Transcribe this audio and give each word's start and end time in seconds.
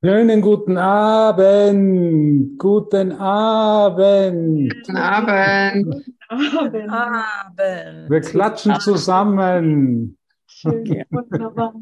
Schönen 0.00 0.42
guten 0.42 0.78
Abend. 0.78 2.56
Guten 2.56 3.10
Abend. 3.10 4.72
Guten 4.72 4.96
Abend. 4.96 6.04
Abend. 6.28 6.88
Abend. 6.88 8.08
Wir 8.08 8.20
klatschen 8.20 8.78
zusammen. 8.78 10.16
Schön, 10.46 11.04
wunderbar. 11.10 11.74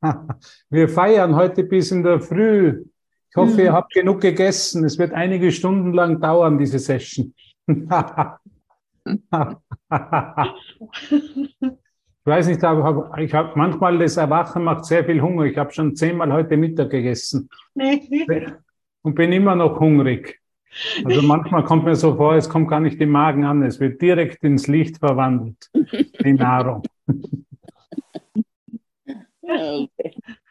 Wir 0.70 0.88
feiern 0.88 1.36
heute 1.36 1.64
bis 1.64 1.90
in 1.90 2.02
der 2.02 2.20
Früh. 2.20 2.86
Ich 3.28 3.36
hoffe, 3.36 3.60
ihr 3.60 3.74
habt 3.74 3.92
genug 3.92 4.22
gegessen. 4.22 4.82
Es 4.86 4.98
wird 4.98 5.12
einige 5.12 5.52
Stunden 5.52 5.92
lang 5.92 6.22
dauern, 6.22 6.56
diese 6.56 6.78
Session. 6.78 7.34
Ich 12.26 12.30
weiß 12.30 12.48
nicht, 12.48 12.64
aber 12.64 13.12
ich 13.18 13.34
habe 13.34 13.52
manchmal 13.54 13.98
das 13.98 14.16
Erwachen 14.16 14.64
macht 14.64 14.86
sehr 14.86 15.04
viel 15.04 15.20
Hunger. 15.20 15.44
Ich 15.44 15.58
habe 15.58 15.70
schon 15.74 15.94
zehnmal 15.94 16.32
heute 16.32 16.56
Mittag 16.56 16.88
gegessen 16.88 17.50
und 19.02 19.14
bin 19.14 19.30
immer 19.30 19.54
noch 19.54 19.78
hungrig. 19.78 20.40
Also 21.04 21.20
manchmal 21.20 21.64
kommt 21.64 21.84
mir 21.84 21.94
so 21.94 22.16
vor, 22.16 22.34
es 22.34 22.48
kommt 22.48 22.68
gar 22.68 22.80
nicht 22.80 22.98
im 23.02 23.10
Magen 23.10 23.44
an, 23.44 23.62
es 23.62 23.78
wird 23.78 24.00
direkt 24.00 24.42
ins 24.42 24.66
Licht 24.68 24.96
verwandelt, 24.96 25.70
die 26.24 26.32
Nahrung. 26.32 26.82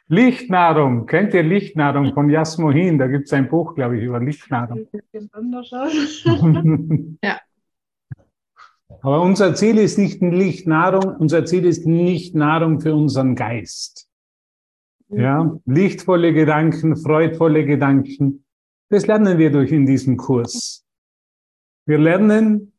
Lichtnahrung, 0.08 1.08
kennt 1.08 1.33
ihr 1.33 1.41
Lichtnahrung 1.41 2.13
von 2.13 2.30
Jasmohin? 2.30 2.99
Da 2.99 3.08
gibt 3.08 3.25
es 3.25 3.33
ein 3.33 3.49
Buch, 3.49 3.73
glaube 3.73 3.97
ich, 3.97 4.03
über 4.03 4.19
Lichtnahrung. 4.19 4.88
Ja. 7.23 7.39
Aber 9.03 9.21
unser 9.21 9.53
Ziel 9.53 9.77
ist 9.80 9.98
nicht 9.98 10.21
Licht 10.21 10.66
Nahrung, 10.66 11.17
unser 11.17 11.44
Ziel 11.44 11.66
ist 11.66 11.85
nicht 11.85 12.35
Nahrung 12.35 12.80
für 12.80 12.95
unseren 12.95 13.35
Geist. 13.35 14.09
Ja, 15.09 15.59
lichtvolle 15.66 16.33
Gedanken, 16.33 16.95
freudvolle 16.95 17.66
Gedanken, 17.66 18.45
das 18.89 19.05
lernen 19.05 19.38
wir 19.38 19.52
durch 19.52 19.73
in 19.73 19.86
diesem 19.86 20.16
Kurs. 20.16 20.86
Wir 21.86 21.97
lernen 21.97 22.72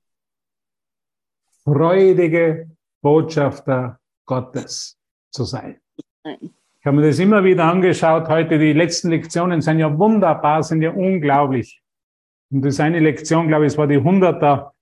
freudige 1.63 2.71
Botschafter 3.03 4.01
Gottes 4.25 4.99
zu 5.31 5.45
sein. 5.45 5.79
Ich 6.25 6.87
habe 6.87 6.97
mir 6.97 7.07
das 7.07 7.19
immer 7.19 7.45
wieder 7.45 7.65
angeschaut. 7.65 8.29
Heute 8.29 8.59
die 8.59 8.73
letzten 8.73 9.11
Lektionen 9.11 9.61
sind 9.61 9.79
ja 9.79 9.99
wunderbar, 9.99 10.63
sind 10.63 10.81
ja 10.81 10.91
unglaublich. 10.91 11.83
Und 12.51 12.65
das 12.65 12.81
eine 12.81 13.01
Lektion, 13.01 13.49
glaube 13.49 13.67
ich, 13.67 13.73
es 13.73 13.79
war 13.79 13.87
die 13.87 13.99
Hunderter 13.99 14.74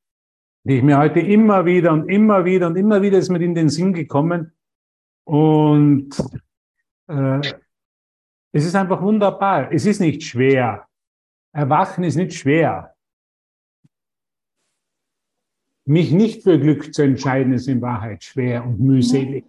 die 0.65 0.77
ich 0.77 0.83
mir 0.83 0.99
heute 0.99 1.21
immer 1.21 1.65
wieder 1.65 1.93
und 1.93 2.09
immer 2.09 2.45
wieder 2.45 2.69
und 2.69 2.77
immer 2.77 3.03
wieder 3.03 3.19
ist 3.19 3.31
mir 3.31 3.41
in 3.41 3.55
den 3.55 3.69
Sinn 3.69 3.93
gekommen. 3.93 4.53
Und 5.25 6.11
äh, 7.09 7.41
es 8.53 8.65
ist 8.65 8.75
einfach 8.75 9.03
wunderbar. 9.03 9.73
Es 9.73 9.87
ist 9.87 10.01
nicht 10.01 10.23
schwer. 10.23 10.87
Erwachen 11.53 12.05
ist 12.05 12.17
nicht 12.17 12.35
schwer. 12.35 12.95
Mich 15.85 16.13
nicht 16.13 16.45
für 16.45 16.61
Glück 16.61 16.95
zu 16.95 17.03
entscheiden, 17.03 17.53
ist 17.53 17.67
in 17.67 17.83
Wahrheit 17.83 18.23
schwer 18.23 18.65
und 18.65 18.79
mühselig. 18.79 19.45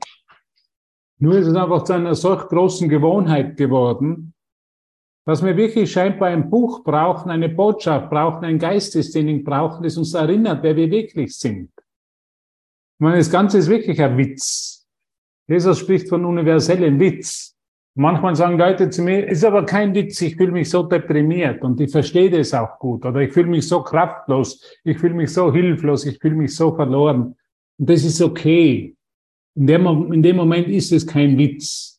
Nur 1.19 1.37
ist 1.37 1.47
es 1.47 1.55
einfach 1.55 1.83
zu 1.83 1.93
einer 1.93 2.15
solch 2.15 2.47
großen 2.47 2.89
Gewohnheit 2.89 3.55
geworden, 3.55 4.32
was 5.25 5.43
wir 5.43 5.55
wirklich 5.55 5.91
scheinbar 5.91 6.29
ein 6.29 6.49
Buch 6.49 6.83
brauchen, 6.83 7.31
eine 7.31 7.49
Botschaft 7.49 8.09
brauchen, 8.09 8.43
ein 8.43 8.59
Geistestraining 8.59 9.43
brauchen, 9.43 9.83
das 9.83 9.97
uns 9.97 10.13
erinnert, 10.13 10.63
wer 10.63 10.75
wir 10.75 10.91
wirklich 10.91 11.37
sind. 11.37 11.69
Ich 11.75 12.99
meine, 12.99 13.17
das 13.17 13.31
Ganze 13.31 13.57
ist 13.57 13.69
wirklich 13.69 14.01
ein 14.01 14.17
Witz. 14.17 14.85
Jesus 15.47 15.79
spricht 15.79 16.09
von 16.09 16.25
universellem 16.25 16.99
Witz. 16.99 17.55
Manchmal 17.95 18.35
sagen 18.35 18.57
Leute 18.57 18.89
zu 18.89 19.03
mir, 19.03 19.27
ist 19.27 19.45
aber 19.45 19.65
kein 19.65 19.93
Witz, 19.93 20.19
ich 20.21 20.35
fühle 20.35 20.51
mich 20.51 20.69
so 20.69 20.83
deprimiert 20.83 21.61
und 21.61 21.79
ich 21.79 21.91
verstehe 21.91 22.29
das 22.29 22.53
auch 22.53 22.79
gut 22.79 23.05
oder 23.05 23.19
ich 23.19 23.31
fühle 23.31 23.49
mich 23.49 23.67
so 23.67 23.83
kraftlos, 23.83 24.65
ich 24.83 24.97
fühle 24.97 25.13
mich 25.13 25.31
so 25.31 25.53
hilflos, 25.53 26.05
ich 26.05 26.17
fühle 26.19 26.35
mich 26.35 26.55
so 26.55 26.75
verloren. 26.75 27.35
Und 27.77 27.89
das 27.89 28.03
ist 28.03 28.21
okay. 28.21 28.95
In 29.55 29.67
dem, 29.67 30.11
in 30.11 30.23
dem 30.23 30.35
Moment 30.37 30.67
ist 30.67 30.91
es 30.91 31.05
kein 31.05 31.37
Witz. 31.37 31.92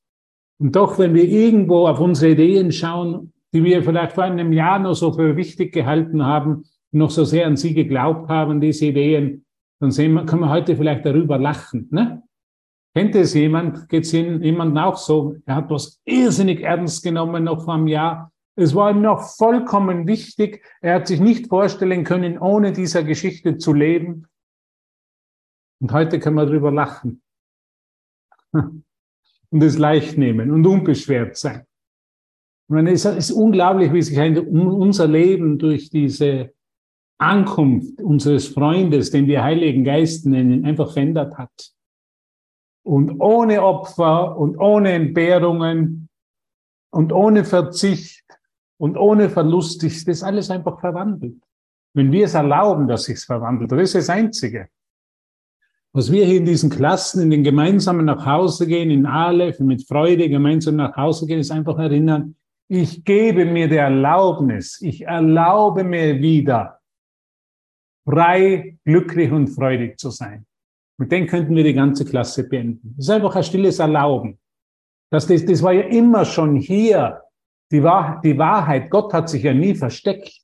Und 0.65 0.75
doch, 0.77 0.99
wenn 0.99 1.13
wir 1.13 1.25
irgendwo 1.25 1.87
auf 1.87 2.01
unsere 2.01 2.33
Ideen 2.33 2.73
schauen, 2.73 3.35
die 3.53 3.63
wir 3.63 3.83
vielleicht 3.83 4.15
vor 4.15 4.25
einem 4.25 4.51
Jahr 4.51 4.79
noch 4.79 4.95
so 4.95 5.13
für 5.13 5.37
wichtig 5.37 5.75
gehalten 5.75 6.25
haben, 6.25 6.65
noch 6.91 7.11
so 7.11 7.25
sehr 7.25 7.47
an 7.47 7.59
sie 7.59 7.75
geglaubt 7.75 8.31
haben, 8.31 8.63
diese 8.63 8.87
Ideen, 8.87 9.45
dann 9.79 9.91
sehen 9.91 10.15
wir, 10.15 10.25
können 10.25 10.41
wir 10.41 10.49
heute 10.49 10.75
vielleicht 10.75 11.05
darüber 11.05 11.37
lachen. 11.39 11.89
Ne? 11.91 12.23
Kennt 12.95 13.15
es 13.15 13.35
jemand? 13.35 13.91
Geht 13.91 14.05
es 14.05 14.13
jemandem 14.13 14.79
auch 14.79 14.97
so? 14.97 15.37
Er 15.45 15.57
hat 15.57 15.69
was 15.69 16.01
irrsinnig 16.07 16.63
ernst 16.63 17.03
genommen 17.03 17.45
noch 17.45 17.65
vor 17.65 17.75
einem 17.75 17.87
Jahr. 17.87 18.33
Es 18.57 18.75
war 18.75 18.91
ihm 18.91 19.03
noch 19.03 19.21
vollkommen 19.37 20.07
wichtig. 20.07 20.65
Er 20.81 20.95
hat 20.95 21.09
sich 21.09 21.21
nicht 21.21 21.49
vorstellen 21.49 22.05
können, 22.05 22.39
ohne 22.39 22.73
dieser 22.73 23.05
Geschichte 23.05 23.59
zu 23.59 23.75
leben. 23.75 24.29
Und 25.83 25.93
heute 25.93 26.19
können 26.21 26.37
wir 26.37 26.47
darüber 26.47 26.71
lachen 26.71 27.21
und 29.54 29.62
es 29.62 29.78
leicht 29.78 30.19
nehmen 30.19 30.50
und 30.50 30.66
unbeschwert 30.66 31.37
sein. 31.37 31.60
Ich 32.66 32.75
meine, 32.75 32.91
es 32.91 33.04
ist 33.04 33.31
unglaublich, 33.31 33.92
wie 33.92 34.03
sich 34.03 34.19
unser 34.19 35.06
Leben 35.06 35.60
durch 35.60 35.91
diese 35.91 36.53
Ankunft 37.19 38.03
unseres 38.03 38.48
Freundes, 38.48 39.12
den 39.12 39.28
wir 39.28 39.44
Heiligen 39.44 39.84
Geist 39.84 40.26
nennen, 40.26 40.65
einfach 40.65 40.92
verändert 40.92 41.38
hat. 41.38 41.72
Und 42.82 43.20
ohne 43.20 43.62
Opfer 43.62 44.37
und 44.37 44.59
ohne 44.59 44.91
Entbehrungen 44.91 46.09
und 46.91 47.12
ohne 47.12 47.44
Verzicht 47.44 48.25
und 48.76 48.97
ohne 48.97 49.31
Verlust 49.31 49.84
ist 49.84 50.09
das 50.09 50.25
alles 50.25 50.50
einfach 50.50 50.81
verwandelt. 50.81 51.41
Wenn 51.94 52.10
wir 52.10 52.25
es 52.25 52.34
erlauben, 52.34 52.88
dass 52.88 53.04
sich's 53.04 53.25
verwandelt, 53.25 53.71
das 53.71 53.82
ist 53.82 53.94
das 53.94 54.10
Einzige. 54.10 54.69
Was 55.97 56.10
wir 56.10 56.27
hier 56.27 56.38
in 56.38 56.44
diesen 56.44 56.71
Klassen, 56.71 57.22
in 57.22 57.31
den 57.31 57.44
gemeinsamen 57.44 58.05
nach 58.05 58.27
Hause 58.27 58.66
gehen, 58.66 58.91
in 58.91 59.06
Aleph, 59.06 59.60
mit 59.60 59.87
Freude 59.87 60.28
gemeinsam 60.28 60.75
nach 60.75 60.97
Hause 60.97 61.25
gehen, 61.25 61.38
ist 61.38 61.53
einfach 61.53 61.78
erinnern, 61.78 62.34
ich 62.66 63.05
gebe 63.05 63.44
mir 63.44 63.69
die 63.69 63.77
Erlaubnis, 63.77 64.81
ich 64.83 65.03
erlaube 65.03 65.84
mir 65.84 66.21
wieder, 66.21 66.81
frei, 68.04 68.77
glücklich 68.84 69.31
und 69.31 69.47
freudig 69.47 69.97
zu 70.00 70.10
sein. 70.10 70.44
Mit 70.99 71.12
dem 71.12 71.28
könnten 71.28 71.54
wir 71.54 71.62
die 71.62 71.75
ganze 71.75 72.04
Klasse 72.04 72.49
beenden. 72.49 72.94
Das 72.97 73.06
ist 73.06 73.10
einfach 73.10 73.37
ein 73.37 73.44
stilles 73.44 73.78
Erlauben. 73.78 74.41
Das, 75.12 75.28
das, 75.28 75.44
das 75.44 75.62
war 75.62 75.75
ja 75.75 75.83
immer 75.83 76.25
schon 76.25 76.56
hier. 76.56 77.22
Die, 77.71 77.84
Wahr, 77.84 78.21
die 78.25 78.37
Wahrheit, 78.37 78.91
Gott 78.91 79.12
hat 79.12 79.28
sich 79.28 79.44
ja 79.44 79.54
nie 79.54 79.77
versteckt. 79.77 80.41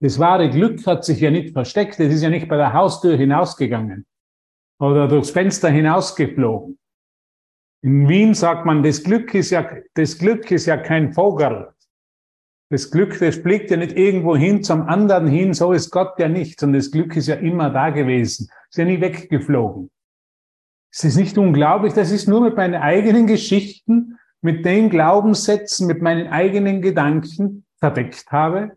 Das 0.00 0.18
wahre 0.18 0.50
Glück 0.50 0.86
hat 0.86 1.06
sich 1.06 1.20
ja 1.20 1.30
nicht 1.30 1.54
versteckt. 1.54 1.98
Das 1.98 2.12
ist 2.12 2.22
ja 2.22 2.28
nicht 2.28 2.48
bei 2.48 2.58
der 2.58 2.74
Haustür 2.74 3.16
hinausgegangen 3.16 4.04
oder 4.78 5.08
durchs 5.08 5.30
Fenster 5.30 5.68
hinausgeflogen. 5.68 6.78
In 7.82 8.08
Wien 8.08 8.34
sagt 8.34 8.64
man, 8.64 8.82
das 8.82 9.02
Glück 9.02 9.34
ist 9.34 9.50
ja, 9.50 9.68
das 9.94 10.18
Glück 10.18 10.50
ist 10.50 10.66
ja 10.66 10.76
kein 10.76 11.12
Vogel. 11.12 11.68
Das 12.70 12.90
Glück, 12.90 13.18
das 13.18 13.36
fliegt 13.36 13.70
ja 13.70 13.76
nicht 13.76 13.96
irgendwo 13.96 14.34
hin 14.36 14.62
zum 14.62 14.82
anderen 14.88 15.26
hin, 15.26 15.52
so 15.52 15.72
ist 15.72 15.90
Gott 15.90 16.18
ja 16.18 16.28
nicht, 16.28 16.58
sondern 16.58 16.80
das 16.80 16.90
Glück 16.90 17.14
ist 17.14 17.28
ja 17.28 17.36
immer 17.36 17.70
da 17.70 17.90
gewesen, 17.90 18.48
ist 18.70 18.78
ja 18.78 18.84
nie 18.84 19.00
weggeflogen. 19.00 19.90
Ist 20.90 21.04
das 21.04 21.16
nicht 21.16 21.36
unglaublich? 21.36 21.92
Das 21.92 22.10
ist 22.10 22.26
nur 22.26 22.40
mit 22.40 22.56
meinen 22.56 22.76
eigenen 22.76 23.26
Geschichten, 23.26 24.18
mit 24.40 24.64
den 24.64 24.90
Glaubenssätzen, 24.90 25.86
mit 25.86 26.02
meinen 26.02 26.28
eigenen 26.28 26.80
Gedanken 26.80 27.66
verdeckt 27.78 28.30
habe. 28.30 28.76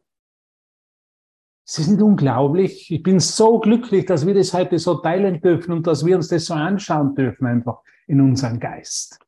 Ist 1.69 1.89
nicht 1.89 2.01
unglaublich. 2.01 2.89
Ich 2.89 3.03
bin 3.03 3.19
so 3.19 3.59
glücklich, 3.59 4.05
dass 4.05 4.25
wir 4.25 4.33
das 4.33 4.53
heute 4.53 4.79
so 4.79 4.95
teilen 4.95 5.41
dürfen 5.41 5.73
und 5.73 5.85
dass 5.85 6.05
wir 6.05 6.16
uns 6.16 6.29
das 6.29 6.45
so 6.45 6.53
anschauen 6.53 7.13
dürfen, 7.13 7.45
einfach 7.45 7.81
in 8.08 8.22
unserem 8.22 8.59
Geist. 8.59 9.19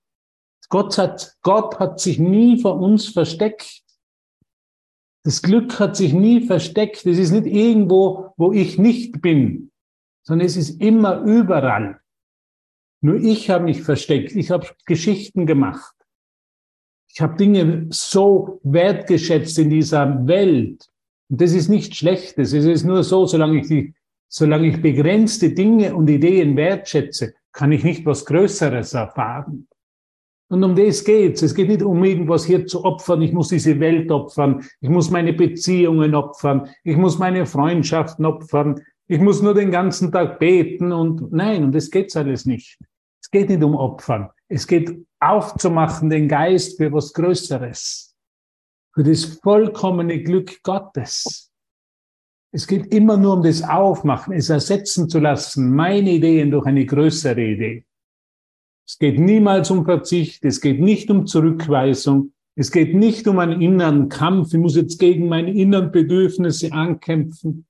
Gott 0.70 0.98
hat, 0.98 1.36
Gott 1.42 1.80
hat 1.80 2.00
sich 2.00 2.18
nie 2.18 2.62
vor 2.62 2.80
uns 2.80 3.10
versteckt. 3.10 3.84
Das 5.24 5.42
Glück 5.42 5.80
hat 5.80 5.98
sich 5.98 6.14
nie 6.14 6.46
versteckt. 6.46 7.06
Es 7.06 7.18
ist 7.18 7.32
nicht 7.32 7.46
irgendwo, 7.46 8.34
wo 8.38 8.54
ich 8.54 8.78
nicht 8.78 9.22
bin, 9.22 9.72
sondern 10.24 10.46
es 10.46 10.56
ist 10.56 10.82
immer 10.82 11.22
überall. 11.24 12.00
Nur 13.02 13.16
ich 13.16 13.50
habe 13.50 13.66
mich 13.66 13.82
versteckt. 13.82 14.34
Ich 14.36 14.50
habe 14.50 14.68
Geschichten 14.86 15.46
gemacht. 15.46 15.96
Ich 17.12 17.20
habe 17.20 17.36
Dinge 17.36 17.88
so 17.90 18.62
wertgeschätzt 18.64 19.58
in 19.60 19.70
dieser 19.70 20.26
Welt, 20.28 20.89
und 21.30 21.42
das 21.42 21.54
ist 21.54 21.70
nichts 21.70 21.98
Schlechtes. 21.98 22.54
Es 22.54 22.66
ist 22.66 22.86
nur 22.86 23.04
so, 23.04 23.26
solange 23.26 23.60
ich, 23.60 23.68
die, 23.68 23.94
solange 24.28 24.68
ich 24.68 24.82
begrenzte 24.82 25.52
Dinge 25.52 25.96
und 25.96 26.10
Ideen 26.10 26.56
wertschätze, 26.58 27.34
kann 27.52 27.72
ich 27.72 27.84
nicht 27.84 28.06
was 28.06 28.26
Größeres 28.26 28.94
erfahren. 28.94 29.68
Und 30.52 30.64
um 30.64 30.76
das 30.76 31.04
geht's. 31.04 31.44
Es 31.44 31.54
geht 31.54 31.68
nicht 31.68 31.84
um 31.84 32.04
irgendwas 32.04 32.46
hier 32.46 32.66
zu 32.66 32.84
opfern. 32.84 33.22
Ich 33.22 33.34
muss 33.34 33.50
diese 33.50 33.80
Welt 33.80 34.12
opfern. 34.12 34.66
Ich 34.82 34.90
muss 34.90 35.12
meine 35.12 35.34
Beziehungen 35.34 36.16
opfern. 36.16 36.68
Ich 36.84 36.98
muss 36.98 37.20
meine 37.20 37.46
Freundschaften 37.46 38.26
opfern. 38.26 38.82
Ich 39.08 39.20
muss 39.20 39.44
nur 39.44 39.54
den 39.54 39.70
ganzen 39.70 40.12
Tag 40.12 40.40
beten 40.40 40.92
und 40.92 41.32
nein, 41.32 41.64
und 41.64 41.76
das 41.76 41.92
geht's 41.92 42.16
alles 42.16 42.46
nicht. 42.46 42.80
Es 43.22 43.30
geht 43.30 43.50
nicht 43.50 43.64
um 43.64 43.76
Opfern. 43.76 44.30
Es 44.48 44.66
geht 44.66 45.06
aufzumachen 45.20 46.10
den 46.10 46.28
Geist 46.28 46.78
für 46.78 46.92
was 46.92 47.14
Größeres. 47.14 48.09
Für 48.94 49.04
das 49.04 49.26
vollkommene 49.26 50.24
Glück 50.24 50.62
Gottes. 50.64 51.52
Es 52.52 52.66
geht 52.66 52.94
immer 52.94 53.18
nur 53.18 53.34
um 53.34 53.44
das 53.44 53.62
Aufmachen, 53.62 54.34
es 54.34 54.50
ersetzen 54.50 55.08
zu 55.08 55.20
lassen, 55.20 55.76
meine 55.76 56.12
Ideen 56.12 56.52
durch 56.52 56.66
eine 56.66 56.86
größere 56.86 57.42
Idee. 57.42 57.86
Es 58.88 58.98
geht 58.98 59.20
niemals 59.20 59.70
um 59.70 59.86
Verzicht, 59.86 60.44
es 60.46 60.60
geht 60.60 60.80
nicht 60.80 61.12
um 61.12 61.28
Zurückweisung, 61.28 62.34
es 62.56 62.72
geht 62.72 62.96
nicht 62.96 63.28
um 63.28 63.38
einen 63.38 63.62
inneren 63.62 64.10
Kampf, 64.10 64.54
ich 64.54 64.60
muss 64.60 64.76
jetzt 64.76 64.98
gegen 64.98 65.30
meine 65.30 65.54
inneren 65.54 65.92
Bedürfnisse 65.92 66.74
ankämpfen, 66.74 67.68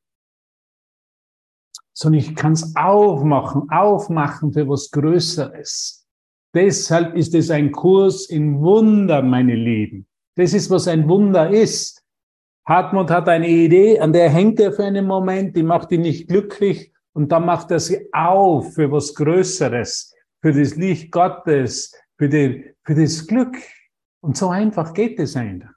sondern 1.93 2.21
ich 2.21 2.33
kann 2.35 2.53
es 2.53 2.73
aufmachen, 2.77 3.69
aufmachen 3.69 4.53
für 4.53 4.69
was 4.69 4.89
Größeres. 4.91 6.07
Deshalb 6.55 7.15
ist 7.15 7.35
es 7.35 7.51
ein 7.51 7.73
Kurs 7.73 8.29
in 8.29 8.61
Wunder, 8.61 9.21
meine 9.21 9.55
Lieben. 9.55 10.08
Das 10.39 10.53
ist, 10.53 10.69
was 10.69 10.87
ein 10.87 11.09
Wunder 11.09 11.49
ist. 11.49 12.01
Hartmut 12.65 13.11
hat 13.11 13.27
eine 13.27 13.49
Idee, 13.49 13.99
an 13.99 14.13
der 14.13 14.29
hängt 14.29 14.57
er 14.61 14.71
für 14.71 14.85
einen 14.85 15.05
Moment, 15.05 15.53
die 15.57 15.63
macht 15.63 15.91
ihn 15.91 15.99
nicht 15.99 16.29
glücklich 16.29 16.93
und 17.11 17.29
dann 17.29 17.45
macht 17.45 17.71
er 17.71 17.81
sie 17.81 18.07
auf 18.13 18.73
für 18.73 18.89
was 18.89 19.13
Größeres, 19.15 20.15
für 20.41 20.53
das 20.53 20.77
Licht 20.77 21.11
Gottes, 21.11 21.93
für, 22.17 22.29
den, 22.29 22.63
für 22.85 22.95
das 22.95 23.27
Glück. 23.27 23.57
Und 24.21 24.37
so 24.37 24.47
einfach 24.47 24.93
geht 24.93 25.19
es 25.19 25.35
einfach. 25.35 25.71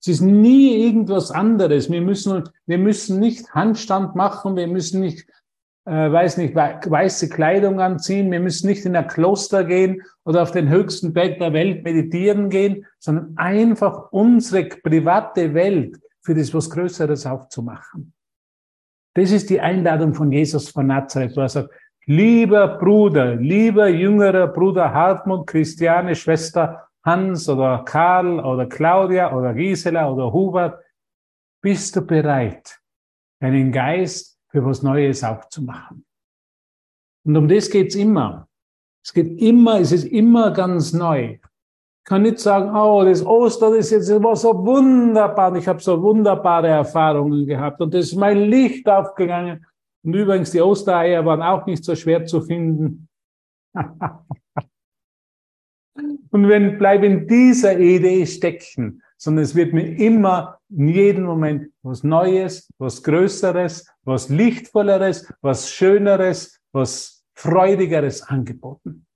Es 0.00 0.08
ist 0.08 0.20
nie 0.22 0.86
irgendwas 0.86 1.30
anderes. 1.30 1.90
Wir 1.90 2.00
müssen, 2.00 2.48
wir 2.64 2.78
müssen 2.78 3.20
nicht 3.20 3.52
Handstand 3.52 4.14
machen, 4.16 4.56
wir 4.56 4.68
müssen 4.68 5.02
nicht 5.02 5.28
äh, 5.84 6.12
weiß 6.12 6.36
nicht, 6.36 6.54
weiße 6.54 7.28
Kleidung 7.28 7.80
anziehen. 7.80 8.30
Wir 8.30 8.40
müssen 8.40 8.68
nicht 8.68 8.84
in 8.84 8.94
ein 8.94 9.08
Kloster 9.08 9.64
gehen 9.64 10.02
oder 10.24 10.42
auf 10.42 10.52
den 10.52 10.68
höchsten 10.68 11.12
Berg 11.12 11.38
der 11.38 11.52
Welt 11.52 11.82
meditieren 11.84 12.50
gehen, 12.50 12.86
sondern 12.98 13.36
einfach 13.36 14.12
unsere 14.12 14.64
private 14.64 15.54
Welt 15.54 15.98
für 16.20 16.34
das 16.34 16.54
was 16.54 16.70
Größeres 16.70 17.26
aufzumachen. 17.26 18.12
Das 19.14 19.30
ist 19.30 19.50
die 19.50 19.60
Einladung 19.60 20.14
von 20.14 20.32
Jesus 20.32 20.70
von 20.70 20.86
Nazareth, 20.86 21.36
wo 21.36 21.40
er 21.40 21.48
sagt, 21.48 21.70
lieber 22.06 22.78
Bruder, 22.78 23.36
lieber 23.36 23.88
jüngerer 23.88 24.46
Bruder 24.46 24.92
Hartmut, 24.92 25.46
Christiane, 25.46 26.14
Schwester 26.14 26.88
Hans 27.04 27.48
oder 27.48 27.84
Karl 27.84 28.38
oder 28.40 28.66
Claudia 28.66 29.34
oder 29.34 29.52
Gisela 29.52 30.10
oder 30.10 30.32
Hubert, 30.32 30.82
bist 31.60 31.96
du 31.96 32.02
bereit, 32.02 32.80
deinen 33.40 33.72
Geist 33.72 34.31
für 34.52 34.64
was 34.64 34.82
Neues 34.82 35.24
aufzumachen. 35.24 36.04
Und 37.24 37.36
um 37.36 37.48
das 37.48 37.70
geht's 37.70 37.94
immer. 37.94 38.46
Es 39.04 39.12
geht 39.12 39.40
immer, 39.40 39.80
es 39.80 39.90
ist 39.92 40.04
immer 40.04 40.52
ganz 40.52 40.92
neu. 40.92 41.38
Ich 41.40 42.04
kann 42.04 42.22
nicht 42.22 42.38
sagen, 42.38 42.74
oh, 42.76 43.02
das 43.04 43.24
Ostern 43.24 43.74
ist 43.74 43.90
jetzt 43.90 44.10
war 44.22 44.36
so 44.36 44.54
wunderbar. 44.64 45.50
Und 45.50 45.58
ich 45.58 45.66
habe 45.66 45.80
so 45.80 46.00
wunderbare 46.02 46.68
Erfahrungen 46.68 47.46
gehabt 47.46 47.80
und 47.80 47.94
das 47.94 48.06
ist 48.06 48.16
mein 48.16 48.38
Licht 48.38 48.88
aufgegangen. 48.88 49.64
Und 50.04 50.14
übrigens, 50.14 50.50
die 50.50 50.60
Ostereier 50.60 51.24
waren 51.24 51.42
auch 51.42 51.64
nicht 51.66 51.84
so 51.84 51.94
schwer 51.94 52.26
zu 52.26 52.42
finden. 52.42 53.08
und 56.30 56.48
wenn 56.48 56.76
bleib 56.76 57.04
in 57.04 57.26
dieser 57.26 57.78
Idee 57.78 58.26
stecken, 58.26 59.02
sondern 59.22 59.44
es 59.44 59.54
wird 59.54 59.72
mir 59.72 59.86
immer 59.98 60.58
in 60.68 60.88
jedem 60.88 61.26
Moment 61.26 61.72
was 61.82 62.02
Neues, 62.02 62.68
was 62.78 63.04
Größeres, 63.04 63.86
was 64.02 64.28
Lichtvolleres, 64.28 65.32
was 65.40 65.70
Schöneres, 65.70 66.60
was 66.72 67.24
Freudigeres 67.34 68.22
angeboten. 68.22 69.06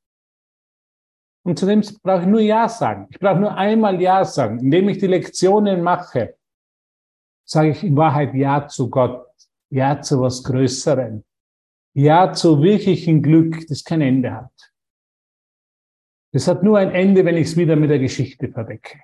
Und 1.45 1.59
zudem 1.59 1.83
brauche 2.05 2.21
ich 2.21 2.29
nur 2.29 2.41
Ja 2.41 2.69
sagen. 2.69 3.09
Ich 3.11 3.19
brauche 3.19 3.41
nur 3.41 3.57
einmal 3.57 4.01
Ja 4.01 4.25
sagen. 4.25 4.61
Indem 4.61 4.91
ich 4.91 4.99
die 4.99 5.09
Lektionen 5.09 5.83
mache, 5.83 6.37
sage 7.45 7.71
ich 7.71 7.83
in 7.83 7.97
Wahrheit 7.97 8.33
Ja 8.33 8.69
zu 8.69 8.89
Gott, 8.89 9.27
Ja 9.71 10.01
zu 10.01 10.21
was 10.21 10.45
Größerem, 10.45 11.25
Ja 11.95 12.33
zu 12.33 12.63
wirklichen 12.63 13.23
Glück, 13.23 13.67
das 13.67 13.83
kein 13.83 14.03
Ende 14.03 14.33
hat. 14.33 14.73
Das 16.33 16.47
hat 16.47 16.63
nur 16.63 16.79
ein 16.79 16.93
Ende, 16.93 17.25
wenn 17.25 17.37
ich 17.37 17.49
es 17.49 17.57
wieder 17.57 17.75
mit 17.75 17.91
der 17.91 17.99
Geschichte 17.99 18.53
verdecke. 18.53 19.01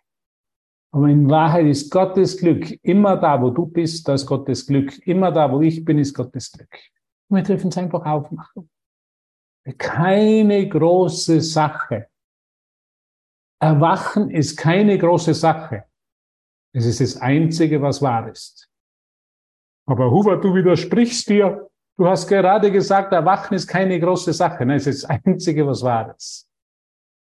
Aber 0.94 1.08
in 1.08 1.28
Wahrheit 1.30 1.66
ist 1.66 1.90
Gottes 1.90 2.36
Glück 2.36 2.78
immer 2.82 3.16
da, 3.16 3.40
wo 3.40 3.48
du 3.48 3.66
bist, 3.66 4.06
da 4.06 4.14
ist 4.14 4.26
Gottes 4.26 4.66
Glück. 4.66 4.98
Immer 5.06 5.32
da, 5.32 5.50
wo 5.50 5.62
ich 5.62 5.82
bin, 5.84 5.98
ist 5.98 6.14
Gottes 6.14 6.52
Glück. 6.52 6.78
Wir 7.30 7.42
dürfen 7.42 7.68
es 7.68 7.78
einfach 7.78 8.04
aufmachen. 8.04 8.68
Keine 9.78 10.68
große 10.68 11.40
Sache. 11.40 12.08
Erwachen 13.58 14.28
ist 14.30 14.56
keine 14.56 14.98
große 14.98 15.32
Sache. 15.32 15.84
Es 16.74 16.84
ist 16.84 17.00
das 17.00 17.16
Einzige, 17.16 17.80
was 17.80 18.02
wahr 18.02 18.28
ist. 18.30 18.68
Aber 19.86 20.10
Hubert, 20.10 20.44
du 20.44 20.54
widersprichst 20.54 21.28
dir. 21.28 21.70
Du 21.96 22.06
hast 22.06 22.26
gerade 22.26 22.70
gesagt, 22.70 23.12
Erwachen 23.12 23.54
ist 23.54 23.66
keine 23.66 23.98
große 23.98 24.32
Sache. 24.32 24.66
Nein, 24.66 24.76
es 24.76 24.86
ist 24.86 25.04
das 25.04 25.10
Einzige, 25.10 25.66
was 25.66 25.82
wahr 25.82 26.14
ist. 26.14 26.48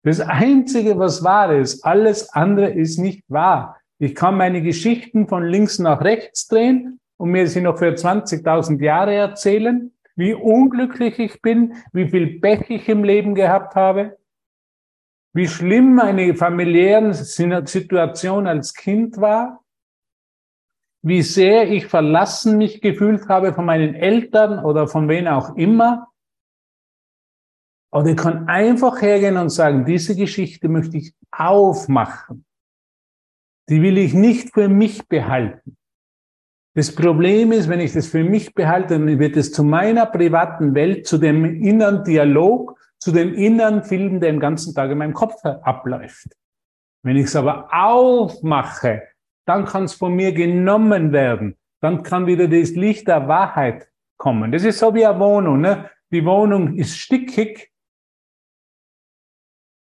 Das 0.06 0.20
Einzige, 0.20 1.00
was 1.00 1.24
wahr 1.24 1.52
ist, 1.52 1.84
alles 1.84 2.32
andere 2.32 2.70
ist 2.70 2.96
nicht 2.96 3.24
wahr. 3.26 3.80
Ich 3.98 4.14
kann 4.14 4.36
meine 4.36 4.62
Geschichten 4.62 5.26
von 5.26 5.44
links 5.44 5.80
nach 5.80 6.00
rechts 6.00 6.46
drehen 6.46 7.00
und 7.16 7.32
mir 7.32 7.48
sie 7.48 7.60
noch 7.60 7.78
für 7.78 7.88
20.000 7.88 8.80
Jahre 8.80 9.14
erzählen, 9.16 9.92
wie 10.14 10.32
unglücklich 10.32 11.18
ich 11.18 11.42
bin, 11.42 11.74
wie 11.92 12.06
viel 12.06 12.38
Pech 12.38 12.70
ich 12.70 12.88
im 12.88 13.02
Leben 13.02 13.34
gehabt 13.34 13.74
habe, 13.74 14.16
wie 15.32 15.48
schlimm 15.48 15.96
meine 15.96 16.36
familiären 16.36 17.12
Situation 17.12 18.46
als 18.46 18.74
Kind 18.74 19.20
war, 19.20 19.64
wie 21.02 21.22
sehr 21.22 21.68
ich 21.68 21.88
verlassen 21.88 22.58
mich 22.58 22.80
gefühlt 22.80 23.28
habe 23.28 23.52
von 23.54 23.64
meinen 23.64 23.96
Eltern 23.96 24.64
oder 24.64 24.86
von 24.86 25.08
wen 25.08 25.26
auch 25.26 25.56
immer, 25.56 26.12
oder 27.92 28.10
ich 28.10 28.16
kann 28.16 28.48
einfach 28.48 29.00
hergehen 29.00 29.36
und 29.36 29.50
sagen, 29.50 29.84
diese 29.84 30.14
Geschichte 30.14 30.68
möchte 30.68 30.96
ich 30.98 31.14
aufmachen. 31.30 32.44
Die 33.68 33.82
will 33.82 33.98
ich 33.98 34.14
nicht 34.14 34.52
für 34.52 34.68
mich 34.68 35.08
behalten. 35.08 35.76
Das 36.74 36.94
Problem 36.94 37.52
ist, 37.52 37.68
wenn 37.68 37.80
ich 37.80 37.94
das 37.94 38.06
für 38.06 38.22
mich 38.22 38.54
behalte, 38.54 38.98
dann 38.98 39.18
wird 39.18 39.36
es 39.36 39.50
zu 39.50 39.64
meiner 39.64 40.04
privaten 40.06 40.74
Welt, 40.74 41.06
zu 41.06 41.16
dem 41.16 41.44
inneren 41.44 42.04
Dialog, 42.04 42.78
zu 42.98 43.12
dem 43.12 43.34
inneren 43.34 43.82
Film, 43.82 44.20
der 44.20 44.30
den 44.32 44.40
ganzen 44.40 44.74
Tag 44.74 44.90
in 44.90 44.98
meinem 44.98 45.14
Kopf 45.14 45.42
abläuft. 45.44 46.28
Wenn 47.02 47.16
ich 47.16 47.26
es 47.26 47.36
aber 47.36 47.68
aufmache, 47.72 49.04
dann 49.46 49.64
kann 49.64 49.84
es 49.84 49.94
von 49.94 50.14
mir 50.14 50.32
genommen 50.32 51.12
werden. 51.12 51.56
Dann 51.80 52.02
kann 52.02 52.26
wieder 52.26 52.48
das 52.48 52.70
Licht 52.72 53.08
der 53.08 53.26
Wahrheit 53.28 53.88
kommen. 54.18 54.52
Das 54.52 54.64
ist 54.64 54.78
so 54.78 54.94
wie 54.94 55.06
eine 55.06 55.18
Wohnung. 55.18 55.60
Ne? 55.60 55.88
Die 56.10 56.24
Wohnung 56.24 56.76
ist 56.76 56.98
stickig, 56.98 57.70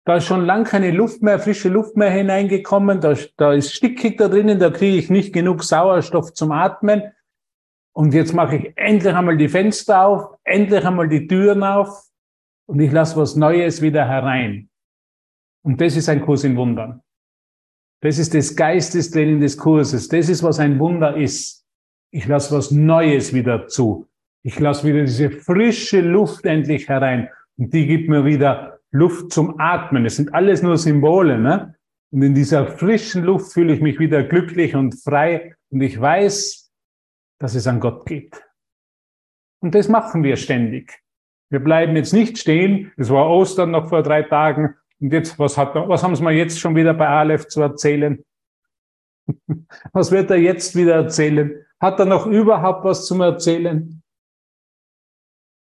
da 0.04 0.16
ist 0.16 0.24
schon 0.24 0.44
lang 0.44 0.64
keine 0.64 0.90
Luft 0.90 1.22
mehr, 1.22 1.38
frische 1.38 1.68
Luft 1.68 1.96
mehr 1.96 2.10
hineingekommen. 2.10 3.00
Da, 3.00 3.16
da 3.36 3.52
ist 3.52 3.72
stickig 3.72 4.18
da 4.18 4.28
drinnen, 4.28 4.58
da 4.58 4.70
kriege 4.70 4.96
ich 4.96 5.10
nicht 5.10 5.32
genug 5.32 5.62
Sauerstoff 5.62 6.32
zum 6.34 6.50
Atmen. 6.50 7.12
Und 7.94 8.14
jetzt 8.14 8.32
mache 8.32 8.56
ich 8.56 8.72
endlich 8.76 9.14
einmal 9.14 9.36
die 9.36 9.48
Fenster 9.48 10.06
auf, 10.06 10.38
endlich 10.44 10.84
einmal 10.84 11.08
die 11.08 11.26
Türen 11.26 11.62
auf 11.62 12.08
und 12.66 12.80
ich 12.80 12.90
lasse 12.90 13.16
was 13.16 13.36
Neues 13.36 13.82
wieder 13.82 14.08
herein. 14.08 14.70
Und 15.62 15.80
das 15.80 15.96
ist 15.96 16.08
ein 16.08 16.22
Kurs 16.22 16.42
in 16.42 16.56
Wundern. 16.56 17.02
Das 18.00 18.18
ist 18.18 18.34
das 18.34 18.56
Geistestraining 18.56 19.40
des 19.40 19.56
Kurses. 19.56 20.08
Das 20.08 20.28
ist, 20.28 20.42
was 20.42 20.58
ein 20.58 20.80
Wunder 20.80 21.16
ist. 21.16 21.64
Ich 22.10 22.26
lasse 22.26 22.56
was 22.56 22.72
Neues 22.72 23.32
wieder 23.32 23.68
zu. 23.68 24.08
Ich 24.42 24.58
lasse 24.58 24.84
wieder 24.86 25.02
diese 25.02 25.30
frische 25.30 26.00
Luft 26.00 26.44
endlich 26.46 26.88
herein. 26.88 27.28
Und 27.56 27.72
die 27.72 27.86
gibt 27.86 28.08
mir 28.08 28.24
wieder 28.24 28.80
Luft 28.92 29.32
zum 29.32 29.58
Atmen. 29.58 30.06
Es 30.06 30.16
sind 30.16 30.34
alles 30.34 30.62
nur 30.62 30.78
Symbole. 30.78 31.38
Ne? 31.38 31.74
Und 32.10 32.22
in 32.22 32.34
dieser 32.34 32.66
frischen 32.66 33.24
Luft 33.24 33.52
fühle 33.52 33.74
ich 33.74 33.80
mich 33.80 33.98
wieder 33.98 34.22
glücklich 34.22 34.76
und 34.76 34.94
frei. 35.02 35.56
Und 35.70 35.80
ich 35.80 36.00
weiß, 36.00 36.70
dass 37.38 37.54
es 37.54 37.66
an 37.66 37.80
Gott 37.80 38.06
geht. 38.06 38.42
Und 39.60 39.74
das 39.74 39.88
machen 39.88 40.22
wir 40.22 40.36
ständig. 40.36 41.00
Wir 41.50 41.60
bleiben 41.60 41.96
jetzt 41.96 42.12
nicht 42.12 42.38
stehen. 42.38 42.92
Es 42.96 43.10
war 43.10 43.28
Ostern 43.28 43.70
noch 43.70 43.88
vor 43.88 44.02
drei 44.02 44.22
Tagen. 44.22 44.74
Und 45.00 45.12
jetzt, 45.12 45.38
was, 45.38 45.56
hat, 45.56 45.74
was 45.74 46.02
haben 46.02 46.14
Sie 46.14 46.22
mir 46.22 46.32
jetzt 46.32 46.60
schon 46.60 46.76
wieder 46.76 46.94
bei 46.94 47.08
Aleph 47.08 47.48
zu 47.48 47.62
erzählen? 47.62 48.22
was 49.92 50.12
wird 50.12 50.30
er 50.30 50.36
jetzt 50.36 50.76
wieder 50.76 50.94
erzählen? 50.94 51.64
Hat 51.80 51.98
er 51.98 52.06
noch 52.06 52.26
überhaupt 52.26 52.84
was 52.84 53.06
zum 53.06 53.20
Erzählen? 53.20 54.02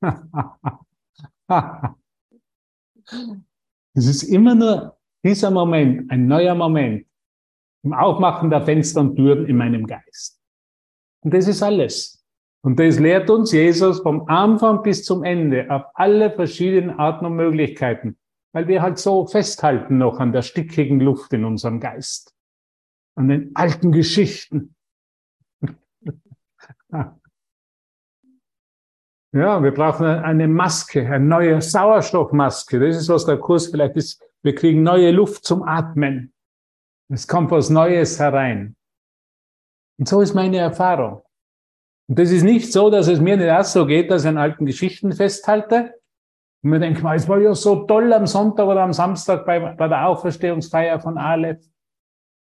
Es 3.94 4.08
ist 4.08 4.24
immer 4.24 4.56
nur 4.56 4.98
dieser 5.24 5.52
Moment, 5.52 6.10
ein 6.12 6.28
neuer 6.28 6.56
Moment 6.56 7.06
im 7.84 7.94
Aufmachen 7.94 8.50
der 8.50 8.64
Fenster 8.64 9.02
und 9.02 9.16
Türen 9.16 9.48
in 9.48 9.58
meinem 9.58 9.86
Geist. 9.86 10.40
Und 11.24 11.34
das 11.34 11.48
ist 11.48 11.62
alles. 11.62 12.24
Und 12.64 12.80
das 12.80 13.00
lehrt 13.00 13.30
uns 13.30 13.52
Jesus 13.52 14.00
vom 14.02 14.28
Anfang 14.28 14.84
bis 14.84 15.04
zum 15.04 15.24
Ende 15.24 15.70
auf 15.70 15.84
alle 15.96 16.32
verschiedenen 16.32 16.92
Arten 16.92 17.26
und 17.26 17.36
Möglichkeiten, 17.36 18.18
weil 18.54 18.68
wir 18.68 18.82
halt 18.82 19.00
so 19.00 19.26
festhalten 19.26 19.98
noch 19.98 20.20
an 20.20 20.32
der 20.32 20.44
stickigen 20.44 21.00
Luft 21.00 21.34
in 21.34 21.46
unserem 21.46 21.80
Geist. 21.80 22.36
an 23.16 23.28
den 23.28 23.52
alten 23.56 23.92
Geschichten. 23.92 24.76
Ja, 29.34 29.64
wir 29.64 29.74
brauchen 29.74 30.06
eine 30.06 30.48
Maske, 30.48 31.06
eine 31.06 31.24
neue 31.24 31.62
Sauerstoffmaske. 31.62 32.80
Das 32.80 32.98
ist, 32.98 33.08
was 33.08 33.26
der 33.26 33.38
Kurs 33.38 33.68
vielleicht 33.68 33.96
ist. 33.96 34.22
Wir 34.44 34.54
kriegen 34.54 34.84
neue 34.84 35.12
Luft 35.12 35.46
zum 35.46 35.64
Atmen. 35.64 36.34
Es 37.10 37.28
kommt 37.28 37.52
was 37.52 37.70
Neues 37.70 38.20
herein. 38.20 38.76
Und 39.98 40.08
so 40.08 40.22
ist 40.22 40.34
meine 40.34 40.58
Erfahrung. 40.58 41.22
Und 42.10 42.20
das 42.20 42.32
ist 42.32 42.44
nicht 42.44 42.74
so, 42.74 42.90
dass 42.90 43.08
es 43.08 43.22
mir 43.22 43.38
nicht 43.38 43.46
erst 43.46 43.72
so 43.72 43.86
geht, 43.86 44.12
dass 44.12 44.24
ich 44.24 44.30
an 44.30 44.38
alten 44.38 44.66
Geschichten 44.66 45.14
festhalte. 45.14 45.94
Und 46.62 46.72
mir 46.72 46.80
denke, 46.80 47.08
es 47.16 47.28
war 47.30 47.40
ja 47.40 47.56
so 47.56 47.86
toll 47.86 48.12
am 48.12 48.28
Sonntag 48.28 48.68
oder 48.68 48.82
am 48.82 48.92
Samstag 48.94 49.46
bei, 49.46 49.60
bei 49.60 49.88
der 49.88 50.08
Auferstehungsfeier 50.08 51.00
von 51.00 51.18
Aleph. 51.18 51.64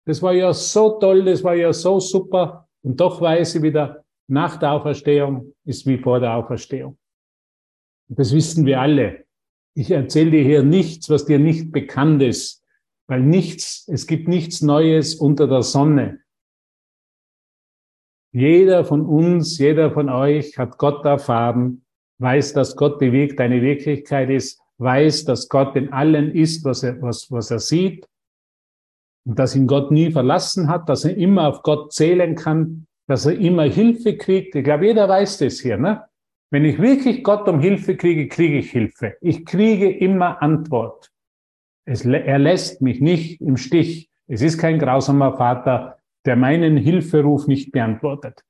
Das 0.06 0.22
war 0.22 0.34
ja 0.34 0.54
so 0.54 1.00
toll, 1.00 1.24
das 1.24 1.44
war 1.44 1.56
ja 1.56 1.72
so 1.72 2.00
super. 2.00 2.68
Und 2.84 3.00
doch 3.00 3.22
weiß 3.22 3.56
ich 3.56 3.62
wieder, 3.62 4.05
nach 4.28 4.58
der 4.58 4.72
Auferstehung 4.72 5.54
ist 5.66 5.86
wie 5.86 5.98
vor 5.98 6.20
der 6.20 6.36
Auferstehung. 6.36 6.98
Das 8.08 8.34
wissen 8.34 8.66
wir 8.66 8.82
alle. 8.82 9.26
Ich 9.74 9.92
erzähle 9.92 10.32
dir 10.32 10.44
hier 10.44 10.64
nichts, 10.64 11.10
was 11.10 11.26
dir 11.26 11.40
nicht 11.40 11.72
bekannt 11.72 12.22
ist, 12.22 12.64
weil 13.08 13.22
nichts, 13.22 13.88
es 13.88 14.08
gibt 14.08 14.28
nichts 14.28 14.62
Neues 14.62 15.16
unter 15.16 15.48
der 15.48 15.64
Sonne. 15.64 16.22
Jeder 18.32 18.84
von 18.84 19.06
uns, 19.06 19.58
jeder 19.58 19.92
von 19.92 20.10
euch 20.10 20.58
hat 20.58 20.78
Gott 20.78 21.06
erfahren, 21.06 21.86
weiß, 22.20 22.54
dass 22.54 22.76
Gott 22.76 23.02
die 23.02 23.12
Weg, 23.12 23.38
deine 23.38 23.62
Wirklichkeit 23.62 24.30
ist, 24.30 24.60
weiß, 24.78 25.26
dass 25.26 25.48
Gott 25.50 25.76
in 25.76 25.92
allen 25.94 26.32
ist, 26.32 26.64
was 26.66 26.84
er, 26.84 27.02
was, 27.02 27.32
was 27.32 27.52
er 27.52 27.60
sieht 27.60 28.06
und 29.26 29.40
dass 29.40 29.56
ihn 29.56 29.68
Gott 29.68 29.92
nie 29.92 30.12
verlassen 30.12 30.68
hat, 30.70 30.90
dass 30.90 31.06
er 31.06 31.16
immer 31.18 31.48
auf 31.48 31.64
Gott 31.64 31.94
zählen 31.94 32.36
kann, 32.36 32.88
dass 33.08 33.26
er 33.26 33.38
immer 33.38 33.64
Hilfe 33.64 34.18
kriegt. 34.18 34.56
Ich 34.56 34.64
glaube, 34.64 34.88
jeder 34.88 35.08
weiß 35.08 35.40
das 35.40 35.60
hier. 35.60 35.78
Ne? 35.78 36.04
Wenn 36.52 36.66
ich 36.66 36.80
wirklich 36.80 37.24
Gott 37.24 37.48
um 37.48 37.60
Hilfe 37.60 37.96
kriege, 37.96 38.28
kriege 38.28 38.60
ich 38.60 38.72
Hilfe. 38.72 39.18
Ich 39.22 39.46
kriege 39.46 39.90
immer 39.90 40.42
Antwort. 40.42 41.12
Es, 41.86 42.06
er 42.06 42.40
lässt 42.40 42.82
mich 42.82 43.00
nicht 43.00 43.42
im 43.42 43.58
Stich. 43.58 44.10
Es 44.28 44.42
ist 44.42 44.58
kein 44.58 44.80
grausamer 44.80 45.38
Vater, 45.38 46.00
der 46.26 46.36
meinen 46.36 46.78
Hilferuf 46.78 47.48
nicht 47.48 47.72
beantwortet. 47.72 48.44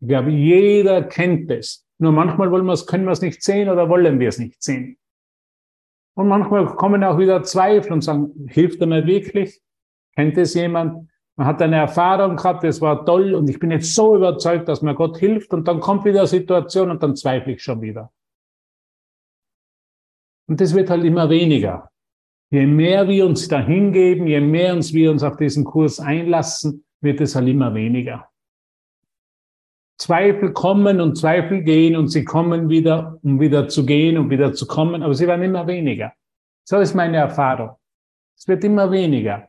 Ich 0.00 0.08
glaube, 0.08 0.30
jeder 0.30 1.02
kennt 1.04 1.50
es. 1.50 1.86
Nur 1.98 2.10
manchmal 2.10 2.50
wollen 2.50 2.66
wir 2.66 2.72
es, 2.72 2.86
können 2.86 3.04
wir 3.04 3.12
es 3.12 3.22
nicht 3.22 3.42
sehen 3.42 3.68
oder 3.68 3.88
wollen 3.88 4.18
wir 4.18 4.28
es 4.28 4.38
nicht 4.38 4.60
sehen. 4.60 4.98
Und 6.14 6.28
manchmal 6.28 6.66
kommen 6.66 7.04
auch 7.04 7.18
wieder 7.18 7.42
Zweifel 7.44 7.92
und 7.92 8.02
sagen, 8.02 8.32
hilft 8.48 8.80
er 8.80 8.88
mir 8.88 9.06
wirklich? 9.06 9.62
Kennt 10.14 10.36
es 10.36 10.54
jemand? 10.54 11.08
Man 11.36 11.46
hat 11.46 11.62
eine 11.62 11.76
Erfahrung 11.76 12.36
gehabt, 12.36 12.62
das 12.62 12.80
war 12.80 13.06
toll 13.06 13.34
und 13.34 13.48
ich 13.48 13.58
bin 13.58 13.70
jetzt 13.70 13.94
so 13.94 14.16
überzeugt, 14.16 14.68
dass 14.68 14.82
mir 14.82 14.94
Gott 14.94 15.16
hilft 15.16 15.52
und 15.54 15.66
dann 15.66 15.80
kommt 15.80 16.04
wieder 16.04 16.20
eine 16.20 16.28
Situation 16.28 16.90
und 16.90 17.02
dann 17.02 17.16
zweifle 17.16 17.54
ich 17.54 17.62
schon 17.62 17.80
wieder. 17.80 18.12
Und 20.46 20.60
das 20.60 20.74
wird 20.74 20.90
halt 20.90 21.04
immer 21.04 21.30
weniger. 21.30 21.90
Je 22.50 22.66
mehr 22.66 23.08
wir 23.08 23.24
uns 23.24 23.48
da 23.48 23.60
hingeben, 23.60 24.26
je 24.26 24.40
mehr 24.40 24.74
uns 24.74 24.92
wir 24.92 25.10
uns 25.10 25.22
auf 25.22 25.36
diesen 25.36 25.64
Kurs 25.64 26.00
einlassen, 26.00 26.84
wird 27.00 27.20
es 27.22 27.34
halt 27.34 27.48
immer 27.48 27.74
weniger. 27.74 28.28
Zweifel 29.98 30.52
kommen 30.52 31.00
und 31.00 31.16
Zweifel 31.16 31.62
gehen 31.62 31.96
und 31.96 32.08
sie 32.08 32.24
kommen 32.24 32.68
wieder, 32.68 33.18
um 33.22 33.40
wieder 33.40 33.68
zu 33.68 33.86
gehen 33.86 34.18
und 34.18 34.28
wieder 34.30 34.52
zu 34.52 34.66
kommen, 34.66 35.02
aber 35.02 35.14
sie 35.14 35.26
werden 35.26 35.44
immer 35.44 35.66
weniger. 35.66 36.12
So 36.64 36.78
ist 36.78 36.94
meine 36.94 37.18
Erfahrung. 37.18 37.76
Es 38.36 38.46
wird 38.48 38.64
immer 38.64 38.90
weniger. 38.90 39.48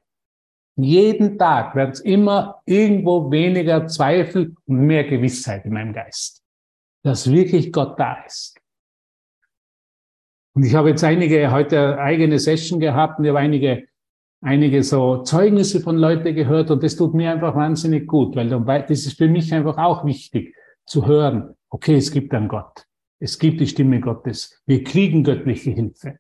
Jeden 0.76 1.38
Tag 1.38 1.76
wird 1.76 1.94
es 1.94 2.00
immer 2.00 2.62
irgendwo 2.66 3.30
weniger 3.30 3.86
Zweifel 3.88 4.56
und 4.66 4.88
mehr 4.88 5.04
Gewissheit 5.04 5.66
in 5.66 5.74
meinem 5.74 5.94
Geist, 5.94 6.44
dass 7.04 7.32
wirklich 7.32 7.72
Gott 7.72 8.00
da 8.00 8.24
ist. 8.26 8.60
Und 10.56 10.64
ich 10.64 10.74
habe 10.74 10.90
jetzt 10.90 11.04
einige 11.04 11.52
heute 11.52 12.00
eigene 12.00 12.40
Session 12.40 12.80
gehabt 12.80 13.20
und 13.20 13.26
ich 13.26 13.30
habe 13.30 13.40
einige, 13.40 13.88
einige 14.42 14.84
so 14.84 15.22
Zeugnisse 15.24 15.80
von 15.80 15.98
Leuten 15.98 16.34
gehört 16.36 16.72
und 16.72 16.82
das 16.82 16.96
tut 16.96 17.14
mir 17.14 17.32
einfach 17.32 17.56
wahnsinnig 17.56 18.08
gut, 18.08 18.36
weil 18.36 18.50
das 18.50 19.06
ist 19.06 19.18
für 19.18 19.28
mich 19.28 19.54
einfach 19.54 19.78
auch 19.78 20.06
wichtig 20.06 20.56
zu 20.86 21.06
hören, 21.06 21.56
okay, 21.70 21.96
es 21.96 22.12
gibt 22.12 22.34
einen 22.34 22.48
Gott. 22.48 22.88
Es 23.20 23.40
gibt 23.40 23.62
die 23.62 23.68
Stimme 23.68 24.00
Gottes. 24.00 24.62
Wir 24.66 24.84
kriegen 24.84 25.24
göttliche 25.24 25.72
Hilfe, 25.72 26.20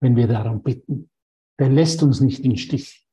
wenn 0.00 0.14
wir 0.14 0.28
darum 0.28 0.62
bitten. 0.62 1.10
Der 1.58 1.68
lässt 1.68 2.02
uns 2.02 2.20
nicht 2.20 2.44
in 2.44 2.56
Stich 2.56 3.03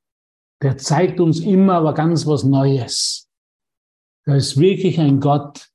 der 0.62 0.78
zeigt 0.78 1.20
uns 1.20 1.40
immer 1.40 1.74
aber 1.74 1.94
ganz 1.94 2.26
was 2.28 2.44
Neues. 2.44 3.30
Da 4.26 4.36
ist 4.36 4.60
wirklich 4.60 5.00
ein 5.00 5.20
Gott. 5.20 5.70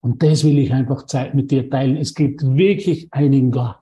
Und 0.00 0.22
das 0.22 0.44
will 0.44 0.58
ich 0.58 0.72
einfach 0.72 1.04
mit 1.32 1.50
dir 1.50 1.68
teilen. 1.68 1.96
Es 1.96 2.14
gibt 2.14 2.42
wirklich 2.42 3.12
einen 3.12 3.50
Gott. 3.50 3.80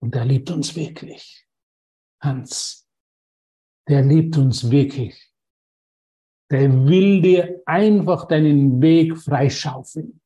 Und 0.00 0.14
er 0.14 0.24
liebt 0.24 0.50
uns 0.50 0.74
wirklich. 0.74 1.46
Hans, 2.20 2.86
der 3.88 4.02
liebt 4.02 4.36
uns 4.36 4.70
wirklich. 4.70 5.32
Der 6.50 6.86
will 6.86 7.22
dir 7.22 7.62
einfach 7.66 8.26
deinen 8.26 8.82
Weg 8.82 9.16
freischaufeln. 9.16 10.20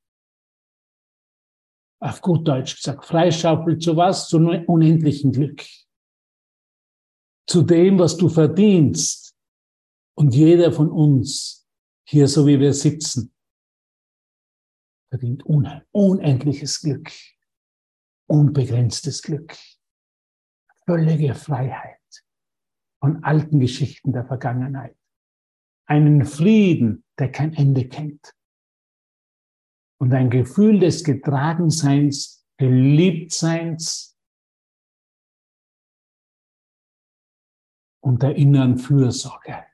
Auf 2.01 2.21
gut 2.21 2.49
Deutsch 2.49 2.77
gesagt, 2.77 3.05
freischaufeln 3.05 3.81
zu 3.81 3.97
was? 3.97 4.29
Zu 4.29 4.39
unendlichen 4.39 5.33
Glück 5.33 5.63
zu 7.53 7.63
dem, 7.63 7.99
was 7.99 8.17
du 8.17 8.31
verdienst. 8.31 9.37
Und 10.17 10.35
jeder 10.35 10.73
von 10.73 10.91
uns, 10.91 11.69
hier 12.09 12.27
so 12.27 12.47
wie 12.47 12.59
wir 12.59 12.73
sitzen, 12.73 13.35
verdient 15.11 15.45
unendliches 15.45 16.81
Glück, 16.81 17.13
unbegrenztes 18.27 19.21
Glück, 19.21 19.55
völlige 20.87 21.35
Freiheit 21.35 21.99
von 23.01 23.23
alten 23.23 23.61
Geschichten 23.61 24.13
der 24.15 24.25
Vergangenheit, 24.25 24.97
einen 25.87 26.25
Frieden, 26.25 27.05
der 27.19 27.31
kein 27.31 27.53
Ende 27.53 27.87
kennt 27.87 28.33
und 29.99 30.15
ein 30.15 30.31
Gefühl 30.31 30.81
des 30.81 31.05
Getragenseins, 31.05 32.47
Geliebtseins, 32.57 34.12
und 38.03 38.23
der 38.23 38.37
inneren 38.37 38.79
Fürsorge. 38.79 39.65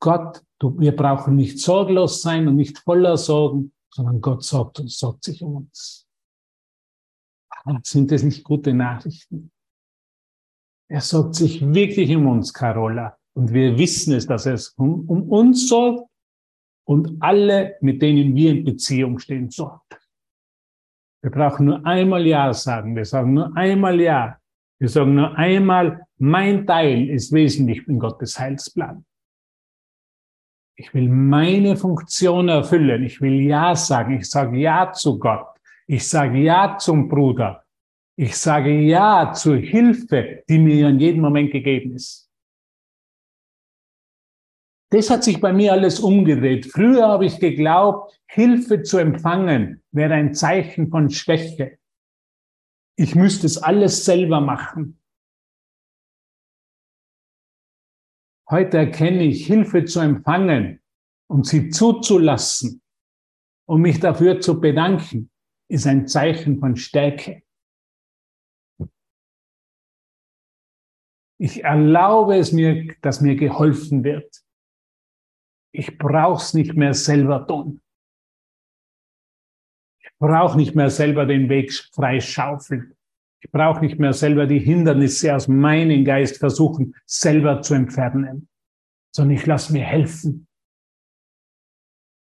Gott, 0.00 0.44
du, 0.58 0.78
wir 0.78 0.94
brauchen 0.94 1.34
nicht 1.34 1.58
sorglos 1.58 2.22
sein 2.22 2.46
und 2.46 2.56
nicht 2.56 2.78
voller 2.78 3.16
Sorgen, 3.16 3.72
sondern 3.92 4.20
Gott 4.20 4.44
sorgt 4.44 4.78
uns, 4.80 4.98
sorgt 4.98 5.24
sich 5.24 5.42
um 5.42 5.56
uns. 5.56 6.06
Sind 7.82 8.10
das 8.10 8.22
nicht 8.22 8.44
gute 8.44 8.72
Nachrichten? 8.72 9.50
Er 10.88 11.00
sorgt 11.00 11.34
sich 11.34 11.60
wirklich 11.74 12.14
um 12.14 12.28
uns, 12.28 12.54
Carola. 12.54 13.18
Und 13.34 13.52
wir 13.52 13.76
wissen 13.76 14.14
es, 14.14 14.26
dass 14.26 14.46
er 14.46 14.54
es 14.54 14.70
um, 14.70 15.08
um 15.08 15.28
uns 15.28 15.68
sorgt 15.68 16.08
und 16.86 17.20
alle, 17.20 17.76
mit 17.80 18.00
denen 18.00 18.34
wir 18.34 18.52
in 18.52 18.64
Beziehung 18.64 19.18
stehen, 19.18 19.50
sorgt. 19.50 20.00
Wir 21.20 21.30
brauchen 21.30 21.66
nur 21.66 21.84
einmal 21.84 22.26
Ja 22.26 22.54
sagen. 22.54 22.96
Wir 22.96 23.04
sagen 23.04 23.34
nur 23.34 23.54
einmal 23.56 24.00
Ja. 24.00 24.40
Wir 24.80 24.88
sagen 24.88 25.16
nur 25.16 25.36
einmal, 25.36 26.06
mein 26.18 26.66
Teil 26.66 27.08
ist 27.08 27.32
wesentlich 27.32 27.86
in 27.88 27.98
Gottes 27.98 28.38
Heilsplan. 28.38 29.04
Ich 30.76 30.94
will 30.94 31.08
meine 31.08 31.76
Funktion 31.76 32.48
erfüllen. 32.48 33.02
Ich 33.04 33.20
will 33.20 33.40
Ja 33.40 33.74
sagen. 33.74 34.18
Ich 34.18 34.30
sage 34.30 34.58
Ja 34.58 34.92
zu 34.92 35.18
Gott. 35.18 35.46
Ich 35.86 36.08
sage 36.08 36.38
Ja 36.38 36.76
zum 36.78 37.08
Bruder. 37.08 37.64
Ich 38.16 38.36
sage 38.36 38.78
Ja 38.80 39.32
zur 39.32 39.56
Hilfe, 39.56 40.44
die 40.48 40.58
mir 40.58 40.88
in 40.88 41.00
jedem 41.00 41.22
Moment 41.22 41.50
gegeben 41.50 41.94
ist. 41.94 42.30
Das 44.90 45.10
hat 45.10 45.24
sich 45.24 45.40
bei 45.40 45.52
mir 45.52 45.72
alles 45.72 46.00
umgedreht. 46.00 46.66
Früher 46.66 47.08
habe 47.08 47.26
ich 47.26 47.40
geglaubt, 47.40 48.18
Hilfe 48.26 48.82
zu 48.82 48.98
empfangen 48.98 49.82
wäre 49.90 50.14
ein 50.14 50.34
Zeichen 50.34 50.88
von 50.88 51.10
Schwäche 51.10 51.78
ich 52.98 53.14
müsste 53.14 53.46
es 53.46 53.58
alles 53.58 54.04
selber 54.04 54.40
machen. 54.40 54.97
Heute 58.50 58.78
erkenne 58.78 59.24
ich, 59.24 59.46
Hilfe 59.46 59.84
zu 59.84 60.00
empfangen 60.00 60.82
und 61.28 61.46
sie 61.46 61.68
zuzulassen 61.68 62.82
und 63.66 63.82
mich 63.82 64.00
dafür 64.00 64.40
zu 64.40 64.60
bedanken, 64.60 65.30
ist 65.70 65.86
ein 65.86 66.08
Zeichen 66.08 66.58
von 66.58 66.76
Stärke. 66.76 67.42
Ich 71.40 71.62
erlaube 71.62 72.36
es 72.36 72.52
mir, 72.52 72.94
dass 73.02 73.20
mir 73.20 73.36
geholfen 73.36 74.02
wird. 74.02 74.42
Ich 75.72 75.98
brauche 75.98 76.42
es 76.42 76.54
nicht 76.54 76.74
mehr 76.74 76.94
selber 76.94 77.46
tun 77.46 77.80
brauche 80.18 80.56
nicht 80.56 80.74
mehr 80.74 80.90
selber 80.90 81.26
den 81.26 81.48
Weg 81.48 81.72
freischaufeln. 81.72 82.96
Ich 83.40 83.50
brauche 83.50 83.80
nicht 83.80 83.98
mehr 83.98 84.12
selber 84.12 84.46
die 84.46 84.58
Hindernisse 84.58 85.34
aus 85.34 85.46
meinem 85.48 86.04
Geist 86.04 86.38
versuchen, 86.38 86.94
selber 87.06 87.62
zu 87.62 87.74
entfernen, 87.74 88.48
sondern 89.14 89.36
ich 89.36 89.46
lasse 89.46 89.72
mir 89.72 89.84
helfen. 89.84 90.48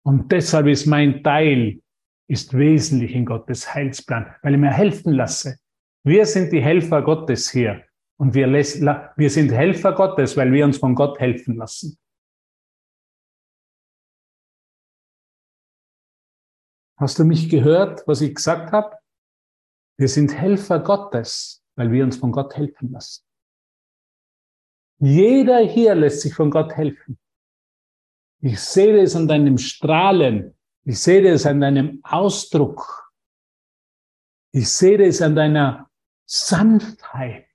Und 0.04 0.32
deshalb 0.32 0.68
ist 0.68 0.86
mein 0.86 1.24
Teil 1.24 1.82
ist 2.28 2.58
wesentlich 2.58 3.14
in 3.14 3.26
Gottes 3.26 3.74
Heilsplan, 3.74 4.36
weil 4.42 4.56
ich 4.56 4.60
mir 4.60 4.72
helfen 4.72 5.14
lasse. 5.14 5.60
Wir 6.04 6.26
sind 6.26 6.52
die 6.52 6.62
Helfer 6.62 7.02
Gottes 7.02 7.52
hier 7.52 7.84
und 8.18 8.34
wir, 8.34 8.52
wir 8.52 9.30
sind 9.30 9.52
Helfer 9.52 9.94
Gottes, 9.94 10.36
weil 10.38 10.52
wir 10.52 10.66
uns 10.66 10.78
von 10.78 10.96
Gott 10.96 11.20
helfen 11.20 11.56
lassen. 11.56 11.98
Hast 16.98 17.20
du 17.20 17.26
mich 17.26 17.50
gehört, 17.50 18.08
was 18.08 18.22
ich 18.22 18.34
gesagt 18.34 18.72
habe? 18.72 18.96
Wir 19.98 20.08
sind 20.08 20.34
Helfer 20.34 20.80
Gottes, 20.80 21.64
weil 21.76 21.92
wir 21.92 22.04
uns 22.04 22.18
von 22.18 22.32
Gott 22.32 22.56
helfen 22.56 22.92
lassen. 22.92 23.24
Jeder 25.00 25.60
hier 25.60 25.96
lässt 25.96 26.22
sich 26.22 26.34
von 26.34 26.50
Gott 26.50 26.74
helfen. 26.74 27.18
Ich 28.42 28.60
sehe 28.60 29.02
es 29.02 29.16
an 29.16 29.28
deinem 29.28 29.58
Strahlen. 29.58 30.56
Ich 30.84 31.00
sehe 31.00 31.28
es 31.32 31.46
an 31.46 31.62
deinem 31.62 32.00
Ausdruck. 32.04 33.12
Ich 34.52 34.70
sehe 34.70 35.06
es 35.06 35.22
an 35.22 35.36
deiner 35.36 35.90
Sanftheit. 36.26 37.50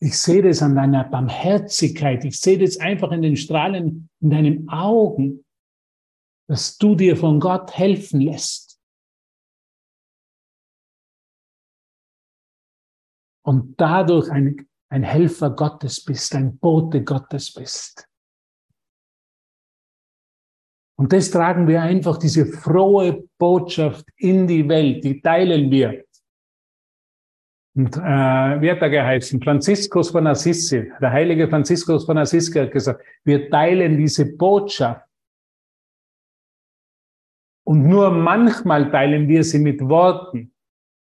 Ich 0.00 0.18
sehe 0.18 0.46
es 0.48 0.62
an 0.62 0.76
deiner 0.76 1.04
Barmherzigkeit. 1.04 2.24
Ich 2.24 2.40
sehe 2.40 2.62
es 2.62 2.78
einfach 2.78 3.10
in 3.10 3.22
den 3.22 3.36
Strahlen 3.36 4.08
in 4.20 4.30
deinen 4.30 4.68
Augen 4.68 5.44
dass 6.48 6.78
du 6.78 6.94
dir 6.94 7.16
von 7.16 7.38
Gott 7.38 7.76
helfen 7.76 8.22
lässt. 8.22 8.67
Und 13.48 13.80
dadurch 13.80 14.30
ein, 14.30 14.68
ein 14.90 15.02
Helfer 15.02 15.48
Gottes 15.48 16.04
bist, 16.04 16.34
ein 16.34 16.58
Bote 16.58 17.02
Gottes 17.02 17.50
bist. 17.54 18.06
Und 20.98 21.14
das 21.14 21.30
tragen 21.30 21.66
wir 21.66 21.80
einfach, 21.80 22.18
diese 22.18 22.44
frohe 22.44 23.26
Botschaft 23.38 24.04
in 24.18 24.46
die 24.46 24.68
Welt, 24.68 25.02
die 25.02 25.22
teilen 25.22 25.70
wir. 25.70 26.04
Und 27.74 27.96
äh, 27.96 28.60
wie 28.60 28.70
hat 28.70 28.82
er 28.82 28.90
geheißen? 28.90 29.40
Franziskus 29.42 30.10
von 30.10 30.26
Assisi, 30.26 30.92
der 31.00 31.10
heilige 31.10 31.48
Franziskus 31.48 32.04
von 32.04 32.18
Assisi 32.18 32.52
hat 32.52 32.70
gesagt, 32.70 33.02
wir 33.24 33.48
teilen 33.48 33.96
diese 33.96 34.36
Botschaft 34.36 35.08
und 37.64 37.88
nur 37.88 38.10
manchmal 38.10 38.90
teilen 38.90 39.26
wir 39.26 39.42
sie 39.42 39.58
mit 39.58 39.80
Worten, 39.80 40.52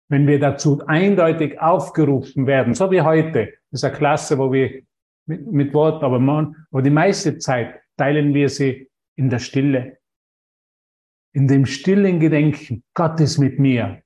wenn 0.09 0.27
wir 0.27 0.39
dazu 0.39 0.85
eindeutig 0.87 1.59
aufgerufen 1.61 2.47
werden, 2.47 2.73
so 2.73 2.91
wie 2.91 3.01
heute. 3.01 3.53
Das 3.71 3.81
ist 3.81 3.83
eine 3.83 3.95
Klasse, 3.95 4.37
wo 4.37 4.51
wir 4.51 4.83
mit, 5.27 5.45
mit 5.51 5.73
Worten, 5.73 6.03
aber, 6.03 6.19
man, 6.19 6.65
aber 6.71 6.81
die 6.81 6.89
meiste 6.89 7.37
Zeit 7.37 7.79
teilen 7.95 8.33
wir 8.33 8.49
sie 8.49 8.89
in 9.15 9.29
der 9.29 9.39
Stille. 9.39 9.99
In 11.31 11.47
dem 11.47 11.67
stillen 11.67 12.19
Gedenken, 12.19 12.83
Gott 12.95 13.19
ist 13.19 13.37
mit 13.37 13.59
mir. 13.59 14.01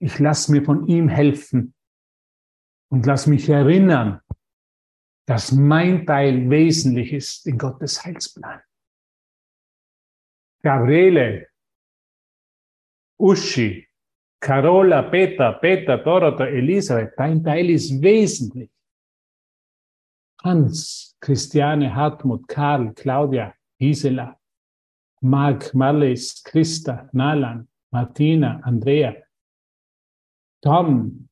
Ich 0.00 0.18
lasse 0.18 0.50
mir 0.50 0.64
von 0.64 0.86
ihm 0.88 1.08
helfen 1.08 1.74
und 2.90 3.06
lass 3.06 3.28
mich 3.28 3.48
erinnern, 3.48 4.20
dass 5.26 5.52
mein 5.52 6.04
Teil 6.04 6.50
wesentlich 6.50 7.12
ist 7.12 7.46
in 7.46 7.58
Gottes 7.58 8.04
Heilsplan. 8.04 8.60
Gabriele, 10.62 11.48
Uschi, 13.18 13.85
Carola, 14.46 15.02
Peter, 15.02 15.58
Peter, 15.60 15.98
Dorota, 15.98 16.46
Elisabeth, 16.46 17.14
dein 17.16 17.42
Teil 17.42 17.68
ist 17.68 18.00
wesentlich. 18.00 18.70
Hans, 20.40 21.16
Christiane, 21.20 21.92
Hartmut, 21.92 22.46
Karl, 22.46 22.94
Claudia, 22.94 23.52
Gisela, 23.80 24.38
Mark, 25.20 25.74
Marlies, 25.74 26.44
Christa, 26.44 27.08
Nalan, 27.12 27.66
Martina, 27.90 28.60
Andrea, 28.62 29.16
Tom 30.62 31.28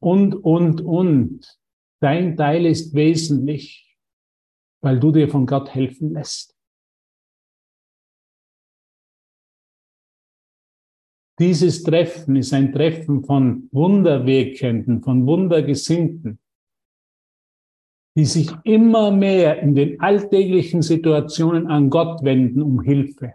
und, 0.00 0.34
und, 0.34 0.80
und. 0.80 1.58
Dein 2.00 2.36
Teil 2.36 2.66
ist 2.66 2.96
wesentlich, 2.96 3.96
weil 4.80 4.98
du 4.98 5.12
dir 5.12 5.28
von 5.28 5.46
Gott 5.46 5.72
helfen 5.72 6.14
lässt. 6.14 6.58
Dieses 11.42 11.82
Treffen 11.82 12.36
ist 12.36 12.52
ein 12.52 12.72
Treffen 12.72 13.24
von 13.24 13.68
Wunderwirkenden, 13.72 15.02
von 15.02 15.26
Wundergesinnten, 15.26 16.38
die 18.16 18.26
sich 18.26 18.48
immer 18.62 19.10
mehr 19.10 19.60
in 19.60 19.74
den 19.74 20.00
alltäglichen 20.00 20.82
Situationen 20.82 21.66
an 21.66 21.90
Gott 21.90 22.22
wenden 22.22 22.62
um 22.62 22.80
Hilfe, 22.80 23.34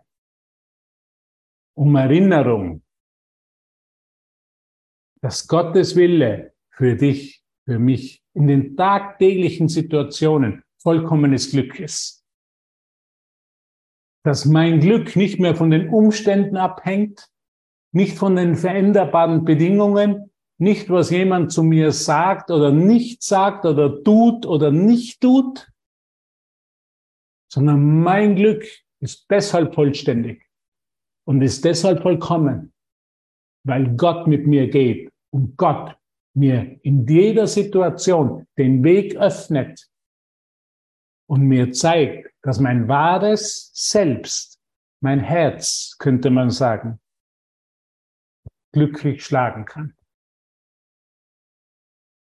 um 1.76 1.98
Erinnerung, 1.98 2.82
dass 5.22 5.46
Gottes 5.46 5.98
Wille 5.98 6.54
für 6.70 6.96
dich, 6.96 7.44
für 7.66 7.78
mich 7.78 8.24
in 8.34 8.48
den 8.48 8.78
tagtäglichen 8.78 9.68
Situationen 9.68 10.64
vollkommenes 10.78 11.52
Glück 11.52 11.78
ist. 11.78 12.26
Dass 14.24 14.46
mein 14.46 14.80
Glück 14.80 15.18
nicht 15.18 15.42
mehr 15.42 15.58
von 15.58 15.72
den 15.72 15.90
Umständen 15.90 16.56
abhängt, 16.56 17.30
nicht 17.92 18.18
von 18.18 18.36
den 18.36 18.56
veränderbaren 18.56 19.46
Bedingungen, 19.46 20.32
nicht 20.60 20.90
was 20.90 21.12
jemand 21.12 21.52
zu 21.52 21.64
mir 21.64 21.92
sagt 21.92 22.50
oder 22.50 22.72
nicht 22.72 23.24
sagt 23.24 23.66
oder 23.66 24.04
tut 24.04 24.46
oder 24.46 24.72
nicht 24.72 25.22
tut, 25.22 25.72
sondern 27.52 28.02
mein 28.02 28.36
Glück 28.36 28.66
ist 29.00 29.28
deshalb 29.30 29.76
vollständig 29.76 30.44
und 31.26 31.42
ist 31.42 31.64
deshalb 31.64 32.02
vollkommen, 32.02 32.74
weil 33.64 33.96
Gott 33.96 34.28
mit 34.28 34.48
mir 34.48 34.68
geht 34.70 35.12
und 35.32 35.58
Gott 35.58 35.98
mir 36.34 36.80
in 36.84 37.08
jeder 37.08 37.48
Situation 37.48 38.48
den 38.58 38.84
Weg 38.84 39.16
öffnet 39.16 39.90
und 41.28 41.42
mir 41.42 41.72
zeigt, 41.72 42.32
dass 42.42 42.60
mein 42.60 42.88
wahres 42.88 43.72
Selbst, 43.74 44.60
mein 45.02 45.20
Herz, 45.20 45.96
könnte 46.00 46.30
man 46.30 46.50
sagen, 46.50 47.00
glücklich 48.78 49.26
schlagen 49.26 49.66
kann. 49.66 49.96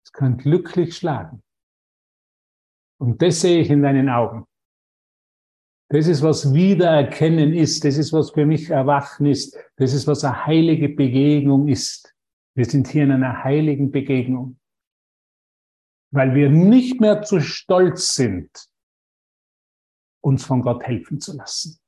Es 0.04 0.12
kann 0.12 0.36
glücklich 0.36 0.94
schlagen. 0.94 1.42
Und 3.00 3.22
das 3.22 3.40
sehe 3.40 3.62
ich 3.62 3.70
in 3.70 3.82
deinen 3.82 4.10
Augen. 4.10 4.46
Das 5.88 6.06
ist, 6.06 6.22
was 6.22 6.52
Wiedererkennen 6.52 7.54
ist. 7.54 7.84
Das 7.84 7.96
ist, 7.96 8.12
was 8.12 8.30
für 8.30 8.44
mich 8.44 8.68
Erwachen 8.68 9.26
ist. 9.26 9.56
Das 9.76 9.94
ist, 9.94 10.06
was 10.06 10.24
eine 10.24 10.44
heilige 10.44 10.90
Begegnung 10.90 11.68
ist. 11.68 12.14
Wir 12.54 12.66
sind 12.66 12.88
hier 12.88 13.04
in 13.04 13.12
einer 13.12 13.44
heiligen 13.44 13.90
Begegnung. 13.90 14.58
Weil 16.10 16.34
wir 16.34 16.50
nicht 16.50 17.00
mehr 17.00 17.22
zu 17.22 17.40
stolz 17.40 18.14
sind, 18.14 18.50
uns 20.22 20.44
von 20.44 20.60
Gott 20.60 20.82
helfen 20.84 21.18
zu 21.18 21.34
lassen 21.34 21.81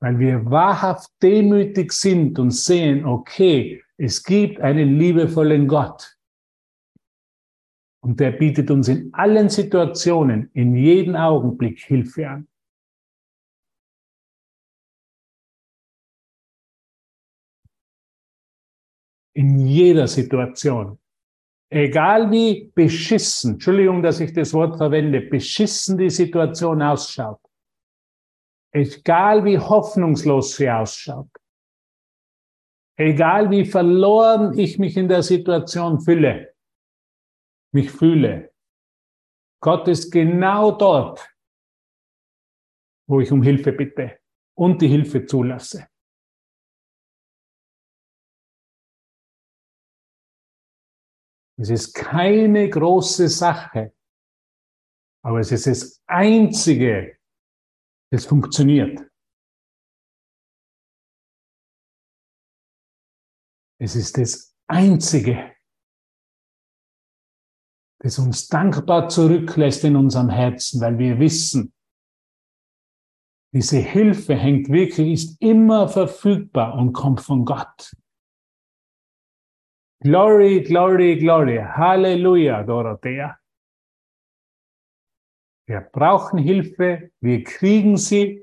weil 0.00 0.18
wir 0.18 0.44
wahrhaft 0.44 1.10
demütig 1.22 1.92
sind 1.92 2.38
und 2.38 2.50
sehen, 2.50 3.04
okay, 3.04 3.82
es 3.96 4.22
gibt 4.22 4.60
einen 4.60 4.98
liebevollen 4.98 5.66
Gott. 5.66 6.16
Und 8.02 8.20
der 8.20 8.32
bietet 8.32 8.70
uns 8.70 8.88
in 8.88 9.12
allen 9.14 9.48
Situationen, 9.48 10.50
in 10.52 10.76
jedem 10.76 11.16
Augenblick 11.16 11.80
Hilfe 11.80 12.28
an. 12.28 12.48
In 19.34 19.58
jeder 19.58 20.06
Situation. 20.06 20.98
Egal 21.68 22.30
wie 22.30 22.70
beschissen, 22.74 23.54
Entschuldigung, 23.54 24.02
dass 24.02 24.20
ich 24.20 24.32
das 24.32 24.54
Wort 24.54 24.76
verwende, 24.76 25.20
beschissen 25.20 25.98
die 25.98 26.10
Situation 26.10 26.80
ausschaut 26.80 27.45
Egal 28.72 29.44
wie 29.44 29.58
hoffnungslos 29.58 30.56
sie 30.56 30.70
ausschaut. 30.70 31.30
Egal 32.98 33.50
wie 33.50 33.64
verloren 33.64 34.58
ich 34.58 34.78
mich 34.78 34.96
in 34.96 35.08
der 35.08 35.22
Situation 35.22 36.00
fühle, 36.00 36.54
mich 37.72 37.90
fühle. 37.90 38.52
Gott 39.60 39.86
ist 39.88 40.10
genau 40.10 40.72
dort, 40.72 41.28
wo 43.06 43.20
ich 43.20 43.30
um 43.32 43.42
Hilfe 43.42 43.72
bitte 43.72 44.18
und 44.54 44.80
die 44.80 44.88
Hilfe 44.88 45.26
zulasse. 45.26 45.88
Es 51.58 51.70
ist 51.70 51.94
keine 51.94 52.68
große 52.68 53.28
Sache, 53.28 53.94
aber 55.22 55.40
es 55.40 55.52
ist 55.52 55.66
das 55.66 56.02
Einzige, 56.06 57.15
es 58.16 58.26
funktioniert. 58.26 59.00
Es 63.78 63.94
ist 63.94 64.16
das 64.18 64.56
Einzige, 64.66 65.54
das 68.00 68.18
uns 68.18 68.48
dankbar 68.48 69.08
zurücklässt 69.08 69.84
in 69.84 69.96
unserem 69.96 70.30
Herzen, 70.30 70.80
weil 70.80 70.98
wir 70.98 71.18
wissen, 71.18 71.72
diese 73.54 73.78
Hilfe 73.78 74.34
hängt 74.34 74.68
wirklich, 74.68 75.12
ist 75.12 75.40
immer 75.40 75.88
verfügbar 75.88 76.74
und 76.74 76.92
kommt 76.92 77.20
von 77.20 77.44
Gott. 77.44 77.94
Glory, 80.00 80.62
glory, 80.62 81.16
glory. 81.16 81.58
Halleluja, 81.58 82.62
Dorothea. 82.64 83.38
Wir 85.66 85.80
brauchen 85.80 86.38
Hilfe, 86.38 87.10
wir 87.20 87.42
kriegen 87.42 87.96
sie. 87.96 88.42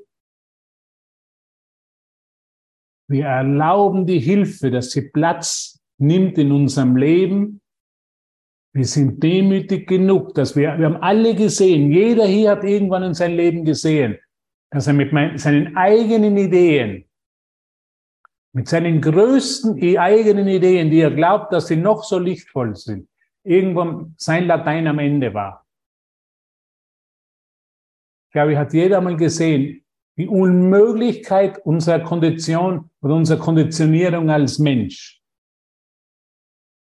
Wir 3.08 3.26
erlauben 3.26 4.06
die 4.06 4.20
Hilfe, 4.20 4.72
dass 4.72 4.92
sie 4.92 5.10
Platz 5.10 5.82
nimmt 5.98 6.38
in 6.38 6.52
unserem 6.52 6.98
Leben. 6.98 7.62
Wir 8.74 8.86
sind 8.86 9.24
demütig 9.24 9.88
genug, 9.88 10.34
dass 10.34 10.56
wir, 10.56 10.78
wir 10.78 10.86
haben 10.86 10.98
alle 10.98 11.36
gesehen, 11.36 11.92
jeder 11.92 12.26
hier 12.26 12.52
hat 12.52 12.64
irgendwann 12.64 13.04
in 13.04 13.14
seinem 13.14 13.38
Leben 13.38 13.66
gesehen, 13.66 14.18
dass 14.72 14.88
er 14.88 14.94
mit 14.94 15.12
seinen 15.40 15.78
eigenen 15.78 16.36
Ideen, 16.38 17.06
mit 18.54 18.68
seinen 18.68 19.00
größten 19.00 19.98
eigenen 19.98 20.48
Ideen, 20.48 20.90
die 20.90 21.02
er 21.02 21.12
glaubt, 21.12 21.54
dass 21.54 21.68
sie 21.68 21.76
noch 21.76 22.04
so 22.04 22.18
lichtvoll 22.18 22.76
sind, 22.76 23.08
irgendwann 23.44 24.16
sein 24.18 24.48
Latein 24.48 24.88
am 24.88 25.00
Ende 25.00 25.34
war. 25.34 25.63
Ich 28.34 28.36
glaube, 28.36 28.58
hat 28.58 28.74
jeder 28.74 29.00
mal 29.00 29.16
gesehen, 29.16 29.86
die 30.18 30.28
Unmöglichkeit 30.28 31.64
unserer 31.68 32.00
Kondition 32.00 32.90
oder 33.00 33.14
unserer 33.14 33.38
Konditionierung 33.38 34.32
als 34.32 34.58
Mensch. 34.58 35.22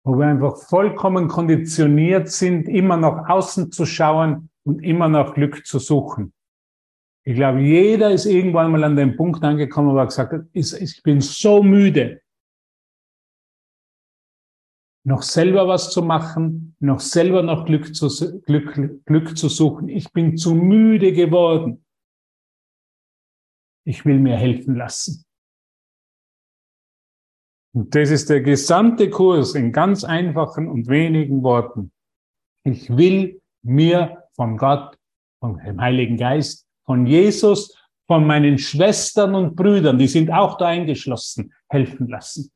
Wo 0.05 0.15
wir 0.15 0.27
einfach 0.27 0.55
vollkommen 0.69 1.27
konditioniert 1.27 2.29
sind, 2.29 2.69
immer 2.69 2.95
nach 2.95 3.27
außen 3.27 3.69
zu 3.69 3.85
schauen 3.85 4.49
und 4.63 4.81
immer 4.81 5.09
nach 5.09 5.33
Glück 5.33 5.65
zu 5.65 5.77
suchen. 5.79 6.31
Ich 7.25 7.35
glaube, 7.35 7.59
jeder 7.59 8.11
ist 8.11 8.27
irgendwann 8.27 8.71
mal 8.71 8.85
an 8.85 8.95
den 8.95 9.17
Punkt 9.17 9.43
angekommen, 9.43 9.93
wo 9.93 9.97
er 9.97 10.05
gesagt 10.05 10.31
hat, 10.31 10.45
ich 10.53 11.03
bin 11.03 11.19
so 11.19 11.61
müde, 11.61 12.20
noch 15.03 15.23
selber 15.23 15.67
was 15.67 15.91
zu 15.91 16.01
machen, 16.01 16.75
noch 16.79 16.99
selber 16.99 17.41
noch 17.41 17.65
Glück 17.65 17.95
zu, 17.95 18.07
Glück, 18.41 19.05
Glück 19.05 19.37
zu 19.37 19.49
suchen. 19.49 19.89
Ich 19.89 20.11
bin 20.11 20.37
zu 20.37 20.53
müde 20.53 21.13
geworden. 21.13 21.83
Ich 23.83 24.05
will 24.05 24.19
mir 24.19 24.37
helfen 24.37 24.75
lassen. 24.75 25.25
Und 27.73 27.95
das 27.95 28.11
ist 28.11 28.29
der 28.29 28.41
gesamte 28.41 29.09
Kurs 29.09 29.55
in 29.55 29.71
ganz 29.71 30.03
einfachen 30.03 30.67
und 30.67 30.87
wenigen 30.87 31.41
Worten. 31.41 31.91
Ich 32.63 32.95
will 32.95 33.41
mir 33.63 34.27
von 34.33 34.57
Gott, 34.57 34.97
von 35.39 35.57
dem 35.57 35.79
Heiligen 35.79 36.17
Geist 36.17 36.67
von 36.85 37.05
Jesus, 37.05 37.77
von 38.07 38.27
meinen 38.27 38.57
Schwestern 38.57 39.35
und 39.35 39.55
Brüdern, 39.55 39.97
die 39.97 40.07
sind 40.07 40.29
auch 40.29 40.57
da 40.57 40.67
eingeschlossen, 40.67 41.53
helfen 41.69 42.09
lassen. 42.09 42.51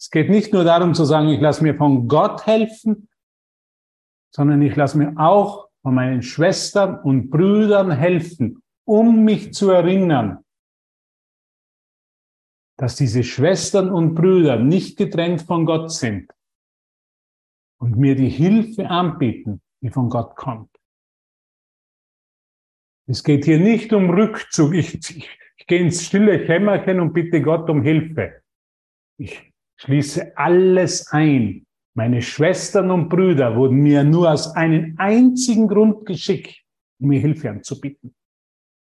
Es 0.00 0.10
geht 0.10 0.30
nicht 0.30 0.54
nur 0.54 0.64
darum 0.64 0.94
zu 0.94 1.04
sagen, 1.04 1.28
ich 1.28 1.40
lasse 1.40 1.62
mir 1.62 1.74
von 1.74 2.08
Gott 2.08 2.46
helfen, 2.46 3.10
sondern 4.34 4.62
ich 4.62 4.74
lasse 4.74 4.96
mir 4.96 5.12
auch 5.18 5.68
von 5.82 5.94
meinen 5.94 6.22
Schwestern 6.22 6.98
und 7.00 7.28
Brüdern 7.28 7.90
helfen, 7.90 8.62
um 8.86 9.24
mich 9.24 9.52
zu 9.52 9.68
erinnern, 9.70 10.42
dass 12.78 12.96
diese 12.96 13.22
Schwestern 13.22 13.90
und 13.90 14.14
Brüder 14.14 14.56
nicht 14.56 14.96
getrennt 14.96 15.42
von 15.42 15.66
Gott 15.66 15.92
sind 15.92 16.32
und 17.78 17.98
mir 17.98 18.16
die 18.16 18.30
Hilfe 18.30 18.88
anbieten, 18.88 19.60
die 19.82 19.90
von 19.90 20.08
Gott 20.08 20.34
kommt. 20.34 20.70
Es 23.06 23.22
geht 23.22 23.44
hier 23.44 23.58
nicht 23.58 23.92
um 23.92 24.08
Rückzug. 24.08 24.72
Ich, 24.74 24.94
ich, 24.94 25.28
ich 25.56 25.66
gehe 25.66 25.80
ins 25.80 26.06
stille 26.06 26.46
Kämmerchen 26.46 27.00
und 27.00 27.12
bitte 27.12 27.42
Gott 27.42 27.68
um 27.68 27.82
Hilfe. 27.82 28.42
Ich 29.18 29.50
schließe 29.80 30.36
alles 30.36 31.08
ein. 31.10 31.66
Meine 31.94 32.22
Schwestern 32.22 32.90
und 32.90 33.08
Brüder 33.08 33.56
wurden 33.56 33.78
mir 33.78 34.04
nur 34.04 34.30
aus 34.30 34.54
einem 34.54 34.94
einzigen 34.98 35.68
Grund 35.68 36.06
geschickt, 36.06 36.62
um 37.00 37.08
mir 37.08 37.20
Hilfe 37.20 37.50
anzubieten. 37.50 38.14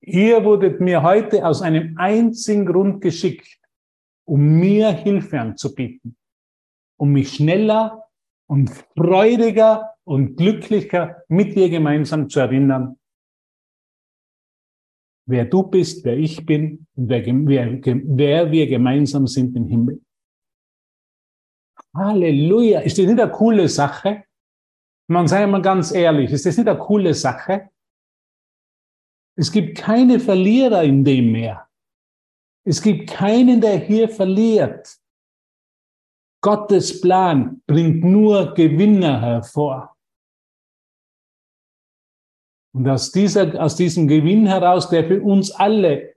Ihr 0.02 0.44
wurdet 0.44 0.80
mir 0.80 1.04
heute 1.04 1.46
aus 1.46 1.62
einem 1.62 1.98
einzigen 1.98 2.66
Grund 2.66 3.02
geschickt, 3.02 3.60
um 4.26 4.60
mir 4.60 4.92
Hilfe 4.92 5.40
anzubieten, 5.40 6.16
um 6.98 7.12
mich 7.12 7.36
schneller 7.36 8.04
und 8.48 8.70
freudiger 8.96 9.94
und 10.06 10.38
glücklicher 10.38 11.24
mit 11.28 11.56
dir 11.56 11.70
gemeinsam 11.70 12.30
zu 12.30 12.40
erinnern, 12.40 12.98
wer 15.26 15.44
du 15.46 15.64
bist, 15.64 16.06
wer 16.06 16.18
ich 16.18 16.46
bin 16.46 16.88
und 16.96 17.10
wer, 17.10 17.26
wer, 17.26 17.82
wer 17.84 18.52
wir 18.52 18.68
gemeinsam 18.68 19.28
sind 19.28 19.56
im 19.58 19.68
Himmel. 19.68 20.02
Halleluja. 21.98 22.82
Ist 22.82 22.98
das 22.98 23.06
nicht 23.06 23.20
eine 23.20 23.32
coole 23.32 23.68
Sache? 23.68 24.24
Man 25.10 25.28
sei 25.28 25.46
mal 25.48 25.62
ganz 25.62 25.92
ehrlich, 25.92 26.32
ist 26.32 26.46
das 26.46 26.58
nicht 26.58 26.68
eine 26.68 26.80
coole 26.80 27.14
Sache? 27.14 27.70
Es 29.38 29.52
gibt 29.52 29.78
keine 29.78 30.20
Verlierer 30.20 30.84
in 30.84 31.04
dem 31.04 31.32
mehr. 31.32 31.68
Es 32.66 32.82
gibt 32.82 33.10
keinen, 33.10 33.62
der 33.62 33.78
hier 33.78 34.10
verliert. 34.10 34.98
Gottes 36.42 37.00
Plan 37.00 37.62
bringt 37.66 38.04
nur 38.04 38.54
Gewinner 38.54 39.22
hervor. 39.22 39.96
Und 42.76 42.88
aus, 42.90 43.12
dieser, 43.12 43.60
aus 43.64 43.76
diesem 43.76 44.08
Gewinn 44.08 44.46
heraus, 44.46 44.90
der 44.90 45.08
für 45.08 45.22
uns 45.22 45.52
alle 45.52 46.16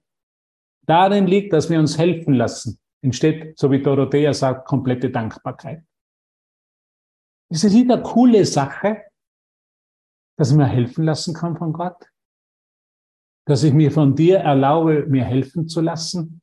darin 0.87 1.27
liegt, 1.27 1.53
dass 1.53 1.71
wir 1.71 1.79
uns 1.79 1.97
helfen 1.97 2.35
lassen, 2.35 2.80
entsteht, 3.03 3.59
so 3.59 3.71
wie 3.71 3.83
Dorothea 3.83 4.33
sagt, 4.33 4.67
komplette 4.67 5.11
Dankbarkeit. 5.11 5.85
Ist 7.51 7.65
es 7.65 7.73
nicht 7.73 7.91
eine 7.91 8.03
coole 8.03 8.45
Sache, 8.45 9.05
dass 10.39 10.51
ich 10.51 10.57
mir 10.57 10.67
helfen 10.67 11.05
lassen 11.05 11.35
kann 11.35 11.57
von 11.57 11.73
Gott? 11.73 12.11
Dass 13.47 13.65
ich 13.65 13.73
mir 13.73 13.91
von 13.91 14.15
dir 14.15 14.39
erlaube, 14.39 15.07
mir 15.07 15.25
helfen 15.25 15.69
zu 15.69 15.81
lassen? 15.81 16.41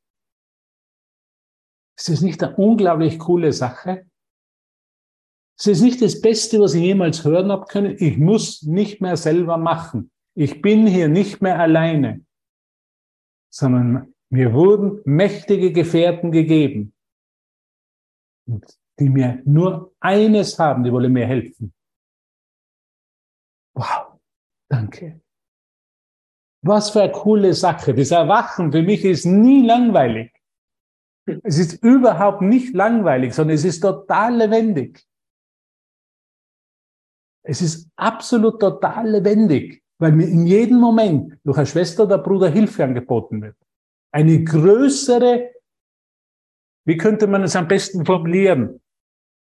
Ist 1.97 2.09
es 2.09 2.21
nicht 2.21 2.43
eine 2.43 2.55
unglaublich 2.57 3.17
coole 3.19 3.53
Sache? 3.53 4.09
Es 5.59 5.65
ist 5.65 5.81
nicht 5.81 6.01
das 6.01 6.21
Beste, 6.21 6.59
was 6.59 6.75
ich 6.75 6.83
jemals 6.83 7.23
hören 7.23 7.51
habe 7.51 7.65
können. 7.65 7.95
Ich 7.97 8.17
muss 8.17 8.61
nicht 8.61 9.01
mehr 9.01 9.17
selber 9.17 9.57
machen. 9.57 10.11
Ich 10.35 10.61
bin 10.61 10.85
hier 10.85 11.07
nicht 11.07 11.41
mehr 11.41 11.59
alleine, 11.59 12.23
sondern 13.51 14.13
mir 14.29 14.53
wurden 14.53 15.01
mächtige 15.05 15.71
Gefährten 15.71 16.31
gegeben, 16.31 16.93
die 18.99 19.09
mir 19.09 19.41
nur 19.45 19.93
eines 19.99 20.59
haben, 20.59 20.83
die 20.83 20.91
wollen 20.91 21.13
mir 21.13 21.27
helfen. 21.27 21.73
Wow, 23.73 24.19
danke. 24.69 25.21
Was 26.63 26.89
für 26.89 27.03
eine 27.03 27.11
coole 27.11 27.53
Sache. 27.53 27.93
Das 27.93 28.11
Erwachen 28.11 28.71
für 28.71 28.81
mich 28.81 29.05
ist 29.05 29.25
nie 29.25 29.65
langweilig. 29.65 30.33
Es 31.43 31.59
ist 31.59 31.83
überhaupt 31.83 32.41
nicht 32.41 32.73
langweilig, 32.73 33.33
sondern 33.33 33.55
es 33.55 33.65
ist 33.65 33.81
total 33.81 34.35
lebendig. 34.37 35.05
Es 37.43 37.61
ist 37.61 37.89
absolut 37.95 38.59
total 38.59 39.09
lebendig, 39.09 39.83
weil 39.99 40.11
mir 40.11 40.27
in 40.27 40.47
jedem 40.47 40.79
Moment 40.79 41.39
durch 41.43 41.57
eine 41.57 41.67
Schwester 41.67 42.03
oder 42.03 42.17
Bruder 42.17 42.49
Hilfe 42.49 42.83
angeboten 42.83 43.41
wird. 43.41 43.57
Eine 44.11 44.43
größere, 44.43 45.51
wie 46.85 46.97
könnte 46.97 47.27
man 47.27 47.43
es 47.43 47.55
am 47.55 47.67
besten 47.67 48.05
formulieren? 48.05 48.81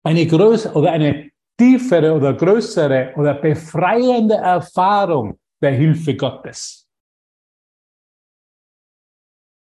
Eine 0.04 0.26
größere 0.26 0.74
oder 0.74 0.92
eine 0.92 1.32
tiefere 1.58 2.14
oder 2.14 2.34
größere 2.34 3.14
oder 3.16 3.36
befreiende 3.36 4.36
Erfahrung 4.36 5.40
der 5.62 5.72
Hilfe 5.72 6.16
Gottes. 6.16 6.88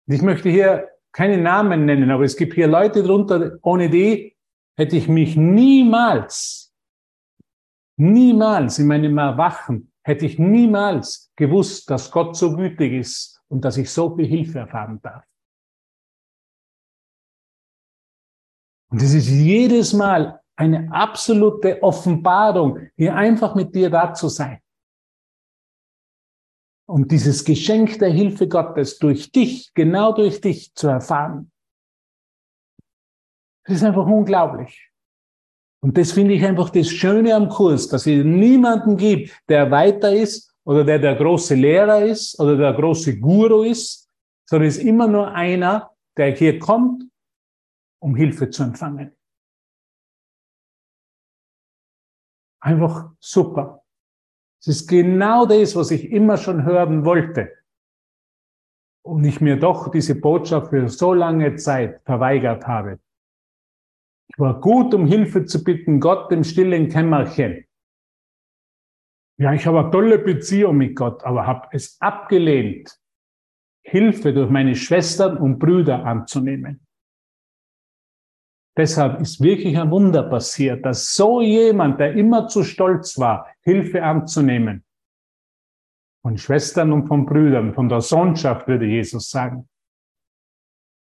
Ich 0.06 0.22
möchte 0.22 0.50
hier 0.50 0.90
keine 1.12 1.38
Namen 1.38 1.86
nennen, 1.86 2.10
aber 2.10 2.24
es 2.24 2.36
gibt 2.36 2.54
hier 2.54 2.66
Leute 2.66 3.02
drunter, 3.02 3.58
ohne 3.62 3.88
die 3.88 4.36
hätte 4.76 4.96
ich 4.96 5.08
mich 5.08 5.36
niemals 5.36 6.64
Niemals 7.96 8.78
in 8.80 8.88
meinem 8.88 9.18
Erwachen 9.18 9.92
hätte 10.02 10.26
ich 10.26 10.38
niemals 10.38 11.32
gewusst, 11.36 11.88
dass 11.88 12.10
Gott 12.10 12.36
so 12.36 12.56
gütig 12.56 12.92
ist 12.92 13.33
und 13.54 13.64
dass 13.64 13.76
ich 13.76 13.88
so 13.88 14.16
viel 14.16 14.26
Hilfe 14.26 14.58
erfahren 14.58 15.00
darf. 15.00 15.24
Und 18.90 19.00
es 19.00 19.14
ist 19.14 19.28
jedes 19.28 19.92
Mal 19.92 20.40
eine 20.56 20.92
absolute 20.92 21.80
Offenbarung, 21.80 22.90
hier 22.96 23.14
einfach 23.14 23.54
mit 23.54 23.72
dir 23.72 23.90
da 23.90 24.12
zu 24.12 24.28
sein. 24.28 24.60
Und 26.86 27.12
dieses 27.12 27.44
Geschenk 27.44 28.00
der 28.00 28.10
Hilfe 28.10 28.48
Gottes 28.48 28.98
durch 28.98 29.30
dich, 29.30 29.72
genau 29.72 30.12
durch 30.12 30.40
dich 30.40 30.74
zu 30.74 30.88
erfahren. 30.88 31.52
Das 33.64 33.76
ist 33.76 33.84
einfach 33.84 34.06
unglaublich. 34.06 34.90
Und 35.80 35.96
das 35.96 36.10
finde 36.10 36.34
ich 36.34 36.44
einfach 36.44 36.70
das 36.70 36.88
Schöne 36.88 37.36
am 37.36 37.48
Kurs, 37.48 37.88
dass 37.88 38.06
es 38.06 38.24
niemanden 38.24 38.96
gibt, 38.96 39.32
der 39.48 39.70
weiter 39.70 40.12
ist 40.12 40.53
oder 40.64 40.84
der 40.84 40.98
der 40.98 41.14
große 41.14 41.54
Lehrer 41.54 42.04
ist 42.04 42.38
oder 42.40 42.56
der 42.56 42.72
große 42.72 43.18
Guru 43.18 43.62
ist, 43.62 44.10
sondern 44.48 44.68
es 44.68 44.78
ist 44.78 44.84
immer 44.84 45.06
nur 45.06 45.32
einer, 45.32 45.90
der 46.16 46.34
hier 46.34 46.58
kommt, 46.58 47.04
um 48.00 48.14
Hilfe 48.16 48.50
zu 48.50 48.62
empfangen. 48.62 49.14
Einfach 52.60 53.10
super. 53.20 53.84
Es 54.60 54.68
ist 54.68 54.88
genau 54.88 55.44
das, 55.44 55.76
was 55.76 55.90
ich 55.90 56.10
immer 56.10 56.38
schon 56.38 56.64
hören 56.64 57.04
wollte. 57.04 57.52
Und 59.04 59.24
ich 59.24 59.42
mir 59.42 59.58
doch 59.58 59.90
diese 59.90 60.14
Botschaft 60.14 60.70
für 60.70 60.88
so 60.88 61.12
lange 61.12 61.56
Zeit 61.56 62.00
verweigert 62.06 62.66
habe. 62.66 62.98
Ich 64.28 64.38
war 64.38 64.58
gut, 64.58 64.94
um 64.94 65.06
Hilfe 65.06 65.44
zu 65.44 65.62
bitten, 65.62 66.00
Gott 66.00 66.32
im 66.32 66.42
stillen 66.42 66.88
Kämmerchen. 66.88 67.66
Ja, 69.36 69.52
ich 69.52 69.66
habe 69.66 69.80
eine 69.80 69.90
tolle 69.90 70.18
Beziehung 70.18 70.76
mit 70.76 70.94
Gott, 70.94 71.24
aber 71.24 71.46
habe 71.46 71.68
es 71.72 72.00
abgelehnt, 72.00 73.00
Hilfe 73.82 74.32
durch 74.32 74.48
meine 74.48 74.74
Schwestern 74.76 75.36
und 75.36 75.58
Brüder 75.58 76.04
anzunehmen. 76.04 76.86
Deshalb 78.76 79.20
ist 79.20 79.40
wirklich 79.40 79.78
ein 79.78 79.90
Wunder 79.90 80.24
passiert, 80.24 80.84
dass 80.84 81.14
so 81.14 81.40
jemand, 81.40 82.00
der 82.00 82.14
immer 82.14 82.48
zu 82.48 82.64
stolz 82.64 83.18
war, 83.18 83.48
Hilfe 83.62 84.02
anzunehmen, 84.02 84.84
von 86.22 86.38
Schwestern 86.38 86.92
und 86.92 87.06
von 87.06 87.26
Brüdern, 87.26 87.74
von 87.74 87.88
der 87.88 88.00
Sohnschaft, 88.00 88.66
würde 88.66 88.86
Jesus 88.86 89.30
sagen, 89.30 89.68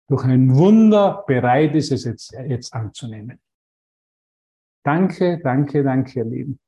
durch 0.08 0.24
ein 0.26 0.56
Wunder 0.56 1.24
bereit 1.26 1.74
ist, 1.74 1.92
es 1.92 2.04
jetzt, 2.04 2.34
jetzt 2.34 2.74
anzunehmen. 2.74 3.40
Danke, 4.84 5.40
danke, 5.42 5.84
danke, 5.84 6.20
ihr 6.20 6.26
Lieben. 6.26 6.60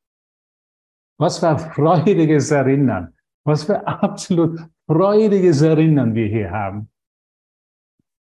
Was 1.20 1.40
für 1.40 1.50
ein 1.50 1.60
freudiges 1.60 2.52
Erinnern. 2.52 3.14
Was 3.44 3.64
für 3.64 3.86
absolut 3.88 4.60
freudiges 4.86 5.62
Erinnern 5.62 6.14
wir 6.14 6.28
hier 6.28 6.52
haben. 6.52 6.90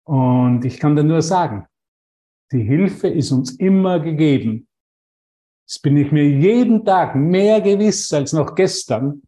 Und 0.05 0.65
ich 0.65 0.79
kann 0.79 0.95
dir 0.95 1.03
nur 1.03 1.21
sagen, 1.21 1.67
die 2.51 2.63
Hilfe 2.63 3.07
ist 3.07 3.31
uns 3.31 3.51
immer 3.51 3.99
gegeben. 3.99 4.67
Jetzt 5.67 5.81
bin 5.83 5.97
ich 5.97 6.11
mir 6.11 6.27
jeden 6.27 6.83
Tag 6.83 7.15
mehr 7.15 7.61
gewiss 7.61 8.11
als 8.11 8.33
noch 8.33 8.55
gestern, 8.55 9.21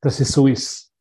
dass 0.00 0.20
es 0.20 0.30
so 0.30 0.46
ist. 0.46 0.92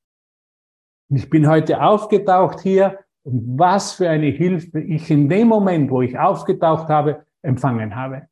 Und 1.10 1.18
ich 1.18 1.30
bin 1.30 1.48
heute 1.48 1.80
aufgetaucht 1.80 2.62
hier 2.62 3.06
und 3.24 3.60
was 3.60 3.94
für 3.94 4.10
eine 4.10 4.32
Hilfe 4.32 4.80
ich 4.80 5.12
in 5.12 5.30
dem 5.30 5.48
Moment, 5.48 5.92
wo 5.92 6.02
ich 6.02 6.18
aufgetaucht 6.18 6.90
habe, 6.90 7.26
empfangen 7.44 7.96
habe. 7.96 8.28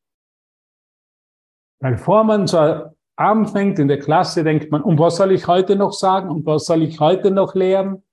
Weil 1.80 1.98
vor 1.98 2.24
man 2.24 2.48
so 2.48 2.92
anfängt 3.22 3.80
in 3.80 3.88
der 3.88 4.00
Klasse, 4.00 4.44
denkt 4.44 4.72
man, 4.72 4.82
und 4.82 5.00
was 5.00 5.18
soll 5.18 5.32
ich 5.32 5.48
heute 5.48 5.76
noch 5.76 5.94
sagen 5.94 6.30
und 6.30 6.46
was 6.46 6.66
soll 6.66 6.84
ich 6.84 7.00
heute 7.00 7.32
noch 7.32 7.56
lehren? 7.56 8.04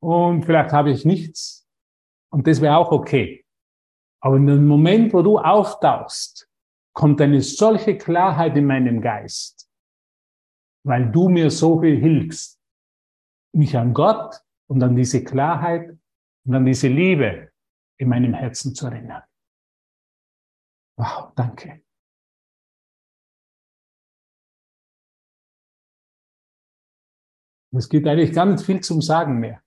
Und 0.00 0.44
vielleicht 0.44 0.72
habe 0.72 0.90
ich 0.90 1.04
nichts. 1.04 1.66
Und 2.30 2.46
das 2.46 2.60
wäre 2.60 2.76
auch 2.76 2.92
okay. 2.92 3.44
Aber 4.20 4.36
in 4.36 4.46
dem 4.46 4.66
Moment, 4.66 5.12
wo 5.12 5.22
du 5.22 5.38
auftauchst, 5.38 6.48
kommt 6.92 7.20
eine 7.20 7.40
solche 7.40 7.96
Klarheit 7.96 8.56
in 8.56 8.66
meinem 8.66 9.00
Geist, 9.00 9.70
weil 10.84 11.10
du 11.10 11.28
mir 11.28 11.50
so 11.50 11.80
viel 11.80 11.98
hilfst, 11.98 12.60
mich 13.54 13.76
an 13.76 13.94
Gott 13.94 14.40
und 14.68 14.82
an 14.82 14.96
diese 14.96 15.22
Klarheit 15.22 15.96
und 16.44 16.54
an 16.54 16.64
diese 16.64 16.88
Liebe 16.88 17.52
in 17.98 18.08
meinem 18.08 18.34
Herzen 18.34 18.74
zu 18.74 18.86
erinnern. 18.86 19.22
Wow, 20.96 21.32
danke. 21.36 21.82
Es 27.72 27.88
gibt 27.88 28.06
eigentlich 28.06 28.32
gar 28.32 28.46
nicht 28.46 28.64
viel 28.64 28.80
zum 28.80 29.02
Sagen 29.02 29.38
mehr. 29.40 29.62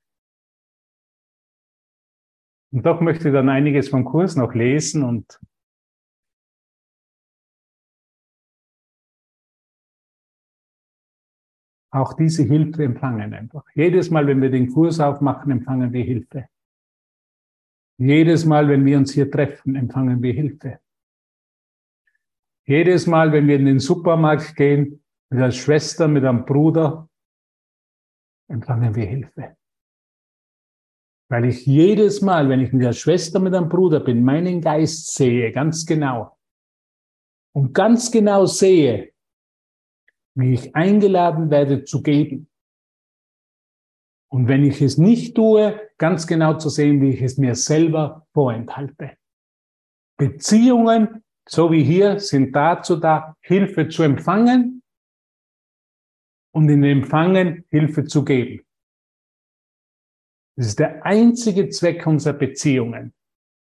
Und 2.72 2.86
doch 2.86 3.02
möchte 3.02 3.28
ich 3.28 3.34
dann 3.34 3.50
einiges 3.50 3.90
vom 3.90 4.06
Kurs 4.06 4.36
noch 4.36 4.54
lesen 4.54 5.04
und 5.04 5.40
auch 11.92 12.14
diese 12.14 12.44
Hilfe 12.44 12.86
empfangen 12.86 13.34
einfach. 13.34 13.66
Jedes 13.76 14.10
Mal, 14.10 14.26
wenn 14.26 14.42
wir 14.42 14.50
den 14.50 14.72
Kurs 14.72 15.00
aufmachen, 15.00 15.52
empfangen 15.52 15.92
wir 15.92 16.04
Hilfe. 16.04 16.48
Jedes 17.98 18.46
Mal, 18.46 18.68
wenn 18.70 18.86
wir 18.86 18.98
uns 18.98 19.12
hier 19.14 19.30
treffen, 19.30 19.76
empfangen 19.76 20.24
wir 20.24 20.34
Hilfe. 20.34 20.80
Jedes 22.66 23.06
Mal, 23.06 23.34
wenn 23.34 23.48
wir 23.48 23.58
in 23.58 23.66
den 23.66 23.80
Supermarkt 23.80 24.56
gehen, 24.56 25.04
mit 25.30 25.40
einer 25.40 25.52
Schwester, 25.52 26.08
mit 26.08 26.24
einem 26.24 26.46
Bruder, 26.46 27.10
empfangen 28.52 28.96
wir 28.96 29.06
Hilfe. 29.06 29.56
Weil 31.30 31.46
ich 31.46 31.66
jedes 31.66 32.22
Mal, 32.22 32.50
wenn 32.50 32.60
ich 32.60 32.74
mit 32.74 32.84
der 32.84 32.94
Schwester, 32.94 33.40
mit 33.40 33.56
einem 33.56 33.70
Bruder 33.70 34.02
bin, 34.02 34.24
meinen 34.24 34.62
Geist 34.62 35.14
sehe, 35.14 35.52
ganz 35.52 35.86
genau. 35.86 36.38
Und 37.54 37.74
ganz 37.74 38.12
genau 38.12 38.46
sehe, 38.46 39.14
wie 40.36 40.54
ich 40.54 40.76
eingeladen 40.76 41.50
werde 41.50 41.84
zu 41.84 42.02
geben. 42.04 42.50
Und 44.30 44.48
wenn 44.48 44.64
ich 44.64 44.82
es 44.82 44.98
nicht 44.98 45.36
tue, 45.36 45.80
ganz 45.98 46.28
genau 46.28 46.58
zu 46.58 46.70
sehen, 46.70 47.02
wie 47.02 47.10
ich 47.10 47.22
es 47.22 47.38
mir 47.38 47.56
selber 47.56 48.28
vorenthalte. 48.34 49.18
Beziehungen, 50.18 51.24
so 51.48 51.72
wie 51.72 51.84
hier, 51.84 52.20
sind 52.20 52.56
dazu 52.56 52.98
da, 52.98 53.36
Hilfe 53.42 53.90
zu 53.90 54.04
empfangen 54.04 54.81
und 56.52 56.70
in 56.70 56.84
Empfangen 56.84 57.66
Hilfe 57.70 58.06
zu 58.06 58.24
geben. 58.24 58.62
Das 60.56 60.68
ist 60.68 60.80
der 60.80 61.06
einzige 61.06 61.70
Zweck 61.70 62.06
unserer 62.06 62.34
Beziehungen. 62.34 63.14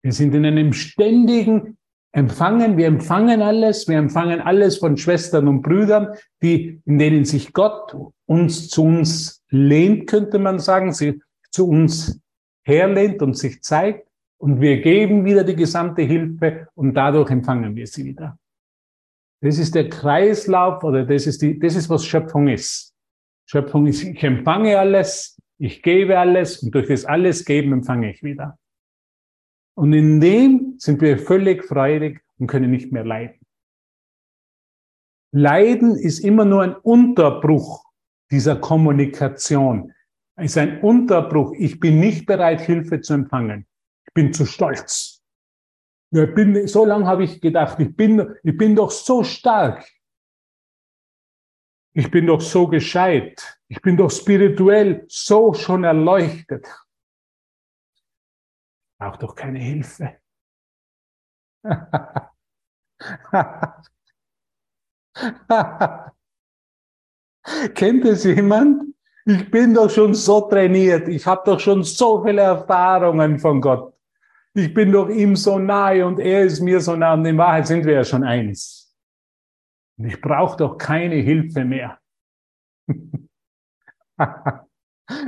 Wir 0.01 0.11
sind 0.11 0.33
in 0.33 0.45
einem 0.45 0.73
ständigen 0.73 1.77
Empfangen. 2.11 2.77
Wir 2.77 2.87
empfangen 2.87 3.41
alles. 3.41 3.87
Wir 3.87 3.97
empfangen 3.97 4.41
alles 4.41 4.77
von 4.77 4.97
Schwestern 4.97 5.47
und 5.47 5.61
Brüdern, 5.61 6.15
die, 6.41 6.81
in 6.85 6.97
denen 6.97 7.25
sich 7.25 7.53
Gott 7.53 7.95
uns 8.25 8.69
zu 8.69 8.83
uns 8.83 9.43
lehnt, 9.49 10.07
könnte 10.07 10.39
man 10.39 10.59
sagen, 10.59 10.93
sie 10.93 11.21
zu 11.51 11.67
uns 11.67 12.19
herlehnt 12.63 13.21
und 13.21 13.37
sich 13.37 13.61
zeigt. 13.61 14.07
Und 14.37 14.61
wir 14.61 14.81
geben 14.81 15.25
wieder 15.25 15.43
die 15.43 15.55
gesamte 15.55 16.01
Hilfe 16.01 16.67
und 16.73 16.93
dadurch 16.93 17.29
empfangen 17.29 17.75
wir 17.75 17.87
sie 17.87 18.05
wieder. 18.05 18.37
Das 19.41 19.57
ist 19.57 19.75
der 19.75 19.89
Kreislauf 19.89 20.83
oder 20.83 21.05
das 21.05 21.25
ist 21.25 21.41
die, 21.41 21.57
das 21.59 21.75
ist 21.75 21.89
was 21.89 22.05
Schöpfung 22.05 22.47
ist. 22.47 22.93
Schöpfung 23.45 23.87
ist, 23.87 24.03
ich 24.03 24.23
empfange 24.23 24.77
alles, 24.77 25.39
ich 25.57 25.81
gebe 25.81 26.19
alles 26.19 26.61
und 26.61 26.75
durch 26.75 26.87
das 26.87 27.05
alles 27.05 27.45
geben 27.45 27.73
empfange 27.73 28.11
ich 28.11 28.21
wieder. 28.21 28.57
Und 29.75 29.93
in 29.93 30.19
dem 30.19 30.75
sind 30.77 31.01
wir 31.01 31.17
völlig 31.17 31.63
freudig 31.63 32.21
und 32.37 32.47
können 32.47 32.69
nicht 32.69 32.91
mehr 32.91 33.05
leiden. 33.05 33.39
Leiden 35.31 35.95
ist 35.95 36.19
immer 36.19 36.43
nur 36.43 36.63
ein 36.63 36.75
Unterbruch 36.75 37.85
dieser 38.31 38.55
Kommunikation. 38.57 39.93
Es 40.35 40.51
ist 40.51 40.57
ein 40.57 40.81
Unterbruch. 40.81 41.53
Ich 41.57 41.79
bin 41.79 41.99
nicht 41.99 42.25
bereit, 42.25 42.61
Hilfe 42.61 43.01
zu 43.01 43.13
empfangen. 43.13 43.67
Ich 44.07 44.13
bin 44.13 44.33
zu 44.33 44.45
stolz. 44.45 45.18
Ja, 46.11 46.25
bin, 46.25 46.67
so 46.67 46.85
lange 46.85 47.05
habe 47.05 47.23
ich 47.23 47.39
gedacht, 47.39 47.79
ich 47.79 47.95
bin, 47.95 48.35
ich 48.43 48.57
bin 48.57 48.75
doch 48.75 48.89
so 48.89 49.23
stark. 49.23 49.87
Ich 51.93 52.09
bin 52.09 52.27
doch 52.27 52.41
so 52.41 52.67
gescheit. 52.67 53.59
Ich 53.67 53.81
bin 53.81 53.97
doch 53.97 54.09
spirituell 54.09 55.05
so 55.07 55.53
schon 55.53 55.83
erleuchtet. 55.83 56.67
Auch 58.99 59.17
doch 59.17 59.35
keine 59.35 59.59
Hilfe. 59.59 60.17
Kennt 67.75 68.05
es 68.05 68.23
jemand? 68.23 68.95
Ich 69.25 69.51
bin 69.51 69.73
doch 69.73 69.89
schon 69.89 70.13
so 70.13 70.41
trainiert. 70.41 71.07
Ich 71.07 71.25
habe 71.25 71.41
doch 71.45 71.59
schon 71.59 71.83
so 71.83 72.23
viele 72.23 72.41
Erfahrungen 72.41 73.39
von 73.39 73.61
Gott. 73.61 73.93
Ich 74.55 74.73
bin 74.73 74.91
doch 74.91 75.09
ihm 75.09 75.35
so 75.35 75.59
nahe 75.59 76.05
und 76.05 76.19
er 76.19 76.43
ist 76.43 76.59
mir 76.59 76.81
so 76.81 76.95
nah. 76.95 77.13
Und 77.13 77.25
in 77.25 77.37
Wahrheit 77.37 77.67
sind 77.67 77.85
wir 77.85 77.93
ja 77.93 78.03
schon 78.03 78.23
eins. 78.23 78.95
Und 79.97 80.05
ich 80.05 80.19
brauche 80.19 80.57
doch 80.57 80.77
keine 80.77 81.15
Hilfe 81.15 81.65
mehr. 81.65 81.99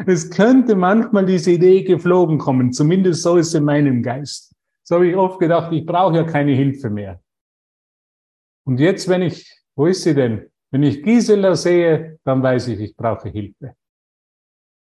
es 0.06 0.30
könnte 0.30 0.76
manchmal 0.76 1.26
diese 1.26 1.52
Idee 1.52 1.84
geflogen 1.84 2.38
kommen, 2.38 2.72
zumindest 2.72 3.22
so 3.22 3.38
ist 3.38 3.50
es 3.50 3.54
in 3.54 3.66
meinem 3.66 4.02
Geist. 4.02 4.56
So 4.84 4.96
habe 4.96 5.08
ich 5.08 5.16
oft 5.16 5.40
gedacht, 5.40 5.72
ich 5.72 5.86
brauche 5.86 6.16
ja 6.16 6.24
keine 6.24 6.54
Hilfe 6.54 6.90
mehr. 6.90 7.22
Und 8.66 8.80
jetzt, 8.80 9.08
wenn 9.08 9.22
ich, 9.22 9.50
wo 9.76 9.86
ist 9.88 10.04
sie 10.04 10.14
denn? 10.14 10.50
Wenn 10.72 10.84
ich 10.84 11.04
Gisela 11.04 11.56
sehe, 11.56 12.20
dann 12.24 12.42
weiß 12.42 12.70
ich, 12.70 12.80
ich 12.80 12.96
brauche 12.96 13.30
Hilfe. 13.30 13.76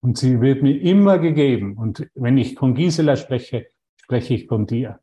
Und 0.02 0.18
sie 0.18 0.40
wird 0.42 0.64
mir 0.64 0.80
immer 0.82 1.20
gegeben. 1.20 1.78
Und 1.78 2.10
wenn 2.16 2.38
ich 2.38 2.56
von 2.56 2.74
Gisela 2.74 3.16
spreche, 3.16 3.68
spreche 4.04 4.34
ich 4.34 4.48
von 4.48 4.68
dir. 4.68 5.00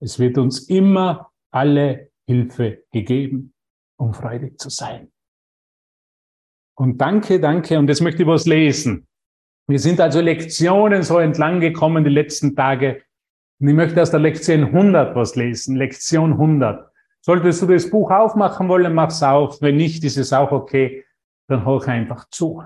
Es 0.00 0.18
wird 0.18 0.36
uns 0.38 0.68
immer 0.68 1.32
alle 1.50 2.10
Hilfe 2.26 2.84
gegeben, 2.92 3.54
um 3.98 4.12
freudig 4.12 4.58
zu 4.58 4.68
sein. 4.68 5.10
Und 6.78 6.98
danke, 6.98 7.40
danke. 7.40 7.78
Und 7.78 7.88
jetzt 7.88 8.02
möchte 8.02 8.22
ich 8.22 8.28
was 8.28 8.44
lesen. 8.44 9.06
Wir 9.66 9.78
sind 9.78 9.98
also 10.00 10.20
Lektionen 10.20 11.02
so 11.02 11.18
entlang 11.18 11.60
gekommen 11.60 12.04
die 12.04 12.10
letzten 12.10 12.54
Tage. 12.54 13.02
Und 13.58 13.68
ich 13.68 13.74
möchte 13.74 14.02
aus 14.02 14.10
der 14.10 14.20
Lektion 14.20 14.64
100 14.64 15.16
was 15.16 15.34
lesen. 15.34 15.76
Lektion 15.76 16.32
100. 16.32 16.92
Solltest 17.22 17.62
du 17.62 17.66
das 17.66 17.88
Buch 17.88 18.10
aufmachen 18.10 18.68
wollen, 18.68 18.94
mach's 18.94 19.22
auf. 19.22 19.62
Wenn 19.62 19.76
nicht, 19.76 20.04
ist 20.04 20.18
es 20.18 20.34
auch 20.34 20.52
okay. 20.52 21.04
Dann 21.48 21.64
hoch 21.64 21.86
einfach 21.86 22.28
zu. 22.28 22.62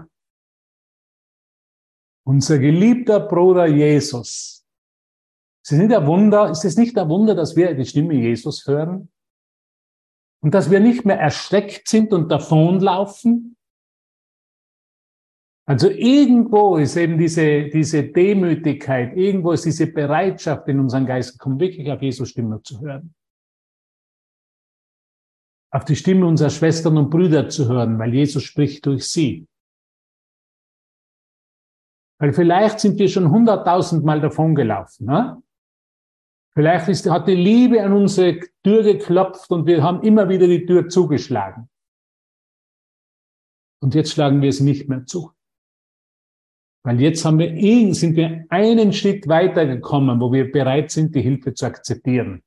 Unser 2.27 2.59
geliebter 2.59 3.21
Bruder 3.21 3.67
Jesus. 3.67 4.60
Ist 5.63 5.73
es 5.73 5.79
nicht 5.79 5.95
ein 5.95 6.07
Wunder? 6.07 6.51
Ist 6.51 6.65
es 6.65 6.77
nicht 6.77 6.97
ein 6.99 7.09
Wunder, 7.09 7.35
dass 7.35 7.57
wir 7.57 7.75
die 7.75 7.85
Stimme 7.85 8.15
Jesus 8.15 8.67
hören? 8.67 9.11
Und 10.43 10.55
dass 10.55 10.71
wir 10.71 10.81
nicht 10.81 11.05
mehr 11.05 11.21
erschreckt 11.21 11.89
sind 11.89 12.13
und 12.13 12.31
davonlaufen? 12.31 13.57
Also 15.71 15.89
irgendwo 15.89 16.79
ist 16.79 16.97
eben 16.97 17.17
diese, 17.17 17.69
diese 17.69 18.03
Demütigkeit, 18.03 19.17
irgendwo 19.17 19.53
ist 19.53 19.67
diese 19.67 19.87
Bereitschaft 19.87 20.67
in 20.67 20.81
unseren 20.81 21.07
Geist 21.07 21.39
gekommen, 21.39 21.61
wirklich 21.61 21.93
auf 21.93 22.03
Jesus 22.03 22.31
Stimme 22.31 22.61
zu 22.63 22.81
hören. 22.81 23.15
Auf 25.73 25.85
die 25.85 25.95
Stimme 25.95 26.27
unserer 26.27 26.51
Schwestern 26.51 26.97
und 26.97 27.11
Brüder 27.11 27.49
zu 27.49 27.69
hören, 27.69 28.01
weil 28.01 28.13
Jesus 28.13 28.43
spricht 28.43 28.85
durch 28.87 29.07
sie. 29.07 29.47
Weil 32.19 32.33
vielleicht 32.33 32.81
sind 32.81 32.99
wir 32.99 33.09
schon 33.09 33.31
hunderttausend 33.31 34.05
Mal 34.05 34.21
davon 34.21 34.57
gelaufen. 34.57 35.07
Ne? 35.07 35.41
Vielleicht 36.61 36.89
ist, 36.89 37.09
hat 37.09 37.27
die 37.27 37.37
Liebe 37.37 37.83
an 37.83 37.95
unsere 37.95 38.39
Tür 38.63 38.83
geklopft 38.83 39.51
und 39.51 39.67
wir 39.67 39.83
haben 39.83 40.03
immer 40.03 40.29
wieder 40.29 40.47
die 40.47 40.67
Tür 40.67 40.91
zugeschlagen. 40.91 41.71
Und 43.83 43.95
jetzt 43.95 44.13
schlagen 44.13 44.43
wir 44.43 44.53
sie 44.53 44.65
nicht 44.65 44.87
mehr 44.87 45.07
zu. 45.07 45.33
Weil 46.85 47.01
jetzt 47.01 47.25
haben 47.25 47.39
wir, 47.39 47.95
sind 47.95 48.15
wir 48.15 48.45
einen 48.51 48.93
Schritt 48.93 49.27
weitergekommen, 49.27 50.21
wo 50.21 50.35
wir 50.35 50.53
bereit 50.53 50.91
sind, 50.91 51.15
die 51.15 51.23
Hilfe 51.23 51.55
zu 51.55 51.65
akzeptieren 51.65 52.43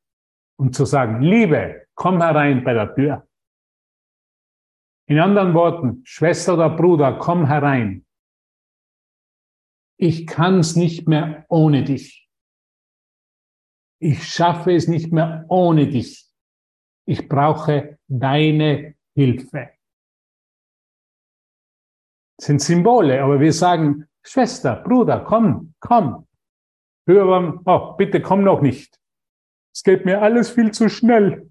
und 0.59 0.75
zu 0.75 0.85
sagen, 0.85 1.23
Liebe, 1.23 1.87
komm 1.95 2.21
herein 2.21 2.63
bei 2.63 2.73
der 2.73 2.93
Tür. 2.93 3.27
In 5.07 5.17
anderen 5.17 5.55
Worten, 5.55 6.01
Schwester 6.05 6.53
oder 6.53 6.69
Bruder, 6.69 7.17
komm 7.17 7.47
herein. 7.47 8.05
Ich 9.97 10.27
kann 10.27 10.59
es 10.59 10.75
nicht 10.75 11.07
mehr 11.07 11.47
ohne 11.49 11.83
dich. 11.83 12.22
Ich 14.03 14.27
schaffe 14.27 14.73
es 14.73 14.89
nicht 14.89 15.13
mehr 15.13 15.45
ohne 15.47 15.87
dich. 15.87 16.29
Ich 17.05 17.29
brauche 17.29 17.97
deine 18.09 18.95
Hilfe. 19.15 19.69
Das 22.37 22.47
sind 22.47 22.61
Symbole, 22.61 23.23
aber 23.23 23.39
wir 23.39 23.53
sagen, 23.53 24.09
Schwester, 24.21 24.75
Bruder, 24.75 25.21
komm, 25.21 25.73
komm. 25.79 26.27
Hören, 27.07 27.61
oh, 27.63 27.93
bitte 27.93 28.21
komm 28.21 28.43
noch 28.43 28.59
nicht. 28.59 28.99
Es 29.73 29.83
geht 29.83 30.03
mir 30.03 30.21
alles 30.21 30.49
viel 30.49 30.71
zu 30.71 30.89
schnell. 30.89 31.49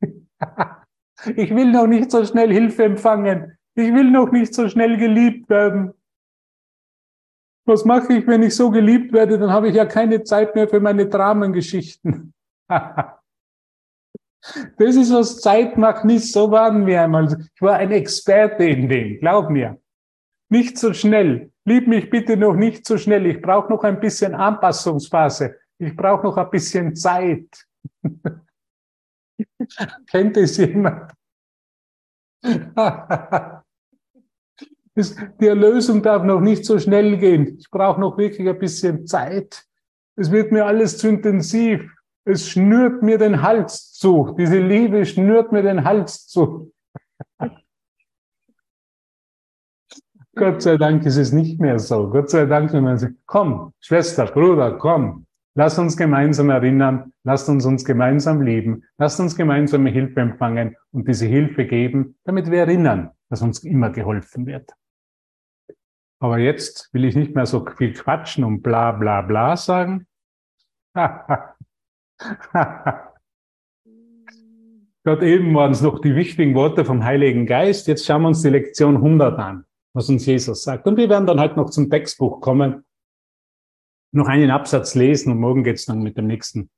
ich 0.00 1.52
will 1.52 1.72
noch 1.72 1.88
nicht 1.88 2.12
so 2.12 2.24
schnell 2.24 2.52
Hilfe 2.52 2.84
empfangen. 2.84 3.58
Ich 3.74 3.92
will 3.92 4.12
noch 4.12 4.30
nicht 4.30 4.54
so 4.54 4.68
schnell 4.68 4.98
geliebt 4.98 5.48
werden. 5.48 5.94
Was 7.66 7.84
mache 7.84 8.14
ich, 8.14 8.26
wenn 8.26 8.44
ich 8.44 8.54
so 8.54 8.70
geliebt 8.70 9.12
werde? 9.12 9.38
Dann 9.38 9.50
habe 9.50 9.68
ich 9.68 9.74
ja 9.74 9.84
keine 9.84 10.22
Zeit 10.22 10.54
mehr 10.54 10.68
für 10.68 10.78
meine 10.78 11.08
Dramengeschichten. 11.08 12.32
das 12.68 13.18
ist, 14.78 15.12
was 15.12 15.40
Zeit 15.40 15.76
macht, 15.76 16.04
nicht 16.04 16.32
so 16.32 16.50
waren 16.52 16.86
wir 16.86 17.02
einmal. 17.02 17.48
Ich 17.54 17.60
war 17.62 17.74
ein 17.74 17.90
Experte 17.90 18.64
in 18.64 18.88
dem, 18.88 19.18
glaub 19.18 19.50
mir. 19.50 19.80
Nicht 20.48 20.78
so 20.78 20.92
schnell. 20.94 21.50
Lieb 21.64 21.88
mich 21.88 22.08
bitte 22.08 22.36
noch 22.36 22.54
nicht 22.54 22.86
so 22.86 22.96
schnell. 22.96 23.26
Ich 23.26 23.42
brauche 23.42 23.68
noch 23.68 23.82
ein 23.82 23.98
bisschen 23.98 24.36
Anpassungsphase. 24.36 25.56
Ich 25.78 25.96
brauche 25.96 26.22
noch 26.24 26.36
ein 26.36 26.50
bisschen 26.50 26.94
Zeit. 26.94 27.66
Kennt 30.06 30.36
es 30.36 30.56
jemand? 30.56 31.12
Die 34.96 35.46
Erlösung 35.46 36.02
darf 36.02 36.24
noch 36.24 36.40
nicht 36.40 36.64
so 36.64 36.78
schnell 36.78 37.18
gehen. 37.18 37.58
Ich 37.58 37.70
brauche 37.70 38.00
noch 38.00 38.16
wirklich 38.16 38.48
ein 38.48 38.58
bisschen 38.58 39.06
Zeit. 39.06 39.66
Es 40.16 40.30
wird 40.30 40.52
mir 40.52 40.64
alles 40.64 40.96
zu 40.96 41.08
intensiv. 41.08 41.82
Es 42.24 42.48
schnürt 42.48 43.02
mir 43.02 43.18
den 43.18 43.42
Hals 43.42 43.92
zu. 43.92 44.34
Diese 44.38 44.58
Liebe 44.58 45.04
schnürt 45.04 45.52
mir 45.52 45.62
den 45.62 45.84
Hals 45.84 46.26
zu. 46.26 46.72
Gott 50.34 50.62
sei 50.62 50.76
Dank 50.76 51.04
ist 51.04 51.16
es 51.16 51.32
nicht 51.32 51.60
mehr 51.60 51.78
so. 51.78 52.10
Gott 52.10 52.30
sei 52.30 52.46
Dank, 52.46 52.72
wenn 52.72 52.84
man 52.84 52.98
sagt, 52.98 53.14
komm, 53.26 53.72
Schwester, 53.80 54.26
Bruder, 54.26 54.76
komm, 54.78 55.26
lass 55.54 55.78
uns 55.78 55.96
gemeinsam 55.96 56.50
erinnern, 56.50 57.12
lasst 57.24 57.48
uns 57.48 57.64
uns 57.64 57.84
gemeinsam 57.84 58.42
lieben, 58.42 58.84
lasst 58.98 59.18
uns 59.18 59.36
gemeinsame 59.36 59.90
Hilfe 59.90 60.20
empfangen 60.20 60.76
und 60.90 61.08
diese 61.08 61.26
Hilfe 61.26 61.64
geben, 61.66 62.18
damit 62.24 62.50
wir 62.50 62.60
erinnern, 62.60 63.10
dass 63.30 63.40
uns 63.40 63.60
immer 63.64 63.90
geholfen 63.90 64.44
wird. 64.46 64.72
Aber 66.26 66.38
jetzt 66.38 66.92
will 66.92 67.04
ich 67.04 67.14
nicht 67.14 67.34
mehr 67.36 67.46
so 67.46 67.64
viel 67.64 67.92
quatschen 67.94 68.42
und 68.42 68.62
bla 68.62 68.92
bla 68.92 69.22
bla 69.22 69.56
sagen. 69.56 70.06
Gott 75.04 75.22
eben 75.22 75.54
waren 75.54 75.70
es 75.70 75.82
noch 75.82 76.00
die 76.00 76.16
wichtigen 76.16 76.54
Worte 76.56 76.84
vom 76.84 77.04
Heiligen 77.04 77.46
Geist. 77.46 77.86
Jetzt 77.86 78.04
schauen 78.04 78.22
wir 78.22 78.28
uns 78.28 78.42
die 78.42 78.50
Lektion 78.50 78.96
100 78.96 79.38
an 79.38 79.66
was 79.96 80.10
uns 80.10 80.26
Jesus 80.26 80.62
sagt. 80.62 80.86
Und 80.86 80.98
wir 80.98 81.08
werden 81.08 81.26
dann 81.26 81.40
halt 81.40 81.56
noch 81.56 81.70
zum 81.70 81.88
Textbuch 81.88 82.42
kommen, 82.42 82.84
noch 84.12 84.28
einen 84.28 84.50
Absatz 84.50 84.94
lesen 84.94 85.32
und 85.32 85.40
morgen 85.40 85.64
geht's 85.64 85.86
dann 85.86 86.02
mit 86.02 86.18
dem 86.18 86.26
nächsten 86.26 86.70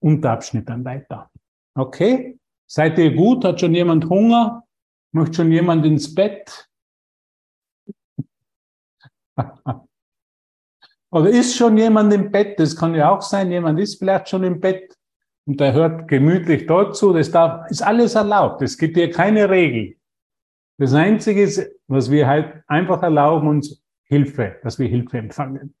Unterabschnitt 0.00 0.68
dann 0.68 0.84
weiter. 0.84 1.30
Okay? 1.76 2.36
Seid 2.66 2.98
ihr 2.98 3.14
gut? 3.14 3.44
Hat 3.44 3.60
schon 3.60 3.72
jemand 3.72 4.06
Hunger? 4.10 4.64
Möchte 5.12 5.36
schon 5.36 5.52
jemand 5.52 5.86
ins 5.86 6.12
Bett? 6.12 6.68
Oder 11.10 11.30
ist 11.30 11.56
schon 11.56 11.76
jemand 11.78 12.12
im 12.12 12.30
Bett? 12.30 12.58
Das 12.58 12.76
kann 12.76 12.94
ja 12.94 13.10
auch 13.10 13.22
sein, 13.22 13.50
jemand 13.50 13.78
ist 13.78 13.98
vielleicht 13.98 14.28
schon 14.28 14.42
im 14.44 14.60
Bett 14.60 14.96
und 15.46 15.60
der 15.60 15.72
hört 15.72 16.08
gemütlich 16.08 16.66
dort 16.66 16.96
zu. 16.96 17.12
Das 17.12 17.30
darf, 17.30 17.70
ist 17.70 17.82
alles 17.82 18.14
erlaubt. 18.14 18.62
Es 18.62 18.78
gibt 18.78 18.96
hier 18.96 19.10
keine 19.10 19.48
Regel. 19.48 19.96
Das 20.78 20.92
Einzige 20.92 21.42
ist, 21.42 21.70
was 21.86 22.10
wir 22.10 22.26
halt 22.26 22.64
einfach 22.66 23.02
erlauben, 23.02 23.48
uns 23.48 23.82
Hilfe, 24.04 24.58
dass 24.62 24.78
wir 24.78 24.88
Hilfe 24.88 25.18
empfangen. 25.18 25.74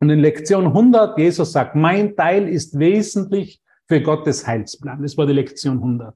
Und 0.00 0.10
in 0.10 0.20
Lektion 0.20 0.66
100, 0.66 1.18
Jesus 1.18 1.52
sagt, 1.52 1.74
mein 1.74 2.14
Teil 2.14 2.48
ist 2.48 2.78
wesentlich 2.78 3.60
für 3.88 4.00
Gottes 4.00 4.46
Heilsplan. 4.46 5.02
Das 5.02 5.16
war 5.16 5.26
die 5.26 5.32
Lektion 5.32 5.78
100. 5.78 6.14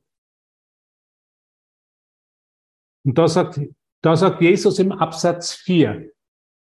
Und 3.04 3.18
da 3.18 3.26
sagt, 3.26 3.60
da 4.02 4.16
sagt 4.16 4.42
Jesus 4.42 4.78
im 4.78 4.92
Absatz 4.92 5.52
4, 5.52 6.10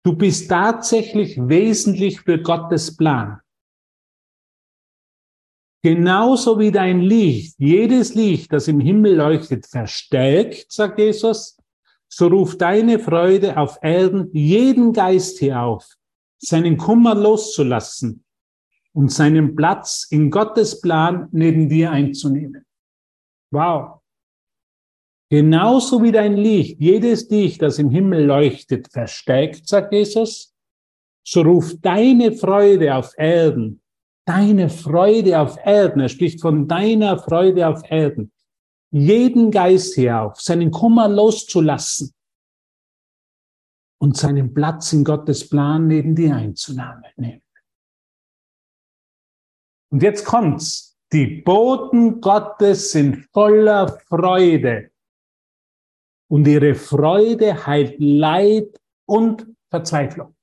du 0.03 0.15
bist 0.15 0.49
tatsächlich 0.49 1.37
wesentlich 1.37 2.21
für 2.21 2.41
Gottes 2.41 2.95
Plan. 2.95 3.39
Genauso 5.81 6.59
wie 6.59 6.71
dein 6.71 6.99
Licht, 6.99 7.55
jedes 7.57 8.13
Licht, 8.13 8.51
das 8.51 8.67
im 8.67 8.81
Himmel 8.81 9.15
leuchtet, 9.15 9.65
verstärkt, 9.65 10.69
sagt 10.69 10.99
Jesus, 10.99 11.57
so 12.09 12.27
ruft 12.27 12.59
deine 12.59 12.99
Freude 12.99 13.55
auf 13.55 13.79
Erden 13.81 14.29
jeden 14.33 14.91
Geist 14.91 15.39
hier 15.39 15.61
auf, 15.61 15.87
seinen 16.39 16.75
Kummer 16.75 17.15
loszulassen 17.15 18.25
und 18.91 19.11
seinen 19.11 19.55
Platz 19.55 20.07
in 20.09 20.29
Gottes 20.29 20.81
Plan 20.81 21.29
neben 21.31 21.69
dir 21.69 21.91
einzunehmen. 21.91 22.65
Wow. 23.51 23.98
Genauso 25.29 26.01
wie 26.01 26.11
dein 26.11 26.37
Licht, 26.37 26.79
jedes 26.79 27.29
Licht, 27.29 27.61
das 27.61 27.77
im 27.77 27.91
Himmel 27.91 28.25
leuchtet, 28.25 28.91
verstärkt, 28.91 29.67
sagt 29.67 29.93
Jesus, 29.93 30.55
so 31.23 31.41
ruft 31.41 31.85
deine 31.85 32.31
Freude 32.31 32.95
auf 32.95 33.13
Erden 33.17 33.81
deine 34.29 34.69
Freude 34.69 35.39
auf 35.39 35.57
Erden, 35.65 36.01
er 36.01 36.09
spricht 36.09 36.39
von 36.39 36.67
deiner 36.67 37.17
Freude 37.17 37.67
auf 37.67 37.81
Erden, 37.89 38.31
jeden 38.91 39.49
Geist 39.49 39.95
hier 39.95 40.21
auf, 40.21 40.39
seinen 40.39 40.69
Kummer 40.69 41.09
loszulassen 41.09 42.13
und 43.99 44.15
seinen 44.15 44.53
Platz 44.53 44.93
in 44.93 45.03
Gottes 45.03 45.49
Plan 45.49 45.87
neben 45.87 46.15
dir 46.15 46.35
einzunehmen. 46.35 47.41
Und 49.91 50.03
jetzt 50.03 50.25
kommt's. 50.25 50.95
Die 51.11 51.41
Boten 51.41 52.21
Gottes 52.21 52.91
sind 52.91 53.27
voller 53.33 53.99
Freude. 54.07 54.91
Und 56.31 56.47
ihre 56.47 56.75
Freude 56.75 57.65
heilt 57.65 57.95
Leid 57.99 58.79
und 59.07 59.47
Verzweiflung. 59.69 60.35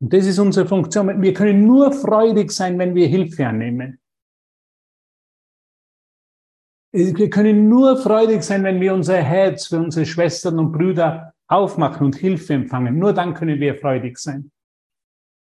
Und 0.00 0.12
das 0.12 0.26
ist 0.26 0.38
unsere 0.38 0.66
Funktion. 0.66 1.20
Wir 1.20 1.34
können 1.34 1.66
nur 1.66 1.92
freudig 1.92 2.50
sein, 2.50 2.78
wenn 2.78 2.94
wir 2.94 3.06
Hilfe 3.06 3.46
annehmen. 3.46 4.00
Wir 6.92 7.30
können 7.30 7.68
nur 7.68 7.98
freudig 7.98 8.42
sein, 8.42 8.64
wenn 8.64 8.80
wir 8.80 8.94
unser 8.94 9.18
Herz 9.18 9.66
für 9.66 9.78
unsere 9.78 10.06
Schwestern 10.06 10.58
und 10.58 10.72
Brüder 10.72 11.34
aufmachen 11.46 12.06
und 12.06 12.16
Hilfe 12.16 12.54
empfangen. 12.54 12.98
Nur 12.98 13.12
dann 13.12 13.34
können 13.34 13.60
wir 13.60 13.76
freudig 13.76 14.18
sein. 14.18 14.50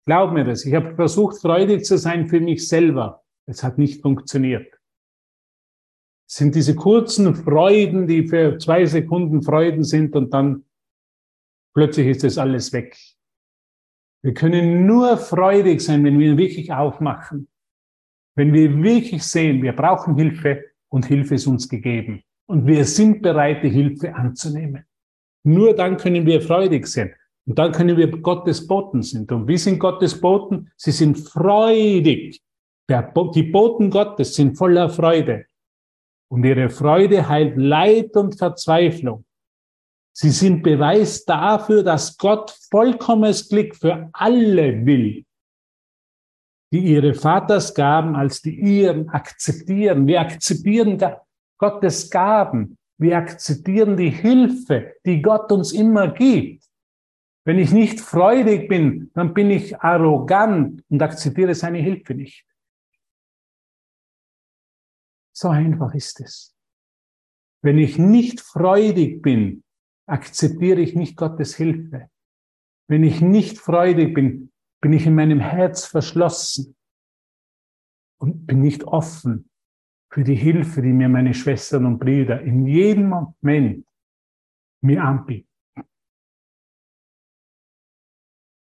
Glaub 0.06 0.34
mir 0.34 0.44
das. 0.44 0.66
Ich 0.66 0.74
habe 0.74 0.96
versucht, 0.96 1.40
freudig 1.40 1.86
zu 1.86 1.98
sein 1.98 2.28
für 2.28 2.40
mich 2.40 2.68
selber. 2.68 3.24
Es 3.46 3.64
hat 3.64 3.78
nicht 3.78 4.02
funktioniert. 4.02 4.79
Sind 6.32 6.54
diese 6.54 6.76
kurzen 6.76 7.34
Freuden, 7.34 8.06
die 8.06 8.28
für 8.28 8.58
zwei 8.60 8.86
Sekunden 8.86 9.42
Freuden 9.42 9.84
sind 9.84 10.16
und 10.16 10.32
dann 10.34 10.64
plötzlich 11.74 12.08
ist 12.08 12.24
das 12.24 12.38
alles 12.38 12.72
weg. 12.72 12.96
Wir 14.22 14.34
können 14.34 14.86
nur 14.86 15.18
freudig 15.18 15.82
sein, 15.82 16.04
wenn 16.04 16.20
wir 16.20 16.38
wirklich 16.38 16.72
aufmachen. 16.72 17.48
Wenn 18.36 18.54
wir 18.54 18.84
wirklich 18.84 19.24
sehen, 19.24 19.64
wir 19.64 19.74
brauchen 19.74 20.16
Hilfe 20.18 20.66
und 20.90 21.06
Hilfe 21.06 21.36
ist 21.36 21.48
uns 21.48 21.68
gegeben. 21.68 22.22
Und 22.48 22.68
wir 22.68 22.86
sind 22.86 23.22
bereit, 23.22 23.64
die 23.64 23.70
Hilfe 23.70 24.14
anzunehmen. 24.14 24.86
Nur 25.44 25.74
dann 25.74 25.98
können 25.98 26.26
wir 26.26 26.42
freudig 26.42 26.86
sein. 26.88 27.14
Und 27.48 27.58
dann 27.58 27.72
können 27.72 27.98
wir 27.98 28.08
Gottes 28.08 28.68
Boten 28.68 29.02
sind. 29.02 29.32
Und 29.32 29.48
wie 29.48 29.58
sind 29.58 29.80
Gottes 29.80 30.20
Boten? 30.20 30.72
Sie 30.76 30.92
sind 30.92 31.18
freudig. 31.18 32.42
Die 32.88 33.44
Boten 33.44 33.90
Gottes 33.90 34.36
sind 34.36 34.58
voller 34.58 34.90
Freude. 34.90 35.46
Und 36.32 36.44
ihre 36.44 36.70
Freude 36.70 37.28
heilt 37.28 37.58
Leid 37.58 38.16
und 38.16 38.38
Verzweiflung. 38.38 39.26
Sie 40.14 40.30
sind 40.30 40.64
Beweis 40.64 41.26
dafür, 41.26 41.84
dass 41.84 42.18
Gott 42.18 42.52
vollkommenes 42.70 43.50
Glück 43.50 43.76
für 43.76 44.10
alle 44.14 44.86
will, 44.86 45.26
die 46.72 46.80
ihre 46.80 47.14
Vatersgaben 47.14 48.16
als 48.16 48.42
die 48.42 48.60
ihren 48.60 49.10
akzeptieren. 49.10 50.06
Wir 50.08 50.22
akzeptieren 50.22 51.02
Gottes 51.58 52.10
Gaben. 52.10 52.78
Wir 52.98 53.18
akzeptieren 53.18 53.96
die 53.96 54.10
Hilfe, 54.10 54.96
die 55.06 55.22
Gott 55.22 55.52
uns 55.52 55.72
immer 55.72 56.10
gibt. 56.10 56.66
Wenn 57.46 57.58
ich 57.58 57.72
nicht 57.72 58.02
freudig 58.02 58.68
bin, 58.68 59.10
dann 59.14 59.34
bin 59.34 59.50
ich 59.50 59.80
arrogant 59.80 60.84
und 60.90 61.02
akzeptiere 61.02 61.56
seine 61.56 61.80
Hilfe 61.80 62.14
nicht. 62.14 62.46
So 65.32 65.50
einfach 65.50 65.94
ist 65.94 66.20
es. 66.22 66.56
Wenn 67.62 67.78
ich 67.78 67.98
nicht 67.98 68.42
freudig 68.42 69.22
bin, 69.22 69.64
akzeptiere 70.08 70.82
ich 70.82 70.96
nicht 70.96 71.18
Gottes 71.18 71.56
Hilfe. 71.56 72.10
Wenn 72.88 73.04
ich 73.04 73.22
nicht 73.22 73.58
freudig 73.58 74.14
bin, 74.14 74.52
bin 74.82 74.94
ich 74.94 75.06
in 75.06 75.16
meinem 75.16 75.40
Herz 75.40 75.86
verschlossen 75.86 76.76
und 78.20 78.48
bin 78.48 78.62
nicht 78.62 78.84
offen 78.86 79.50
für 80.12 80.24
die 80.24 80.36
Hilfe, 80.36 80.82
die 80.82 80.94
mir 80.94 81.10
meine 81.10 81.34
Schwestern 81.34 81.86
und 81.86 82.00
Brüder 82.00 82.42
in 82.42 82.66
jedem 82.66 83.10
Moment 83.10 83.86
mir 84.82 85.04
anbieten. 85.04 85.48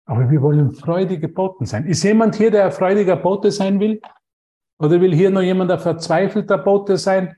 Aber 0.05 0.30
wir 0.30 0.41
wollen 0.41 0.72
freudige 0.72 1.28
Boten 1.28 1.65
sein. 1.65 1.86
Ist 1.86 2.03
jemand 2.03 2.36
hier, 2.36 2.49
der 2.49 2.65
ein 2.65 2.72
freudiger 2.72 3.18
Bote 3.18 3.51
sein 3.51 3.80
will? 3.80 4.01
Oder 4.80 5.02
will 5.02 5.14
hier 5.14 5.30
noch 5.30 5.42
jemand 5.42 5.72
ein 5.72 5.80
verzweifelter 5.80 6.58
Bote 6.58 6.98
sein? 6.98 7.36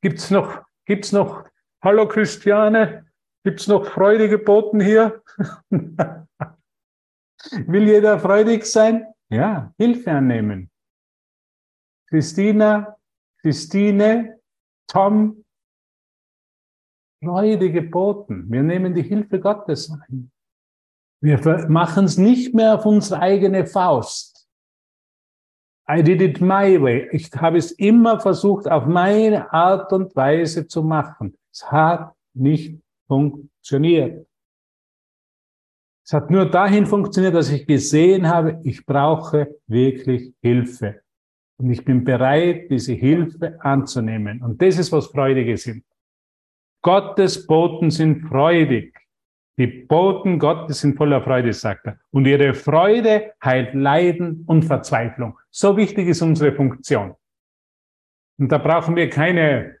Gibt's 0.00 0.30
noch, 0.30 0.62
gibt's 0.86 1.12
noch, 1.12 1.44
hallo 1.82 2.08
Christiane, 2.08 3.06
gibt's 3.44 3.68
noch 3.68 3.86
freudige 3.86 4.38
Boten 4.38 4.80
hier? 4.80 5.22
will 5.70 7.88
jeder 7.88 8.18
freudig 8.18 8.64
sein? 8.64 9.06
Ja, 9.28 9.72
Hilfe 9.78 10.12
annehmen. 10.12 10.70
Christina, 12.08 12.96
Christine, 13.40 14.40
Tom, 14.86 15.44
freudige 17.22 17.82
Boten. 17.82 18.50
Wir 18.50 18.62
nehmen 18.62 18.94
die 18.94 19.02
Hilfe 19.02 19.40
Gottes 19.40 19.90
ein. 19.90 20.30
Wir 21.20 21.38
machen 21.68 22.06
es 22.06 22.18
nicht 22.18 22.54
mehr 22.54 22.74
auf 22.74 22.84
unsere 22.84 23.20
eigene 23.20 23.66
Faust. 23.66 24.31
I 25.88 26.02
did 26.02 26.22
it 26.22 26.40
my 26.40 26.80
way. 26.80 27.08
Ich 27.12 27.30
habe 27.32 27.58
es 27.58 27.72
immer 27.72 28.20
versucht, 28.20 28.70
auf 28.70 28.86
meine 28.86 29.52
Art 29.52 29.92
und 29.92 30.14
Weise 30.14 30.66
zu 30.66 30.82
machen. 30.82 31.36
Es 31.52 31.70
hat 31.70 32.14
nicht 32.34 32.78
funktioniert. 33.08 34.26
Es 36.04 36.12
hat 36.12 36.30
nur 36.30 36.46
dahin 36.46 36.86
funktioniert, 36.86 37.34
dass 37.34 37.50
ich 37.50 37.66
gesehen 37.66 38.28
habe, 38.28 38.60
ich 38.64 38.84
brauche 38.84 39.56
wirklich 39.66 40.34
Hilfe. 40.40 41.02
Und 41.58 41.70
ich 41.70 41.84
bin 41.84 42.04
bereit, 42.04 42.70
diese 42.70 42.92
Hilfe 42.92 43.58
anzunehmen. 43.60 44.42
Und 44.42 44.60
das 44.60 44.78
ist, 44.78 44.90
was 44.92 45.06
Freudige 45.06 45.56
sind. 45.56 45.84
Gottes 46.82 47.46
Boten 47.46 47.90
sind 47.90 48.26
freudig. 48.28 48.98
Die 49.58 49.66
Boten 49.66 50.38
Gottes 50.38 50.80
sind 50.80 50.96
voller 50.96 51.22
Freude, 51.22 51.52
sagt 51.52 51.86
er. 51.86 51.98
Und 52.10 52.26
ihre 52.26 52.54
Freude 52.54 53.32
heilt 53.44 53.74
Leiden 53.74 54.44
und 54.46 54.64
Verzweiflung. 54.64 55.38
So 55.50 55.76
wichtig 55.76 56.08
ist 56.08 56.22
unsere 56.22 56.54
Funktion. 56.54 57.14
Und 58.38 58.50
da 58.50 58.58
brauchen 58.58 58.96
wir 58.96 59.10
keine 59.10 59.78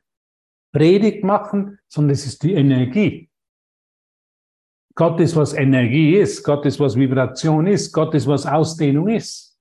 Predigt 0.72 1.24
machen, 1.24 1.78
sondern 1.88 2.12
es 2.12 2.26
ist 2.26 2.42
die 2.42 2.54
Energie. 2.54 3.30
Gott 4.94 5.20
ist, 5.20 5.36
was 5.36 5.54
Energie 5.54 6.16
ist. 6.16 6.42
Gott 6.42 6.66
ist, 6.66 6.78
was 6.78 6.96
Vibration 6.96 7.66
ist. 7.66 7.92
Gott 7.92 8.14
ist, 8.14 8.26
was 8.26 8.44
Ausdehnung 8.44 9.08
ist. 9.08 9.58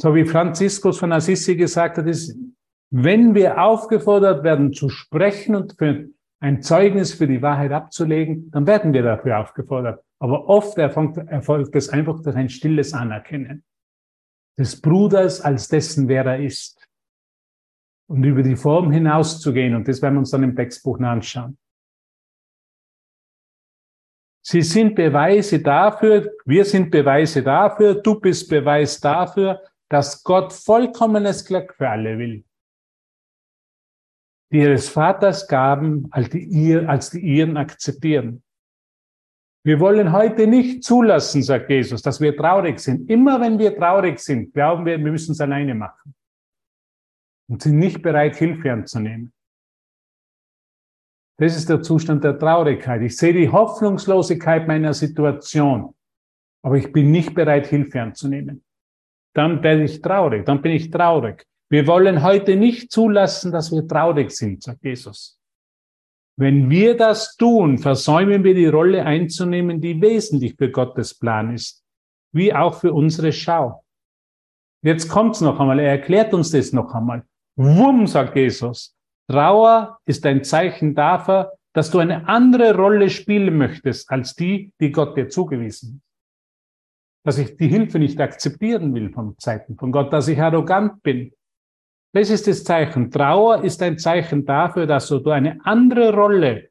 So 0.00 0.14
wie 0.14 0.24
Franziskus 0.24 0.98
von 0.98 1.12
Assisi 1.12 1.56
gesagt 1.56 1.98
hat, 1.98 2.06
ist, 2.06 2.36
wenn 2.90 3.34
wir 3.34 3.60
aufgefordert 3.60 4.44
werden 4.44 4.72
zu 4.72 4.88
sprechen 4.88 5.54
und 5.54 5.74
für 5.76 6.08
ein 6.40 6.62
Zeugnis 6.62 7.12
für 7.12 7.26
die 7.26 7.42
Wahrheit 7.42 7.70
abzulegen, 7.70 8.50
dann 8.50 8.66
werden 8.66 8.92
wir 8.92 9.02
dafür 9.02 9.38
aufgefordert. 9.38 10.02
Aber 10.18 10.48
oft 10.48 10.76
erfolgt 10.78 11.76
es 11.76 11.88
einfach 11.90 12.20
durch 12.22 12.36
ein 12.36 12.48
stilles 12.48 12.94
Anerkennen 12.94 13.64
des 14.58 14.80
Bruders 14.80 15.40
als 15.40 15.68
dessen, 15.68 16.08
wer 16.08 16.24
er 16.24 16.40
ist. 16.40 16.86
Und 18.08 18.24
über 18.24 18.42
die 18.42 18.56
Form 18.56 18.90
hinauszugehen. 18.90 19.74
Und 19.74 19.86
das 19.86 20.02
werden 20.02 20.14
wir 20.14 20.20
uns 20.20 20.30
dann 20.30 20.42
im 20.42 20.56
Textbuch 20.56 20.98
anschauen. 20.98 21.56
Sie 24.42 24.62
sind 24.62 24.96
Beweise 24.96 25.60
dafür, 25.60 26.32
wir 26.44 26.64
sind 26.64 26.90
Beweise 26.90 27.42
dafür, 27.42 27.94
du 27.94 28.18
bist 28.18 28.48
Beweis 28.48 28.98
dafür, 28.98 29.62
dass 29.88 30.24
Gott 30.24 30.52
vollkommenes 30.52 31.44
Glück 31.44 31.74
für 31.74 31.88
alle 31.88 32.18
will 32.18 32.44
die 34.52 34.58
ihres 34.58 34.88
Vaters 34.88 35.46
Gaben 35.46 36.08
als 36.10 36.30
die, 36.30 36.44
ihr, 36.44 36.88
als 36.88 37.10
die 37.10 37.20
ihren 37.20 37.56
akzeptieren. 37.56 38.42
Wir 39.62 39.78
wollen 39.78 40.12
heute 40.12 40.46
nicht 40.46 40.84
zulassen, 40.84 41.42
sagt 41.42 41.68
Jesus, 41.68 42.00
dass 42.02 42.20
wir 42.20 42.36
traurig 42.36 42.80
sind. 42.80 43.10
Immer 43.10 43.40
wenn 43.40 43.58
wir 43.58 43.76
traurig 43.76 44.18
sind, 44.18 44.54
glauben 44.54 44.86
wir, 44.86 44.98
wir 44.98 45.12
müssen 45.12 45.32
es 45.32 45.40
alleine 45.40 45.74
machen. 45.74 46.14
Und 47.48 47.62
sind 47.62 47.78
nicht 47.78 48.00
bereit, 48.00 48.36
Hilfe 48.36 48.72
anzunehmen. 48.72 49.32
Das 51.38 51.56
ist 51.56 51.68
der 51.68 51.82
Zustand 51.82 52.24
der 52.24 52.38
Traurigkeit. 52.38 53.02
Ich 53.02 53.16
sehe 53.16 53.32
die 53.32 53.48
Hoffnungslosigkeit 53.48 54.66
meiner 54.66 54.94
Situation, 54.94 55.94
aber 56.62 56.76
ich 56.76 56.92
bin 56.92 57.10
nicht 57.10 57.34
bereit, 57.34 57.66
Hilfe 57.66 58.00
anzunehmen. 58.00 58.64
Dann 59.34 59.62
werde 59.62 59.84
ich 59.84 60.00
traurig, 60.00 60.44
dann 60.44 60.60
bin 60.62 60.72
ich 60.72 60.90
traurig. 60.90 61.46
Wir 61.72 61.86
wollen 61.86 62.24
heute 62.24 62.56
nicht 62.56 62.90
zulassen, 62.90 63.52
dass 63.52 63.70
wir 63.70 63.86
traurig 63.86 64.32
sind, 64.32 64.62
sagt 64.62 64.84
Jesus. 64.84 65.38
Wenn 66.36 66.68
wir 66.68 66.96
das 66.96 67.36
tun, 67.36 67.78
versäumen 67.78 68.42
wir 68.42 68.54
die 68.54 68.66
Rolle 68.66 69.04
einzunehmen, 69.04 69.80
die 69.80 70.00
wesentlich 70.00 70.56
für 70.56 70.70
Gottes 70.70 71.16
Plan 71.16 71.54
ist, 71.54 71.84
wie 72.32 72.52
auch 72.52 72.74
für 72.74 72.92
unsere 72.92 73.32
Schau. 73.32 73.84
Jetzt 74.82 75.08
kommt's 75.08 75.40
noch 75.40 75.60
einmal, 75.60 75.78
er 75.78 75.90
erklärt 75.90 76.34
uns 76.34 76.50
das 76.50 76.72
noch 76.72 76.92
einmal. 76.92 77.24
Wumm, 77.56 78.06
sagt 78.06 78.34
Jesus. 78.36 78.96
Trauer 79.28 79.98
ist 80.06 80.26
ein 80.26 80.42
Zeichen 80.42 80.94
dafür, 80.94 81.52
dass 81.72 81.90
du 81.90 81.98
eine 81.98 82.26
andere 82.26 82.74
Rolle 82.74 83.10
spielen 83.10 83.56
möchtest 83.56 84.10
als 84.10 84.34
die, 84.34 84.72
die 84.80 84.90
Gott 84.90 85.16
dir 85.16 85.28
zugewiesen 85.28 85.94
hat. 85.94 86.00
Dass 87.26 87.38
ich 87.38 87.56
die 87.56 87.68
Hilfe 87.68 87.98
nicht 87.98 88.18
akzeptieren 88.18 88.92
will 88.94 89.12
von 89.12 89.38
Zeiten 89.38 89.76
von 89.76 89.92
Gott, 89.92 90.12
dass 90.12 90.26
ich 90.26 90.40
arrogant 90.40 91.02
bin, 91.02 91.32
das 92.12 92.30
ist 92.30 92.46
das 92.46 92.64
Zeichen. 92.64 93.10
Trauer 93.10 93.62
ist 93.62 93.82
ein 93.82 93.98
Zeichen 93.98 94.44
dafür, 94.44 94.86
dass 94.86 95.08
du 95.08 95.30
eine 95.30 95.64
andere 95.64 96.12
Rolle 96.14 96.70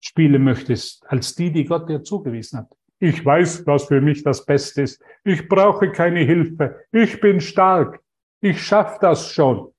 spielen 0.00 0.44
möchtest, 0.44 1.04
als 1.08 1.34
die, 1.34 1.52
die 1.52 1.64
Gott 1.64 1.88
dir 1.88 2.02
zugewiesen 2.02 2.60
hat. 2.60 2.68
Ich 2.98 3.24
weiß, 3.24 3.66
was 3.66 3.84
für 3.84 4.00
mich 4.00 4.22
das 4.22 4.44
Beste 4.46 4.82
ist. 4.82 5.02
Ich 5.24 5.48
brauche 5.48 5.90
keine 5.92 6.20
Hilfe. 6.20 6.86
Ich 6.92 7.20
bin 7.20 7.40
stark. 7.40 8.02
Ich 8.40 8.62
schaffe 8.62 8.98
das 9.00 9.30
schon. 9.30 9.74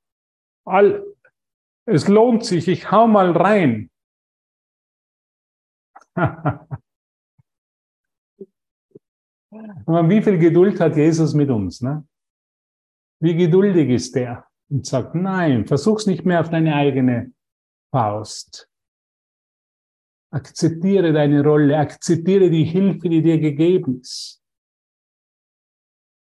All, 0.65 1.03
es 1.85 2.07
lohnt 2.07 2.45
sich. 2.45 2.67
Ich 2.67 2.91
hau 2.91 3.07
mal 3.07 3.31
rein. 3.31 3.89
Wie 9.49 10.21
viel 10.21 10.37
Geduld 10.37 10.79
hat 10.79 10.95
Jesus 10.95 11.33
mit 11.33 11.49
uns? 11.49 11.81
Ne? 11.81 12.05
Wie 13.19 13.35
geduldig 13.35 13.89
ist 13.89 14.15
der? 14.15 14.46
Und 14.69 14.85
sagt, 14.85 15.15
nein, 15.15 15.65
versuch's 15.65 16.05
nicht 16.07 16.25
mehr 16.25 16.41
auf 16.41 16.49
deine 16.49 16.75
eigene 16.75 17.31
Faust. 17.91 18.69
Akzeptiere 20.29 21.13
deine 21.13 21.41
Rolle, 21.41 21.77
akzeptiere 21.77 22.49
die 22.49 22.65
Hilfe, 22.65 23.07
die 23.07 23.21
dir 23.21 23.39
gegeben 23.39 24.01
ist. 24.01 24.41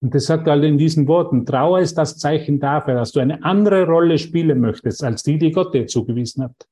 Und 0.02 0.14
das 0.14 0.26
sagt 0.26 0.46
er 0.46 0.52
halt 0.52 0.64
in 0.64 0.76
diesen 0.76 1.08
Worten, 1.08 1.46
Trauer 1.46 1.80
ist 1.80 1.96
das 1.96 2.18
Zeichen 2.18 2.60
dafür, 2.60 2.92
dass 2.92 3.12
du 3.12 3.20
eine 3.20 3.42
andere 3.42 3.86
Rolle 3.86 4.18
spielen 4.18 4.60
möchtest, 4.60 5.02
als 5.02 5.22
die, 5.22 5.38
die 5.38 5.50
Gott 5.50 5.72
dir 5.72 5.86
zugewiesen 5.86 6.44
hat. 6.44 6.68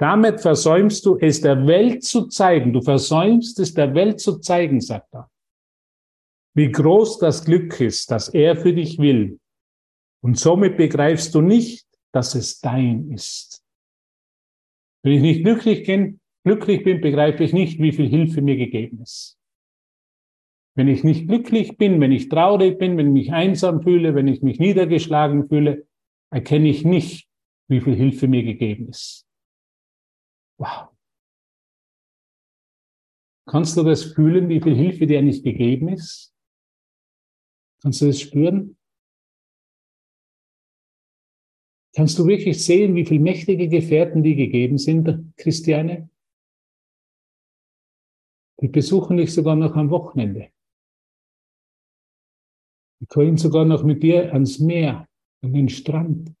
Damit 0.00 0.40
versäumst 0.40 1.04
du 1.04 1.18
es 1.18 1.42
der 1.42 1.66
Welt 1.66 2.02
zu 2.02 2.28
zeigen. 2.28 2.72
Du 2.72 2.80
versäumst 2.80 3.60
es 3.60 3.74
der 3.74 3.94
Welt 3.94 4.18
zu 4.18 4.38
zeigen, 4.38 4.80
sagt 4.80 5.14
er. 5.14 5.30
Wie 6.54 6.72
groß 6.72 7.18
das 7.18 7.44
Glück 7.44 7.78
ist, 7.80 8.10
das 8.10 8.30
er 8.30 8.56
für 8.56 8.72
dich 8.72 8.98
will. 8.98 9.38
Und 10.22 10.38
somit 10.38 10.76
begreifst 10.76 11.34
du 11.34 11.40
nicht, 11.40 11.86
dass 12.12 12.34
es 12.34 12.60
dein 12.60 13.10
ist. 13.10 13.64
Wenn 15.02 15.14
ich 15.14 15.22
nicht 15.22 15.44
glücklich 15.44 15.84
bin, 15.84 16.20
glücklich 16.44 16.84
bin, 16.84 17.00
begreife 17.00 17.42
ich 17.42 17.52
nicht, 17.52 17.80
wie 17.80 17.92
viel 17.92 18.08
Hilfe 18.08 18.40
mir 18.40 18.56
gegeben 18.56 19.00
ist. 19.02 19.38
Wenn 20.74 20.88
ich 20.88 21.04
nicht 21.04 21.26
glücklich 21.28 21.76
bin, 21.76 22.00
wenn 22.00 22.12
ich 22.12 22.28
traurig 22.28 22.78
bin, 22.78 22.96
wenn 22.96 23.08
ich 23.08 23.12
mich 23.12 23.32
einsam 23.32 23.82
fühle, 23.82 24.14
wenn 24.14 24.28
ich 24.28 24.42
mich 24.42 24.58
niedergeschlagen 24.58 25.48
fühle, 25.48 25.86
erkenne 26.30 26.68
ich 26.68 26.84
nicht, 26.84 27.28
wie 27.68 27.80
viel 27.80 27.94
Hilfe 27.94 28.28
mir 28.28 28.42
gegeben 28.42 28.88
ist. 28.88 29.26
Wow. 30.58 30.88
Kannst 33.46 33.76
du 33.76 33.82
das 33.82 34.04
fühlen, 34.04 34.48
wie 34.48 34.60
viel 34.60 34.76
Hilfe 34.76 35.06
dir 35.06 35.20
nicht 35.20 35.42
gegeben 35.42 35.88
ist? 35.88 36.32
Kannst 37.82 38.00
du 38.00 38.06
das 38.06 38.20
spüren? 38.20 38.78
Kannst 41.94 42.18
du 42.18 42.26
wirklich 42.26 42.64
sehen, 42.64 42.94
wie 42.94 43.04
viel 43.04 43.20
mächtige 43.20 43.68
Gefährten 43.68 44.22
die 44.22 44.34
gegeben 44.34 44.78
sind, 44.78 45.34
Christiane? 45.36 46.08
Die 48.60 48.68
besuchen 48.68 49.18
dich 49.18 49.34
sogar 49.34 49.56
noch 49.56 49.74
am 49.76 49.90
Wochenende. 49.90 50.50
Die 53.00 53.06
können 53.06 53.36
sogar 53.36 53.64
noch 53.64 53.82
mit 53.82 54.02
dir 54.02 54.32
ans 54.32 54.58
Meer, 54.58 55.06
an 55.42 55.52
den 55.52 55.68
Strand. 55.68 56.34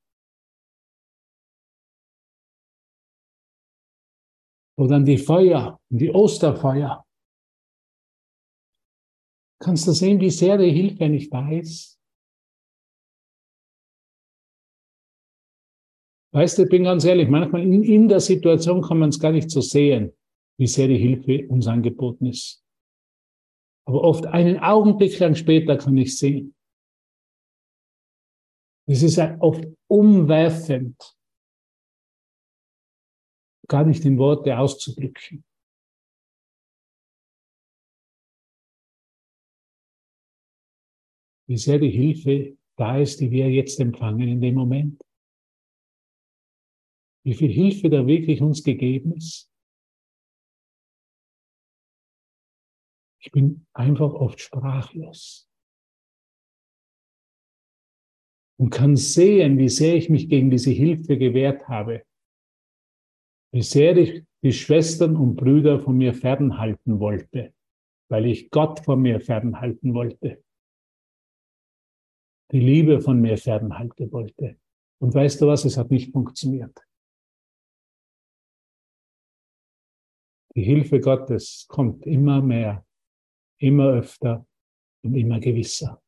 Oder 4.78 4.96
an 4.96 5.04
die 5.04 5.18
Feuer, 5.18 5.78
an 5.90 5.98
die 5.98 6.10
Osterfeuer. 6.10 7.04
Kannst 9.60 9.86
du 9.86 9.92
sehen, 9.92 10.20
wie 10.20 10.30
sehr 10.30 10.56
die 10.56 10.72
Hilfe 10.72 11.08
nicht 11.08 11.32
da 11.32 11.50
ist? 11.50 12.01
Weißt 16.34 16.56
du, 16.56 16.62
ich 16.62 16.70
bin 16.70 16.84
ganz 16.84 17.04
ehrlich, 17.04 17.28
manchmal 17.28 17.62
in, 17.62 17.82
in 17.82 18.08
der 18.08 18.20
Situation 18.20 18.80
kann 18.80 18.98
man 18.98 19.10
es 19.10 19.20
gar 19.20 19.32
nicht 19.32 19.50
so 19.50 19.60
sehen, 19.60 20.16
wie 20.58 20.66
sehr 20.66 20.88
die 20.88 20.96
Hilfe 20.96 21.46
uns 21.48 21.66
angeboten 21.66 22.26
ist. 22.26 22.64
Aber 23.86 24.02
oft 24.02 24.26
einen 24.26 24.58
Augenblick 24.58 25.18
lang 25.18 25.34
später 25.34 25.76
kann 25.76 25.96
ich 25.98 26.16
sehen. 26.16 26.54
Es 28.86 29.02
ist 29.02 29.18
oft 29.40 29.64
umwerfend, 29.88 30.96
gar 33.68 33.84
nicht 33.84 34.04
in 34.04 34.18
Worte 34.18 34.58
auszudrücken. 34.58 35.44
Wie 41.46 41.58
sehr 41.58 41.78
die 41.78 41.90
Hilfe 41.90 42.56
da 42.76 42.98
ist, 42.98 43.20
die 43.20 43.30
wir 43.30 43.50
jetzt 43.50 43.78
empfangen 43.80 44.28
in 44.28 44.40
dem 44.40 44.54
Moment. 44.54 45.02
Wie 47.24 47.34
viel 47.34 47.52
Hilfe 47.52 47.88
da 47.88 48.06
wirklich 48.06 48.40
uns 48.40 48.62
gegeben 48.62 49.12
ist. 49.12 49.50
Ich 53.20 53.30
bin 53.30 53.66
einfach 53.72 54.12
oft 54.12 54.40
sprachlos. 54.40 55.48
Und 58.58 58.70
kann 58.70 58.96
sehen, 58.96 59.58
wie 59.58 59.68
sehr 59.68 59.94
ich 59.94 60.08
mich 60.08 60.28
gegen 60.28 60.50
diese 60.50 60.70
Hilfe 60.70 61.16
gewehrt 61.16 61.68
habe 61.68 62.04
wie 63.52 63.62
sehr 63.62 63.96
ich 63.96 64.24
die 64.42 64.52
Schwestern 64.52 65.16
und 65.16 65.36
Brüder 65.36 65.78
von 65.78 65.96
mir 65.96 66.14
fernhalten 66.14 66.98
wollte, 66.98 67.54
weil 68.08 68.26
ich 68.26 68.50
Gott 68.50 68.80
von 68.80 69.00
mir 69.00 69.20
fernhalten 69.20 69.94
wollte, 69.94 70.42
die 72.50 72.60
Liebe 72.60 73.00
von 73.00 73.20
mir 73.20 73.36
fernhalten 73.36 74.10
wollte. 74.10 74.58
Und 75.00 75.14
weißt 75.14 75.40
du 75.40 75.46
was, 75.46 75.64
es 75.64 75.76
hat 75.76 75.90
nicht 75.90 76.12
funktioniert. 76.12 76.80
Die 80.54 80.62
Hilfe 80.62 81.00
Gottes 81.00 81.66
kommt 81.68 82.06
immer 82.06 82.42
mehr, 82.42 82.86
immer 83.58 83.88
öfter 83.88 84.46
und 85.02 85.14
immer 85.14 85.40
gewisser. 85.40 86.02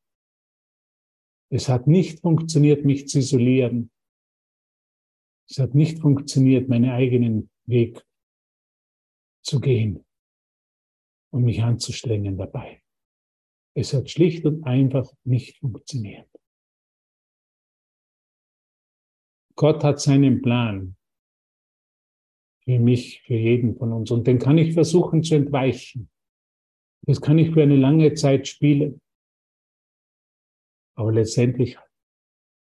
Es 1.51 1.68
hat 1.68 1.86
nicht 1.86 2.20
funktioniert, 2.20 2.84
mich 2.84 3.09
zu 3.09 3.18
isolieren. 3.18 3.90
Es 5.49 5.59
hat 5.59 5.74
nicht 5.74 6.01
funktioniert, 6.01 6.68
meinen 6.68 6.90
eigenen 6.90 7.51
Weg 7.66 8.05
zu 9.42 9.61
gehen 9.61 10.05
und 11.30 11.45
mich 11.45 11.62
anzustrengen 11.62 12.36
dabei. 12.36 12.82
Es 13.76 13.92
hat 13.92 14.11
schlicht 14.11 14.45
und 14.45 14.64
einfach 14.64 15.11
nicht 15.24 15.59
funktioniert. 15.59 16.28
Gott 19.57 19.84
hat 19.84 20.01
seinen 20.01 20.42
Plan 20.42 20.97
für 22.64 22.78
mich, 22.78 23.22
für 23.22 23.34
jeden 23.34 23.76
von 23.76 23.92
uns. 23.92 24.10
Und 24.10 24.26
den 24.26 24.38
kann 24.38 24.58
ich 24.58 24.74
versuchen 24.74 25.22
zu 25.22 25.34
entweichen. 25.34 26.10
Das 27.06 27.20
kann 27.20 27.38
ich 27.38 27.52
für 27.52 27.62
eine 27.62 27.76
lange 27.76 28.14
Zeit 28.14 28.48
spielen. 28.48 29.00
Aber 30.96 31.12
letztendlich 31.12 31.78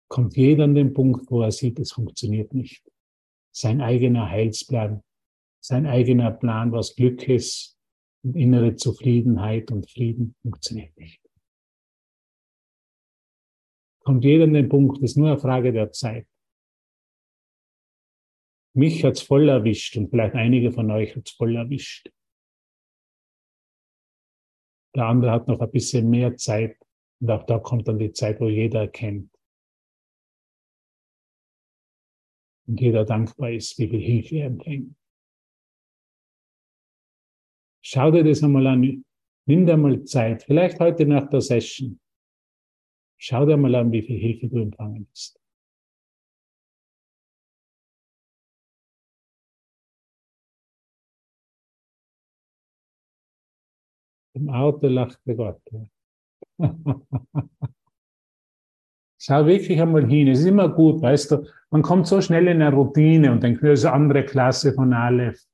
kommt 0.08 0.36
jeder 0.36 0.64
an 0.64 0.76
den 0.76 0.94
Punkt, 0.94 1.30
wo 1.30 1.42
er 1.42 1.52
sieht, 1.52 1.80
es 1.80 1.92
funktioniert 1.92 2.54
nicht. 2.54 2.84
Sein 3.54 3.82
eigener 3.82 4.30
Heilsplan, 4.30 5.04
sein 5.62 5.86
eigener 5.86 6.32
Plan, 6.32 6.72
was 6.72 6.96
Glück 6.96 7.28
ist 7.28 7.78
und 8.24 8.36
innere 8.36 8.76
Zufriedenheit 8.76 9.72
und 9.72 9.90
Frieden 9.90 10.36
funktioniert 10.42 10.96
nicht. 10.98 11.22
Kommt 14.04 14.24
jeder 14.24 14.46
an 14.46 14.54
den 14.54 14.70
Punkt, 14.70 15.04
ist 15.04 15.18
nur 15.18 15.30
eine 15.30 15.40
Frage 15.40 15.72
der 15.72 15.92
Zeit. 15.92 16.28
Mich 18.74 19.04
hat's 19.04 19.22
voll 19.22 19.50
erwischt 19.50 19.98
und 19.98 20.10
vielleicht 20.10 20.36
einige 20.36 20.72
von 20.72 20.90
euch 20.92 21.16
hat's 21.16 21.32
voll 21.32 21.56
erwischt. 21.56 22.10
Der 24.96 25.06
andere 25.06 25.32
hat 25.32 25.48
noch 25.48 25.60
ein 25.60 25.72
bisschen 25.72 26.10
mehr 26.10 26.36
Zeit 26.38 26.78
und 27.20 27.30
auch 27.32 27.46
da 27.46 27.60
kommt 27.60 27.88
dann 27.88 28.00
die 28.00 28.12
Zeit, 28.12 28.40
wo 28.40 28.48
jeder 28.48 28.82
erkennt, 28.82 29.32
und 32.68 32.80
jeder 32.80 33.04
dankbar 33.04 33.52
ist, 33.52 33.78
wie 33.80 33.90
viel 33.90 34.00
Hilfe 34.00 34.38
er 34.38 34.48
empfängt. 34.48 34.96
Schau 37.84 38.12
dir 38.12 38.24
das 38.24 38.44
einmal 38.44 38.68
an. 38.68 39.04
Nimm 39.46 39.66
dir 39.66 39.76
mal 39.76 40.04
Zeit, 40.06 40.44
vielleicht 40.44 40.80
heute 40.80 41.06
nach 41.06 41.28
der 41.30 41.42
Session. 41.42 42.00
Schau 43.18 43.46
dir 43.46 43.58
mal 43.58 43.76
an, 43.76 43.92
wie 43.92 44.02
viel 44.04 44.18
Hilfe 44.18 44.48
du 44.48 44.62
empfangen 44.62 45.08
hast. 45.12 45.41
Im 54.42 54.50
Auto 54.50 54.88
lachte 54.88 55.36
Gott. 55.36 55.62
Schau 59.20 59.46
wirklich 59.46 59.80
einmal 59.80 60.08
hin. 60.08 60.30
Es 60.30 60.40
ist 60.40 60.48
immer 60.48 60.68
gut, 60.68 61.00
weißt 61.00 61.30
du, 61.32 61.46
man 61.70 61.84
kommt 61.84 62.08
so 62.08 62.20
schnell 62.22 62.48
in 62.48 62.60
eine 62.60 62.74
Routine 62.76 63.32
und 63.32 63.44
denkt, 63.44 63.62
das 63.62 63.82
ist 63.82 63.86
eine 63.86 63.94
andere 63.94 64.26
Klasse 64.26 64.74
von 64.74 64.94
Aleph. 64.94 65.46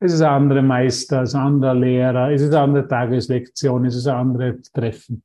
Es 0.00 0.14
ist 0.14 0.22
ein 0.22 0.30
anderer 0.30 0.62
Meister, 0.62 1.20
es 1.22 1.30
ist 1.30 1.34
ein 1.34 1.42
anderer 1.42 1.74
Lehrer, 1.74 2.30
es 2.32 2.40
ist 2.40 2.54
eine 2.54 2.60
andere 2.60 2.88
Tageslektion, 2.88 3.84
es 3.84 3.94
ist 3.94 4.06
ein 4.06 4.16
anderes 4.16 4.72
Treffen. 4.72 5.22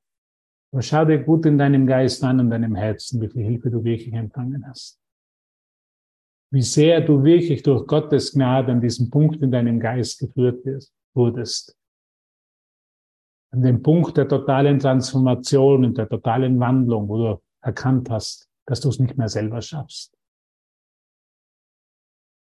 Aber 0.73 0.81
schau 0.81 1.05
dir 1.05 1.19
gut 1.19 1.45
in 1.45 1.57
deinem 1.57 1.87
Geist 1.87 2.21
an 2.25 2.41
und 2.41 2.49
deinem 2.49 2.75
Herzen, 2.75 3.21
wie 3.21 3.29
viel 3.29 3.45
Hilfe 3.45 3.71
du 3.71 3.81
wirklich 3.81 4.13
empfangen 4.13 4.67
hast. 4.67 4.99
Wie 6.51 6.61
sehr 6.61 6.99
du 6.99 7.23
wirklich 7.23 7.63
durch 7.63 7.87
Gottes 7.87 8.33
Gnade 8.33 8.73
an 8.73 8.81
diesem 8.81 9.09
Punkt 9.09 9.41
in 9.41 9.51
deinem 9.51 9.79
Geist 9.79 10.19
geführt 10.19 10.65
wurdest. 11.13 11.78
An 13.51 13.61
dem 13.61 13.81
Punkt 13.81 14.15
der 14.17 14.27
totalen 14.27 14.79
Transformation 14.79 15.85
und 15.85 15.97
der 15.97 16.07
totalen 16.07 16.59
Wandlung, 16.59 17.07
wo 17.07 17.17
du 17.17 17.41
erkannt 17.61 18.09
hast, 18.09 18.47
dass 18.65 18.81
du 18.81 18.89
es 18.89 18.99
nicht 18.99 19.17
mehr 19.17 19.29
selber 19.29 19.61
schaffst. 19.61 20.15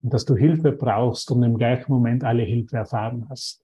Und 0.01 0.13
dass 0.13 0.23
du 0.23 0.35
Hilfe 0.35 0.71
brauchst 0.71 1.29
und 1.31 1.43
im 1.43 1.57
gleichen 1.57 1.91
Moment 1.91 2.23
alle 2.23 2.43
Hilfe 2.43 2.77
erfahren 2.77 3.27
hast. 3.29 3.61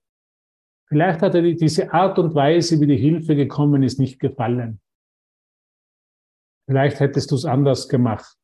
Vielleicht 0.88 1.22
hat 1.22 1.34
er 1.34 1.42
diese 1.42 1.90
Art 1.94 2.18
und 2.18 2.34
Weise, 2.34 2.78
wie 2.80 2.86
die 2.86 2.98
Hilfe 2.98 3.34
gekommen 3.34 3.82
ist, 3.82 3.98
nicht 3.98 4.20
gefallen. 4.20 4.80
Vielleicht 6.66 7.00
hättest 7.00 7.30
du 7.30 7.34
es 7.36 7.46
anders 7.46 7.88
gemacht. 7.88 8.36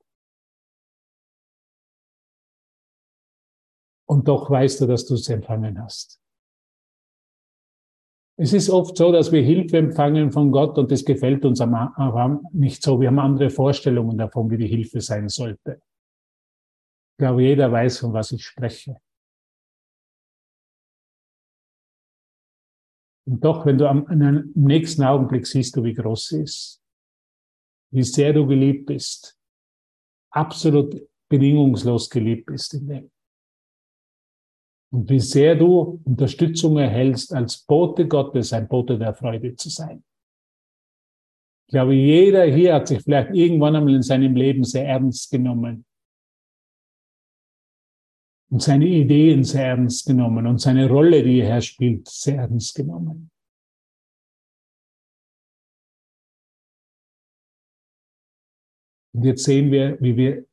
Und 4.08 4.26
doch 4.28 4.48
weißt 4.48 4.80
du, 4.80 4.86
dass 4.86 5.04
du 5.04 5.14
es 5.14 5.28
empfangen 5.28 5.82
hast. 5.82 6.18
Es 8.40 8.52
ist 8.52 8.70
oft 8.70 8.96
so, 8.96 9.10
dass 9.10 9.32
wir 9.32 9.42
Hilfe 9.42 9.78
empfangen 9.78 10.30
von 10.30 10.52
Gott 10.52 10.78
und 10.78 10.92
das 10.92 11.04
gefällt 11.04 11.44
uns 11.44 11.60
aber 11.60 12.40
nicht 12.52 12.84
so. 12.84 13.00
Wir 13.00 13.08
haben 13.08 13.18
andere 13.18 13.50
Vorstellungen 13.50 14.16
davon, 14.16 14.48
wie 14.48 14.56
die 14.56 14.68
Hilfe 14.68 15.00
sein 15.00 15.28
sollte. 15.28 15.82
Ich 17.12 17.18
glaube, 17.18 17.42
jeder 17.42 17.72
weiß, 17.72 17.98
von 17.98 18.12
was 18.12 18.30
ich 18.30 18.44
spreche. 18.44 19.00
Und 23.26 23.44
doch, 23.44 23.66
wenn 23.66 23.76
du 23.76 23.88
am, 23.88 24.06
im 24.06 24.52
nächsten 24.54 25.02
Augenblick 25.02 25.44
siehst 25.44 25.74
du, 25.76 25.82
wie 25.82 25.94
groß 25.94 26.28
sie 26.28 26.42
ist, 26.42 26.80
wie 27.92 28.04
sehr 28.04 28.32
du 28.32 28.46
geliebt 28.46 28.86
bist, 28.86 29.36
absolut 30.30 31.08
bedingungslos 31.28 32.08
geliebt 32.08 32.46
bist 32.46 32.72
in 32.74 32.86
dem 32.86 33.10
und 34.90 35.08
wie 35.10 35.20
sehr 35.20 35.54
du 35.54 36.00
Unterstützung 36.04 36.78
erhältst, 36.78 37.32
als 37.34 37.58
Bote 37.58 38.08
Gottes 38.08 38.52
ein 38.52 38.68
Bote 38.68 38.98
der 38.98 39.14
Freude 39.14 39.54
zu 39.54 39.68
sein. 39.68 40.02
Ich 41.66 41.72
glaube, 41.72 41.94
jeder 41.94 42.44
hier 42.44 42.74
hat 42.74 42.88
sich 42.88 43.02
vielleicht 43.02 43.34
irgendwann 43.34 43.76
einmal 43.76 43.94
in 43.94 44.02
seinem 44.02 44.34
Leben 44.34 44.64
sehr 44.64 44.86
ernst 44.86 45.30
genommen 45.30 45.84
und 48.50 48.62
seine 48.62 48.86
Ideen 48.86 49.44
sehr 49.44 49.66
ernst 49.66 50.06
genommen 50.06 50.46
und 50.46 50.58
seine 50.58 50.88
Rolle, 50.88 51.22
die 51.22 51.40
er 51.40 51.60
spielt, 51.60 52.08
sehr 52.08 52.38
ernst 52.38 52.74
genommen. 52.74 53.30
Und 59.12 59.24
jetzt 59.24 59.44
sehen 59.44 59.70
wir, 59.70 60.00
wie 60.00 60.16
wir 60.16 60.46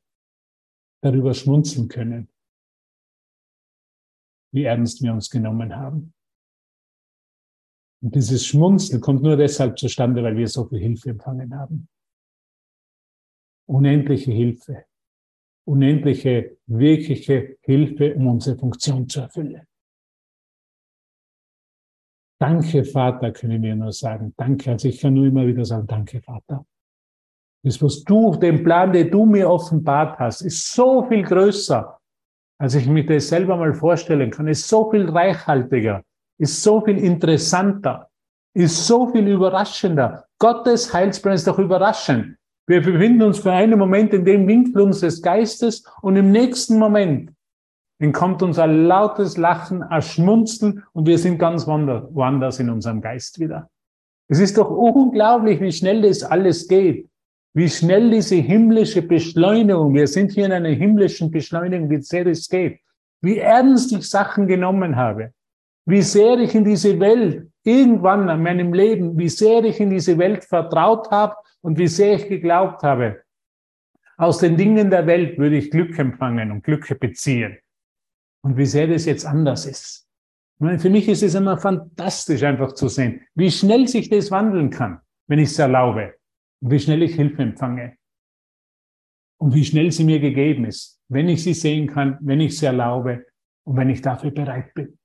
darüber 1.02 1.32
schmunzeln 1.32 1.88
können 1.88 2.28
wie 4.56 4.64
ernst 4.64 5.02
wir 5.02 5.12
uns 5.12 5.28
genommen 5.28 5.76
haben. 5.76 6.14
Und 8.02 8.14
dieses 8.14 8.46
Schmunzeln 8.46 9.02
kommt 9.02 9.22
nur 9.22 9.36
deshalb 9.36 9.78
zustande, 9.78 10.22
weil 10.22 10.36
wir 10.36 10.48
so 10.48 10.64
viel 10.64 10.78
Hilfe 10.78 11.10
empfangen 11.10 11.54
haben. 11.54 11.88
Unendliche 13.68 14.32
Hilfe. 14.32 14.86
Unendliche, 15.66 16.56
wirkliche 16.66 17.58
Hilfe, 17.60 18.14
um 18.14 18.28
unsere 18.28 18.56
Funktion 18.56 19.08
zu 19.08 19.20
erfüllen. 19.20 19.66
Danke, 22.40 22.84
Vater, 22.84 23.32
können 23.32 23.62
wir 23.62 23.74
nur 23.76 23.92
sagen. 23.92 24.32
Danke. 24.36 24.70
Also 24.70 24.88
ich 24.88 25.00
kann 25.00 25.14
nur 25.14 25.26
immer 25.26 25.46
wieder 25.46 25.64
sagen, 25.64 25.86
danke, 25.86 26.22
Vater. 26.22 26.64
Das, 27.62 27.82
was 27.82 28.04
du, 28.04 28.36
den 28.36 28.62
Plan, 28.62 28.92
den 28.92 29.10
du 29.10 29.26
mir 29.26 29.50
offenbart 29.50 30.18
hast, 30.18 30.42
ist 30.42 30.72
so 30.72 31.06
viel 31.08 31.24
größer 31.24 31.95
als 32.58 32.74
ich 32.74 32.86
mir 32.86 33.04
das 33.04 33.28
selber 33.28 33.56
mal 33.56 33.74
vorstellen 33.74 34.30
kann, 34.30 34.48
ist 34.48 34.68
so 34.68 34.90
viel 34.90 35.08
reichhaltiger, 35.08 36.02
ist 36.38 36.62
so 36.62 36.80
viel 36.80 36.98
interessanter, 36.98 38.08
ist 38.54 38.86
so 38.86 39.08
viel 39.08 39.28
überraschender. 39.28 40.24
Gottes 40.38 40.92
Heilsplan 40.92 41.34
ist 41.34 41.46
doch 41.46 41.58
überraschend. 41.58 42.36
Wir 42.66 42.82
befinden 42.82 43.22
uns 43.22 43.38
für 43.38 43.52
einen 43.52 43.78
Moment 43.78 44.12
in 44.12 44.24
dem 44.24 44.48
Winkel 44.48 44.82
unseres 44.82 45.22
Geistes 45.22 45.84
und 46.02 46.16
im 46.16 46.32
nächsten 46.32 46.78
Moment 46.78 47.32
entkommt 47.98 48.42
uns 48.42 48.58
ein 48.58 48.84
lautes 48.86 49.36
Lachen, 49.36 49.82
ein 49.82 50.02
Schmunzeln 50.02 50.82
und 50.92 51.06
wir 51.06 51.18
sind 51.18 51.38
ganz 51.38 51.66
woanders 51.66 52.58
in 52.58 52.70
unserem 52.70 53.00
Geist 53.00 53.38
wieder. 53.38 53.70
Es 54.28 54.40
ist 54.40 54.58
doch 54.58 54.70
unglaublich, 54.70 55.60
wie 55.60 55.70
schnell 55.70 56.02
das 56.02 56.24
alles 56.24 56.66
geht 56.66 57.08
wie 57.56 57.70
schnell 57.70 58.10
diese 58.10 58.36
himmlische 58.36 59.00
Beschleunigung, 59.00 59.94
wir 59.94 60.06
sind 60.06 60.32
hier 60.32 60.44
in 60.44 60.52
einer 60.52 60.68
himmlischen 60.68 61.30
Beschleunigung, 61.30 61.88
wie 61.88 62.02
sehr 62.02 62.26
es 62.26 62.50
geht, 62.50 62.80
wie 63.22 63.38
ernst 63.38 63.92
ich 63.92 64.10
Sachen 64.10 64.46
genommen 64.46 64.94
habe, 64.94 65.32
wie 65.86 66.02
sehr 66.02 66.38
ich 66.38 66.54
in 66.54 66.66
diese 66.66 67.00
Welt 67.00 67.50
irgendwann 67.64 68.28
in 68.28 68.42
meinem 68.42 68.74
Leben, 68.74 69.16
wie 69.16 69.30
sehr 69.30 69.64
ich 69.64 69.80
in 69.80 69.88
diese 69.88 70.18
Welt 70.18 70.44
vertraut 70.44 71.10
habe 71.10 71.34
und 71.62 71.78
wie 71.78 71.86
sehr 71.86 72.16
ich 72.16 72.28
geglaubt 72.28 72.82
habe, 72.82 73.22
aus 74.18 74.36
den 74.36 74.58
Dingen 74.58 74.90
der 74.90 75.06
Welt 75.06 75.38
würde 75.38 75.56
ich 75.56 75.70
Glück 75.70 75.98
empfangen 75.98 76.50
und 76.50 76.62
Glücke 76.62 76.94
beziehen. 76.94 77.56
Und 78.42 78.58
wie 78.58 78.66
sehr 78.66 78.86
das 78.86 79.06
jetzt 79.06 79.24
anders 79.24 79.64
ist. 79.64 80.06
Für 80.58 80.90
mich 80.90 81.08
ist 81.08 81.22
es 81.22 81.34
immer 81.34 81.56
fantastisch 81.56 82.42
einfach 82.42 82.72
zu 82.72 82.88
sehen, 82.88 83.22
wie 83.34 83.50
schnell 83.50 83.88
sich 83.88 84.10
das 84.10 84.30
wandeln 84.30 84.68
kann, 84.68 85.00
wenn 85.26 85.38
ich 85.38 85.48
es 85.48 85.58
erlaube 85.58 86.16
wie 86.60 86.78
schnell 86.78 87.02
ich 87.02 87.14
Hilfe 87.14 87.42
empfange 87.42 87.96
und 89.38 89.54
wie 89.54 89.64
schnell 89.64 89.90
sie 89.92 90.04
mir 90.04 90.20
gegeben 90.20 90.64
ist, 90.64 91.00
wenn 91.08 91.28
ich 91.28 91.42
sie 91.42 91.54
sehen 91.54 91.86
kann, 91.86 92.18
wenn 92.20 92.40
ich 92.40 92.58
sie 92.58 92.66
erlaube 92.66 93.26
und 93.64 93.76
wenn 93.76 93.90
ich 93.90 94.00
dafür 94.02 94.30
bereit 94.30 94.72
bin. 94.74 94.98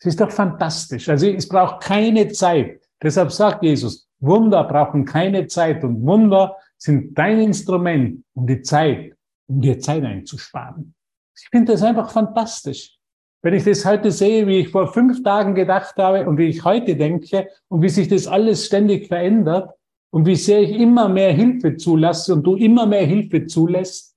Es 0.00 0.06
ist 0.06 0.20
doch 0.20 0.30
fantastisch. 0.30 1.08
Also 1.08 1.26
es 1.28 1.48
braucht 1.48 1.82
keine 1.82 2.28
Zeit. 2.28 2.82
Deshalb 3.02 3.32
sagt 3.32 3.62
Jesus, 3.62 4.08
Wunder 4.20 4.64
brauchen 4.64 5.04
keine 5.04 5.46
Zeit 5.46 5.84
und 5.84 6.04
Wunder 6.04 6.56
sind 6.76 7.16
dein 7.16 7.40
Instrument, 7.40 8.24
um 8.34 8.46
die 8.46 8.62
Zeit, 8.62 9.14
um 9.48 9.60
dir 9.60 9.78
Zeit 9.78 10.04
einzusparen. 10.04 10.94
Ich 11.36 11.48
finde 11.50 11.72
das 11.72 11.82
einfach 11.82 12.10
fantastisch. 12.10 12.96
Wenn 13.42 13.54
ich 13.54 13.64
das 13.64 13.84
heute 13.84 14.10
sehe, 14.10 14.46
wie 14.48 14.60
ich 14.60 14.68
vor 14.68 14.92
fünf 14.92 15.22
Tagen 15.22 15.54
gedacht 15.54 15.96
habe 15.96 16.28
und 16.28 16.38
wie 16.38 16.48
ich 16.48 16.64
heute 16.64 16.96
denke 16.96 17.48
und 17.68 17.82
wie 17.82 17.88
sich 17.88 18.08
das 18.08 18.26
alles 18.26 18.66
ständig 18.66 19.06
verändert, 19.06 19.72
und 20.10 20.26
wie 20.26 20.36
sehr 20.36 20.62
ich 20.62 20.70
immer 20.70 21.08
mehr 21.08 21.32
Hilfe 21.32 21.76
zulasse 21.76 22.34
und 22.34 22.42
du 22.42 22.56
immer 22.56 22.86
mehr 22.86 23.04
Hilfe 23.04 23.46
zulässt, 23.46 24.16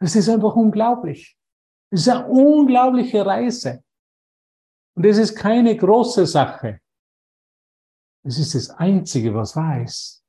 das 0.00 0.16
ist 0.16 0.28
einfach 0.28 0.54
unglaublich. 0.56 1.36
Das 1.90 2.00
ist 2.02 2.08
eine 2.08 2.26
unglaubliche 2.26 3.26
Reise. 3.26 3.82
Und 4.96 5.04
es 5.04 5.18
ist 5.18 5.36
keine 5.36 5.76
große 5.76 6.26
Sache. 6.26 6.80
Es 8.24 8.38
ist 8.38 8.54
das 8.54 8.70
Einzige, 8.70 9.34
was 9.34 9.56
wahr 9.56 9.82
ist. 9.82 10.24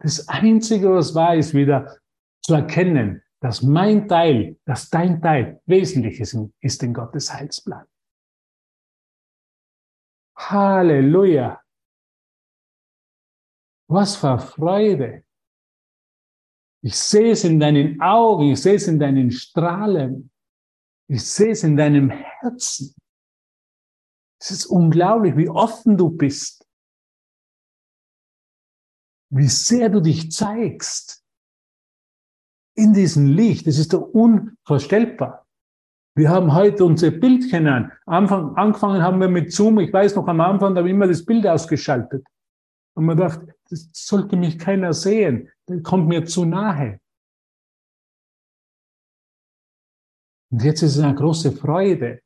Das 0.00 0.28
Einzige, 0.28 0.92
was 0.92 1.14
wahr 1.14 1.34
ist, 1.34 1.54
wieder 1.54 1.98
zu 2.42 2.54
erkennen, 2.54 3.22
dass 3.40 3.62
mein 3.62 4.08
Teil, 4.08 4.58
dass 4.64 4.90
dein 4.90 5.20
Teil 5.20 5.60
wesentlich 5.66 6.20
ist, 6.20 6.36
ist 6.60 6.82
in 6.82 6.94
Gottes 6.94 7.32
Heilsplan. 7.32 7.86
Halleluja. 10.36 11.60
Was 13.88 14.16
für 14.16 14.38
Freude. 14.38 15.24
Ich 16.82 16.96
sehe 16.96 17.32
es 17.32 17.44
in 17.44 17.58
deinen 17.58 18.00
Augen, 18.00 18.52
ich 18.52 18.62
sehe 18.62 18.74
es 18.74 18.86
in 18.86 18.98
deinen 18.98 19.30
Strahlen, 19.30 20.30
ich 21.08 21.24
sehe 21.24 21.50
es 21.50 21.64
in 21.64 21.76
deinem 21.76 22.10
Herzen. 22.10 22.94
Es 24.40 24.50
ist 24.52 24.66
unglaublich, 24.66 25.36
wie 25.36 25.48
offen 25.48 25.96
du 25.96 26.10
bist, 26.10 26.64
wie 29.30 29.48
sehr 29.48 29.88
du 29.88 30.00
dich 30.00 30.30
zeigst 30.30 31.24
in 32.76 32.92
diesem 32.92 33.26
Licht. 33.26 33.66
Das 33.66 33.78
ist 33.78 33.92
doch 33.92 34.02
unvorstellbar. 34.02 35.46
Wir 36.14 36.30
haben 36.30 36.54
heute 36.54 36.84
unsere 36.84 37.12
Bildchen 37.12 37.66
an. 37.66 37.92
Anfang, 38.06 38.54
angefangen 38.56 39.02
haben 39.02 39.20
wir 39.20 39.28
mit 39.28 39.52
Zoom. 39.52 39.78
Ich 39.80 39.92
weiß 39.92 40.14
noch 40.16 40.28
am 40.28 40.40
Anfang, 40.40 40.74
da 40.74 40.80
habe 40.80 40.88
ich 40.88 40.94
immer 40.94 41.08
das 41.08 41.24
Bild 41.24 41.46
ausgeschaltet. 41.46 42.24
Und 42.94 43.06
man 43.06 43.16
dachte, 43.16 43.57
das 43.68 43.90
sollte 43.92 44.36
mich 44.36 44.58
keiner 44.58 44.92
sehen, 44.92 45.50
der 45.68 45.82
kommt 45.82 46.08
mir 46.08 46.24
zu 46.24 46.44
nahe. 46.44 47.00
Und 50.50 50.62
jetzt 50.64 50.82
ist 50.82 50.96
es 50.96 51.02
eine 51.02 51.14
große 51.14 51.52
Freude, 51.52 52.22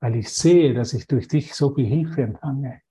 weil 0.00 0.16
ich 0.16 0.30
sehe, 0.30 0.74
dass 0.74 0.92
ich 0.92 1.06
durch 1.06 1.26
dich 1.26 1.54
so 1.54 1.74
viel 1.74 1.86
Hilfe 1.86 2.22
empfange. 2.22 2.82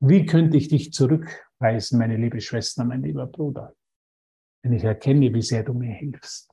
Wie 0.00 0.26
könnte 0.26 0.56
ich 0.56 0.68
dich 0.68 0.92
zurückweisen, 0.92 1.98
meine 1.98 2.16
liebe 2.16 2.40
Schwester, 2.40 2.84
mein 2.84 3.02
lieber 3.02 3.26
Bruder, 3.26 3.74
wenn 4.64 4.72
ich 4.72 4.82
erkenne, 4.82 5.32
wie 5.32 5.42
sehr 5.42 5.62
du 5.62 5.74
mir 5.74 5.94
hilfst? 5.94 6.52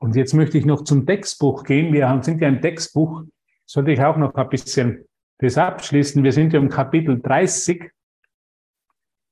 Und 0.00 0.16
jetzt 0.16 0.32
möchte 0.32 0.56
ich 0.56 0.64
noch 0.64 0.84
zum 0.84 1.04
Textbuch 1.04 1.64
gehen. 1.64 1.92
Wir 1.92 2.20
sind 2.22 2.40
ja 2.40 2.48
im 2.48 2.62
Textbuch. 2.62 3.24
Sollte 3.66 3.90
ich 3.90 4.00
auch 4.00 4.16
noch 4.16 4.34
ein 4.34 4.48
bisschen 4.48 5.06
das 5.38 5.56
abschließen. 5.56 6.22
Wir 6.22 6.32
sind 6.32 6.52
ja 6.52 6.60
im 6.60 6.68
Kapitel 6.68 7.20
30 7.20 7.90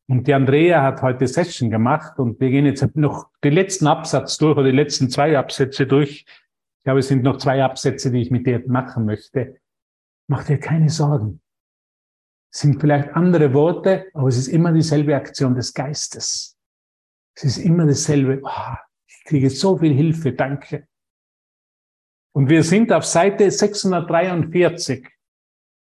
und 0.09 0.27
die 0.29 0.35
Andrea 0.35 0.83
hat 0.83 1.03
heute 1.03 1.27
Session 1.27 1.71
gemacht 1.71 2.19
und 2.19 2.41
wir 2.41 2.51
gehen 2.51 2.65
jetzt 2.65 2.97
noch 2.97 3.31
den 3.43 3.53
letzten 3.53 3.89
Absatz 3.89 4.39
durch 4.39 4.57
oder 4.57 4.71
die 4.71 4.77
letzten 4.77 5.11
zwei 5.11 5.37
Absätze 5.37 5.87
durch. 5.87 6.25
Ich 6.79 6.85
glaube, 6.85 7.01
es 7.01 7.09
sind 7.09 7.25
noch 7.25 7.39
zwei 7.39 7.65
Absätze, 7.65 8.13
die 8.13 8.21
ich 8.23 8.31
mit 8.31 8.47
dir 8.47 8.63
machen 8.69 9.05
möchte. 9.05 9.61
Mach 10.29 10.45
dir 10.45 10.59
keine 10.59 10.89
Sorgen. 10.89 11.41
Es 12.53 12.61
sind 12.61 12.81
vielleicht 12.81 13.11
andere 13.15 13.53
Worte, 13.53 14.07
aber 14.15 14.29
es 14.29 14.39
ist 14.39 14.49
immer 14.49 14.73
dieselbe 14.73 15.17
Aktion 15.17 15.57
des 15.57 15.75
Geistes. 15.75 16.57
Es 17.35 17.45
ist 17.45 17.59
immer 17.59 17.85
dasselbe. 17.85 18.41
Oh, 18.45 18.75
ich 19.09 19.25
kriege 19.25 19.51
so 19.51 19.77
viel 19.77 19.93
Hilfe, 19.93 20.33
danke. 20.33 20.87
Und 22.33 22.49
wir 22.49 22.63
sind 22.63 22.93
auf 22.93 23.05
Seite 23.05 23.51
643 23.51 25.16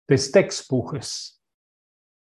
des 0.08 0.30
Textbuches. 0.32 1.40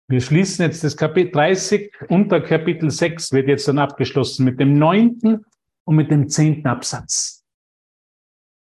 Wir 0.09 0.21
schließen 0.21 0.65
jetzt 0.65 0.85
das 0.85 0.97
Kapitel 0.97 1.33
30 1.33 1.93
unter 2.09 2.41
Kapitel 2.41 2.91
6 2.91 3.33
wird 3.33 3.49
jetzt 3.49 3.67
dann 3.67 3.79
abgeschlossen 3.79 4.45
mit 4.45 4.61
dem 4.61 4.79
neunten 4.79 5.45
und 5.85 5.97
mit 5.97 6.11
dem 6.11 6.29
zehnten 6.29 6.69
Absatz. 6.69 7.45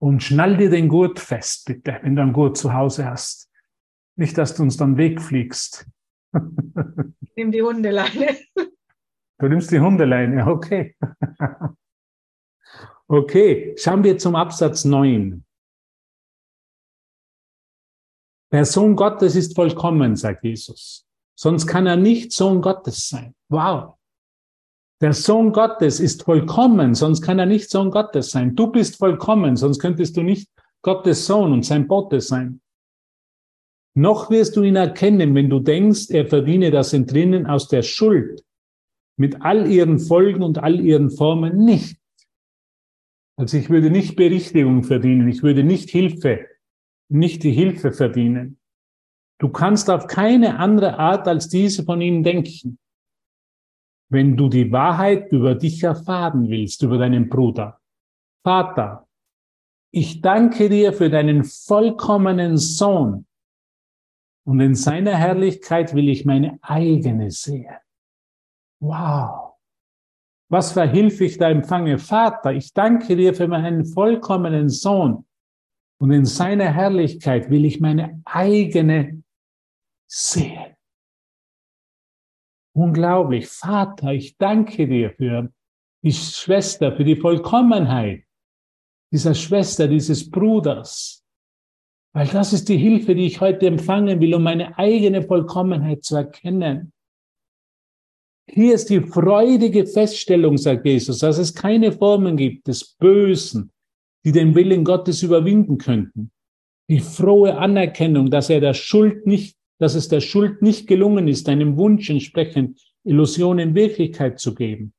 Und 0.00 0.22
schnall 0.22 0.56
dir 0.56 0.70
den 0.70 0.88
Gurt 0.88 1.18
fest, 1.18 1.64
bitte, 1.66 1.98
wenn 2.02 2.16
du 2.16 2.22
einen 2.22 2.32
Gurt 2.32 2.56
zu 2.56 2.72
Hause 2.72 3.08
hast. 3.08 3.50
Nicht, 4.16 4.36
dass 4.36 4.54
du 4.54 4.62
uns 4.62 4.76
dann 4.76 4.96
wegfliegst. 4.96 5.86
Nimm 7.36 7.52
die 7.52 7.62
Hundeleine. 7.62 8.36
Du 9.38 9.48
nimmst 9.48 9.70
die 9.70 9.80
Hundeleine, 9.80 10.46
okay. 10.46 10.96
Okay, 13.10 13.74
schauen 13.78 14.04
wir 14.04 14.18
zum 14.18 14.36
Absatz 14.36 14.84
9. 14.84 15.42
Der 18.50 18.64
Sohn 18.64 18.96
Gottes 18.96 19.36
ist 19.36 19.54
vollkommen, 19.54 20.16
sagt 20.16 20.44
Jesus. 20.44 21.06
Sonst 21.38 21.66
kann 21.66 21.86
er 21.86 21.96
nicht 21.96 22.32
Sohn 22.32 22.62
Gottes 22.62 23.08
sein. 23.08 23.34
Wow. 23.48 23.94
Der 25.00 25.12
Sohn 25.12 25.52
Gottes 25.52 26.00
ist 26.00 26.24
vollkommen, 26.24 26.94
sonst 26.94 27.22
kann 27.22 27.38
er 27.38 27.46
nicht 27.46 27.70
Sohn 27.70 27.90
Gottes 27.90 28.30
sein. 28.30 28.56
Du 28.56 28.68
bist 28.68 28.96
vollkommen, 28.96 29.56
sonst 29.56 29.78
könntest 29.78 30.16
du 30.16 30.22
nicht 30.22 30.48
Gottes 30.82 31.26
Sohn 31.26 31.52
und 31.52 31.64
sein 31.64 31.86
Bote 31.86 32.20
sein. 32.20 32.60
Noch 33.94 34.30
wirst 34.30 34.56
du 34.56 34.62
ihn 34.62 34.76
erkennen, 34.76 35.34
wenn 35.34 35.50
du 35.50 35.60
denkst, 35.60 36.10
er 36.10 36.26
verdiene 36.26 36.70
das 36.70 36.92
Entrinnen 36.92 37.46
aus 37.46 37.68
der 37.68 37.82
Schuld 37.82 38.44
mit 39.16 39.42
all 39.42 39.70
ihren 39.70 39.98
Folgen 39.98 40.42
und 40.42 40.58
all 40.58 40.80
ihren 40.80 41.10
Formen 41.10 41.64
nicht. 41.64 42.00
Also 43.36 43.56
ich 43.56 43.70
würde 43.70 43.90
nicht 43.90 44.16
Berichtigung 44.16 44.84
verdienen, 44.84 45.28
ich 45.28 45.42
würde 45.42 45.62
nicht 45.62 45.90
Hilfe, 45.90 46.46
nicht 47.08 47.42
die 47.42 47.52
Hilfe 47.52 47.92
verdienen. 47.92 48.58
Du 49.38 49.48
kannst 49.48 49.88
auf 49.88 50.06
keine 50.06 50.58
andere 50.58 50.98
Art 50.98 51.28
als 51.28 51.48
diese 51.48 51.84
von 51.84 52.00
ihm 52.00 52.22
denken. 52.22 52.78
Wenn 54.10 54.36
du 54.36 54.48
die 54.48 54.72
Wahrheit 54.72 55.30
über 55.32 55.54
dich 55.54 55.82
erfahren 55.82 56.48
willst, 56.48 56.82
über 56.82 56.98
deinen 56.98 57.28
Bruder. 57.28 57.80
Vater, 58.42 59.06
ich 59.90 60.20
danke 60.20 60.68
dir 60.68 60.92
für 60.92 61.10
deinen 61.10 61.44
vollkommenen 61.44 62.56
Sohn. 62.56 63.26
Und 64.44 64.60
in 64.60 64.74
seiner 64.74 65.14
Herrlichkeit 65.14 65.94
will 65.94 66.08
ich 66.08 66.24
meine 66.24 66.58
eigene 66.62 67.30
sehen. 67.30 67.76
Wow. 68.80 69.56
Was 70.50 70.72
für 70.72 70.88
Hilfe 70.88 71.24
ich 71.26 71.36
da 71.36 71.50
empfange. 71.50 71.98
Vater, 71.98 72.52
ich 72.52 72.72
danke 72.72 73.14
dir 73.16 73.34
für 73.34 73.46
meinen 73.46 73.84
vollkommenen 73.84 74.70
Sohn. 74.70 75.26
Und 76.00 76.12
in 76.12 76.24
seiner 76.24 76.72
Herrlichkeit 76.72 77.50
will 77.50 77.64
ich 77.64 77.80
meine 77.80 78.22
eigene 78.24 79.22
sehen. 80.06 80.76
Unglaublich. 82.74 83.48
Vater, 83.48 84.12
ich 84.12 84.36
danke 84.36 84.86
dir 84.86 85.10
für 85.10 85.52
die 86.02 86.12
Schwester, 86.12 86.96
für 86.96 87.04
die 87.04 87.16
Vollkommenheit 87.16 88.24
dieser 89.12 89.34
Schwester, 89.34 89.88
dieses 89.88 90.30
Bruders. 90.30 91.24
Weil 92.14 92.28
das 92.28 92.52
ist 92.52 92.68
die 92.68 92.76
Hilfe, 92.76 93.14
die 93.14 93.26
ich 93.26 93.40
heute 93.40 93.66
empfangen 93.66 94.20
will, 94.20 94.34
um 94.34 94.42
meine 94.42 94.78
eigene 94.78 95.22
Vollkommenheit 95.22 96.04
zu 96.04 96.16
erkennen. 96.16 96.92
Hier 98.50 98.74
ist 98.74 98.88
die 98.88 99.00
freudige 99.00 99.86
Feststellung, 99.86 100.56
sagt 100.56 100.86
Jesus, 100.86 101.18
dass 101.18 101.36
es 101.38 101.54
keine 101.54 101.92
Formen 101.92 102.36
gibt 102.36 102.66
des 102.66 102.94
Bösen, 102.94 103.72
die 104.24 104.32
den 104.32 104.54
Willen 104.54 104.84
Gottes 104.84 105.22
überwinden 105.22 105.78
könnten. 105.78 106.30
Die 106.88 107.00
frohe 107.00 107.58
Anerkennung, 107.58 108.30
dass 108.30 108.50
er 108.50 108.60
der 108.60 108.74
Schuld 108.74 109.26
nicht, 109.26 109.56
dass 109.78 109.94
es 109.94 110.08
der 110.08 110.20
Schuld 110.20 110.62
nicht 110.62 110.86
gelungen 110.86 111.28
ist, 111.28 111.48
einem 111.48 111.76
Wunsch 111.76 112.10
entsprechend 112.10 112.80
Illusionen 113.04 113.74
Wirklichkeit 113.74 114.40
zu 114.40 114.54
geben. 114.54 114.92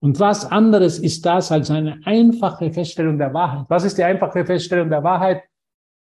Und 0.00 0.20
was 0.20 0.44
anderes 0.44 0.98
ist 0.98 1.26
das 1.26 1.50
als 1.50 1.70
eine 1.70 2.00
einfache 2.04 2.72
Feststellung 2.72 3.18
der 3.18 3.34
Wahrheit? 3.34 3.66
Was 3.68 3.84
ist 3.84 3.98
die 3.98 4.04
einfache 4.04 4.44
Feststellung 4.44 4.90
der 4.90 5.02
Wahrheit? 5.02 5.42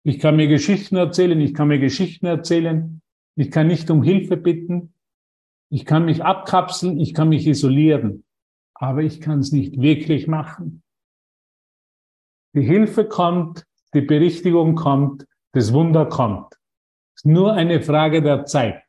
Ich 0.03 0.19
kann 0.19 0.37
mir 0.37 0.49
Geschichten 0.49 0.97
erzählen, 0.97 1.41
ich 1.41 1.55
kann 1.55 1.69
mir 1.69 1.79
Geschichten 1.79 2.27
erzählen, 2.27 3.01
ich 3.37 3.51
kann 3.51 3.67
nicht 3.67 3.91
um 3.91 4.03
Hilfe 4.03 4.37
bitten, 4.37 4.95
ich 5.71 5.85
kann 5.85 6.05
mich 6.05 6.23
abkapseln, 6.23 7.01
ich 7.01 7.13
kann 7.13 7.29
mich 7.29 7.47
isolieren, 7.47 8.25
aber 8.75 9.03
ich 9.03 9.21
kann 9.21 9.41
es 9.41 9.53
nicht 9.53 9.81
wirklich 9.81 10.27
machen. 10.27 10.83
Die 12.57 12.63
Hilfe 12.63 13.05
kommt, 13.05 13.67
die 13.93 14.01
Berichtigung 14.01 14.75
kommt, 14.75 15.27
das 15.53 15.75
Wunder 15.75 16.07
kommt. 16.07 16.55
Es 17.15 17.25
ist 17.25 17.27
nur 17.27 17.53
eine 17.53 17.83
Frage 17.83 18.23
der 18.23 18.47
Zeit. 18.47 18.83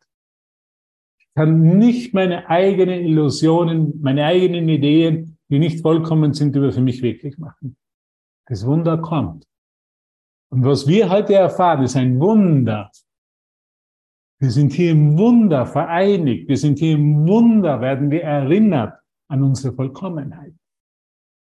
Ich 1.20 1.28
kann 1.36 1.78
nicht 1.78 2.13
meine 2.13 2.49
eigenen 2.49 3.01
Illusionen, 3.05 4.01
meine 4.01 4.24
eigenen 4.24 4.70
Ideen, 4.70 5.38
die 5.49 5.59
nicht 5.59 5.82
vollkommen 5.82 6.34
sind, 6.34 6.55
über 6.55 6.72
für 6.72 6.82
mich 6.82 7.01
wirklich 7.01 7.38
machen. 7.38 7.76
Das 8.45 8.65
Wunder 8.65 8.97
kommt. 8.99 9.45
Und 10.49 10.63
was 10.63 10.88
wir 10.88 11.09
heute 11.09 11.34
erfahren, 11.34 11.84
ist 11.84 11.97
ein 11.97 12.22
Wunder, 12.22 12.89
wir 14.39 14.51
sind 14.51 14.72
hier 14.72 14.91
im 14.91 15.18
Wunder 15.18 15.65
vereinigt. 15.65 16.47
Wir 16.47 16.57
sind 16.57 16.80
hier 16.80 16.93
im 16.93 17.28
Wunder, 17.28 17.82
werden 17.82 18.11
wir 18.11 18.24
erinnert 18.24 18.97
an 19.28 19.43
unsere 19.43 19.74
Vollkommenheit. 19.74 20.53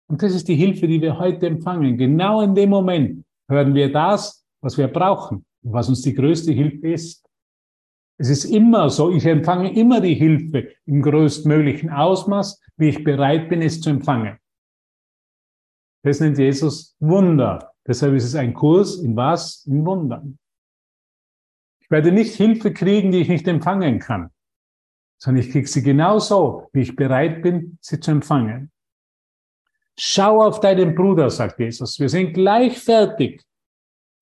Und 0.09 0.23
das 0.23 0.33
ist 0.33 0.47
die 0.47 0.55
Hilfe, 0.55 0.87
die 0.87 1.01
wir 1.01 1.19
heute 1.19 1.45
empfangen. 1.45 1.97
Genau 1.97 2.41
in 2.41 2.55
dem 2.55 2.71
Moment 2.71 3.23
hören 3.47 3.75
wir 3.75 3.91
das, 3.91 4.43
was 4.61 4.77
wir 4.77 4.87
brauchen, 4.87 5.45
was 5.61 5.87
uns 5.87 6.01
die 6.01 6.15
größte 6.15 6.51
Hilfe 6.51 6.89
ist. 6.89 7.25
Es 8.17 8.29
ist 8.29 8.45
immer 8.45 8.89
so, 8.89 9.11
ich 9.11 9.25
empfange 9.25 9.71
immer 9.73 10.01
die 10.01 10.15
Hilfe 10.15 10.69
im 10.85 11.01
größtmöglichen 11.01 11.89
Ausmaß, 11.89 12.59
wie 12.77 12.89
ich 12.89 13.03
bereit 13.03 13.49
bin, 13.49 13.61
es 13.61 13.79
zu 13.79 13.91
empfangen. 13.91 14.37
Das 16.03 16.19
nennt 16.19 16.37
Jesus 16.37 16.95
Wunder. 16.99 17.71
Deshalb 17.87 18.15
ist 18.15 18.25
es 18.25 18.35
ein 18.35 18.53
Kurs 18.53 18.97
in 18.97 19.15
was? 19.15 19.65
In 19.67 19.85
Wundern. 19.85 20.39
Ich 21.81 21.91
werde 21.91 22.11
nicht 22.11 22.35
Hilfe 22.35 22.73
kriegen, 22.73 23.11
die 23.11 23.19
ich 23.19 23.29
nicht 23.29 23.47
empfangen 23.47 23.99
kann, 23.99 24.31
sondern 25.21 25.43
ich 25.43 25.51
kriege 25.51 25.67
sie 25.67 25.83
genauso, 25.83 26.67
wie 26.73 26.81
ich 26.81 26.95
bereit 26.95 27.41
bin, 27.41 27.77
sie 27.79 27.99
zu 27.99 28.11
empfangen. 28.11 28.71
Schau 30.01 30.41
auf 30.41 30.61
deinen 30.61 30.95
Bruder, 30.95 31.29
sagt 31.29 31.59
Jesus. 31.59 31.99
Wir 31.99 32.07
sind 32.07 32.33
gleich 32.33 32.79
fertig. 32.79 33.43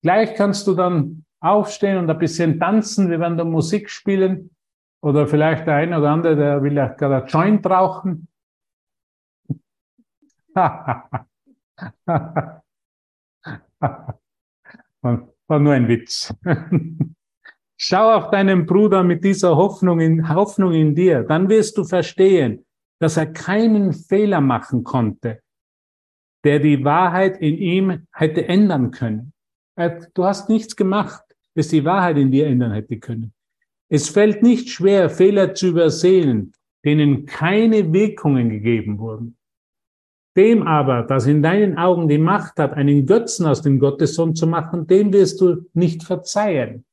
Gleich 0.02 0.34
kannst 0.34 0.66
du 0.66 0.74
dann 0.74 1.24
aufstehen 1.38 1.98
und 1.98 2.10
ein 2.10 2.18
bisschen 2.18 2.58
tanzen. 2.58 3.08
Wir 3.10 3.20
werden 3.20 3.38
da 3.38 3.44
Musik 3.44 3.88
spielen. 3.88 4.50
Oder 5.02 5.28
vielleicht 5.28 5.68
der 5.68 5.76
eine 5.76 6.00
oder 6.00 6.10
andere, 6.10 6.34
der 6.34 6.64
will 6.64 6.72
ja 6.72 6.88
gerade 6.88 7.22
ein 7.22 7.28
Joint 7.28 7.64
rauchen. 7.64 8.26
War 10.56 10.90
nur 15.60 15.74
ein 15.74 15.86
Witz. 15.86 16.34
Schau 17.76 18.16
auf 18.16 18.30
deinen 18.30 18.66
Bruder 18.66 19.04
mit 19.04 19.22
dieser 19.22 19.54
Hoffnung 19.56 20.00
in, 20.00 20.28
Hoffnung 20.28 20.72
in 20.72 20.96
dir. 20.96 21.22
Dann 21.22 21.48
wirst 21.48 21.78
du 21.78 21.84
verstehen, 21.84 22.66
dass 22.98 23.16
er 23.16 23.32
keinen 23.32 23.92
Fehler 23.92 24.40
machen 24.40 24.82
konnte, 24.82 25.40
der 26.48 26.60
die 26.60 26.82
Wahrheit 26.82 27.36
in 27.42 27.58
ihm 27.58 28.06
hätte 28.10 28.48
ändern 28.48 28.90
können. 28.90 29.34
Du 30.14 30.24
hast 30.24 30.48
nichts 30.48 30.76
gemacht, 30.76 31.22
das 31.54 31.68
die 31.68 31.84
Wahrheit 31.84 32.16
in 32.16 32.30
dir 32.30 32.46
ändern 32.46 32.72
hätte 32.72 32.98
können. 32.98 33.34
Es 33.90 34.08
fällt 34.08 34.42
nicht 34.42 34.70
schwer, 34.70 35.10
Fehler 35.10 35.52
zu 35.52 35.68
übersehen, 35.68 36.54
denen 36.84 37.26
keine 37.26 37.92
Wirkungen 37.92 38.48
gegeben 38.48 38.98
wurden. 38.98 39.36
Dem 40.38 40.62
aber, 40.62 41.02
das 41.02 41.26
in 41.26 41.42
deinen 41.42 41.76
Augen 41.76 42.08
die 42.08 42.16
Macht 42.16 42.58
hat, 42.58 42.72
einen 42.72 43.04
Götzen 43.04 43.46
aus 43.46 43.60
dem 43.60 43.78
Gottessohn 43.78 44.34
zu 44.34 44.46
machen, 44.46 44.86
dem 44.86 45.12
wirst 45.12 45.42
du 45.42 45.66
nicht 45.74 46.02
verzeihen 46.02 46.86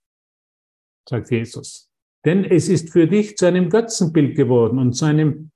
sagt 1.08 1.32
Jesus. 1.32 1.89
Denn 2.26 2.43
es 2.43 2.70
ist 2.70 2.91
für 2.91 3.08
dich 3.08 3.38
zu 3.38 3.45
einem 3.45 3.70
Götzenbild 3.70 4.36
geworden 4.36 4.80
und 4.80 4.93
zu 4.93 5.06
einem 5.06 5.51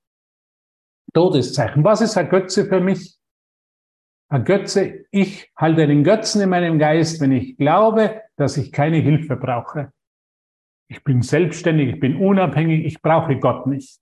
Todeszeichen. 1.12 1.82
Was 1.82 2.00
ist 2.00 2.16
ein 2.16 2.28
Götze 2.28 2.66
für 2.66 2.80
mich? 2.80 3.19
Ein 4.32 4.44
Götze, 4.44 5.06
ich 5.10 5.50
halte 5.56 5.82
einen 5.82 6.04
Götzen 6.04 6.40
in 6.40 6.50
meinem 6.50 6.78
Geist, 6.78 7.20
wenn 7.20 7.32
ich 7.32 7.56
glaube, 7.56 8.22
dass 8.36 8.56
ich 8.56 8.70
keine 8.70 8.98
Hilfe 8.98 9.34
brauche. 9.36 9.92
Ich 10.88 11.02
bin 11.02 11.20
selbstständig, 11.20 11.94
ich 11.94 12.00
bin 12.00 12.16
unabhängig, 12.16 12.84
ich 12.84 13.02
brauche 13.02 13.36
Gott 13.40 13.66
nicht. 13.66 14.00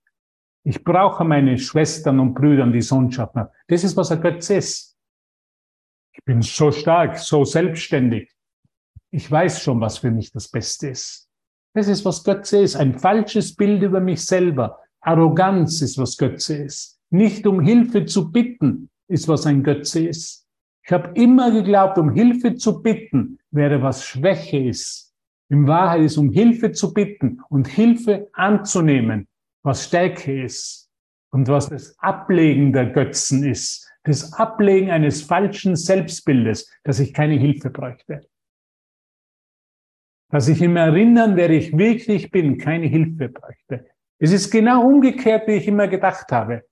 Ich 0.64 0.84
brauche 0.84 1.24
meine 1.24 1.56
Schwestern 1.56 2.20
und 2.20 2.34
Brüder, 2.34 2.66
die 2.66 2.82
Sohnschaft. 2.82 3.34
Das 3.68 3.84
ist, 3.84 3.96
was 3.96 4.12
ein 4.12 4.20
Götze 4.20 4.56
ist. 4.56 4.98
Ich 6.12 6.22
bin 6.24 6.42
so 6.42 6.70
stark, 6.72 7.18
so 7.18 7.46
selbstständig. 7.46 8.30
Ich 9.10 9.30
weiß 9.30 9.62
schon, 9.62 9.80
was 9.80 9.96
für 9.96 10.10
mich 10.10 10.30
das 10.30 10.48
Beste 10.48 10.88
ist. 10.88 11.30
Das 11.72 11.88
ist, 11.88 12.04
was 12.04 12.22
Götze 12.22 12.58
ist. 12.58 12.76
Ein 12.76 12.98
falsches 12.98 13.54
Bild 13.54 13.82
über 13.82 14.00
mich 14.00 14.26
selber. 14.26 14.78
Arroganz 15.00 15.80
ist, 15.80 15.96
was 15.96 16.18
Götze 16.18 16.56
ist. 16.56 17.00
Nicht 17.08 17.46
um 17.46 17.60
Hilfe 17.60 18.04
zu 18.04 18.30
bitten, 18.30 18.90
ist, 19.08 19.28
was 19.28 19.46
ein 19.46 19.62
Götze 19.62 20.06
ist. 20.06 20.46
Ich 20.84 20.92
habe 20.92 21.10
immer 21.20 21.50
geglaubt, 21.50 21.98
um 21.98 22.12
Hilfe 22.12 22.54
zu 22.54 22.82
bitten, 22.82 23.38
wäre 23.50 23.82
was 23.82 24.04
Schwäche 24.04 24.58
ist. 24.58 25.14
In 25.50 25.66
Wahrheit 25.66 26.02
ist 26.02 26.18
um 26.18 26.30
Hilfe 26.30 26.72
zu 26.72 26.92
bitten 26.92 27.40
und 27.48 27.68
Hilfe 27.68 28.28
anzunehmen, 28.32 29.26
was 29.62 29.86
Stärke 29.86 30.44
ist 30.44 30.90
und 31.30 31.48
was 31.48 31.68
das 31.68 31.98
Ablegen 31.98 32.72
der 32.72 32.86
Götzen 32.86 33.44
ist, 33.44 33.90
das 34.04 34.32
Ablegen 34.34 34.90
eines 34.90 35.22
falschen 35.22 35.76
Selbstbildes, 35.76 36.70
dass 36.84 37.00
ich 37.00 37.12
keine 37.12 37.34
Hilfe 37.34 37.70
bräuchte. 37.70 38.26
Dass 40.30 40.48
ich 40.48 40.60
im 40.60 40.76
Erinnern, 40.76 41.36
wer 41.36 41.50
ich 41.50 41.76
wirklich 41.76 42.30
bin, 42.30 42.58
keine 42.58 42.86
Hilfe 42.86 43.30
bräuchte. 43.30 43.86
Es 44.18 44.32
ist 44.32 44.50
genau 44.50 44.86
umgekehrt, 44.86 45.46
wie 45.48 45.52
ich 45.52 45.68
immer 45.68 45.88
gedacht 45.88 46.30
habe. 46.30 46.67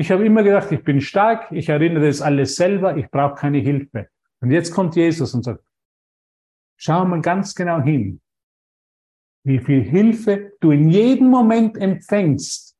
Ich 0.00 0.10
habe 0.10 0.24
immer 0.24 0.42
gedacht, 0.42 0.72
ich 0.72 0.82
bin 0.82 1.02
stark, 1.02 1.52
ich 1.52 1.68
erinnere 1.68 2.06
das 2.06 2.22
alles 2.22 2.56
selber, 2.56 2.96
ich 2.96 3.10
brauche 3.10 3.34
keine 3.34 3.58
Hilfe. 3.58 4.08
Und 4.40 4.50
jetzt 4.50 4.72
kommt 4.72 4.96
Jesus 4.96 5.34
und 5.34 5.44
sagt, 5.44 5.62
schau 6.78 7.04
mal 7.04 7.20
ganz 7.20 7.54
genau 7.54 7.82
hin, 7.82 8.18
wie 9.44 9.58
viel 9.58 9.82
Hilfe 9.82 10.54
du 10.60 10.70
in 10.70 10.88
jedem 10.88 11.28
Moment 11.28 11.76
empfängst 11.76 12.74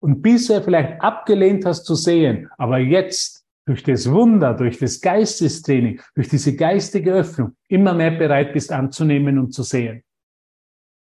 und 0.00 0.20
bisher 0.20 0.62
vielleicht 0.62 1.00
abgelehnt 1.00 1.64
hast 1.64 1.84
zu 1.84 1.94
sehen, 1.94 2.50
aber 2.58 2.76
jetzt 2.76 3.46
durch 3.64 3.82
das 3.82 4.10
Wunder, 4.10 4.52
durch 4.52 4.78
das 4.78 5.00
Geistestraining, 5.00 6.02
durch 6.14 6.28
diese 6.28 6.54
geistige 6.56 7.10
Öffnung 7.14 7.56
immer 7.68 7.94
mehr 7.94 8.10
bereit 8.10 8.52
bist 8.52 8.70
anzunehmen 8.70 9.38
und 9.38 9.54
zu 9.54 9.62
sehen. 9.62 10.04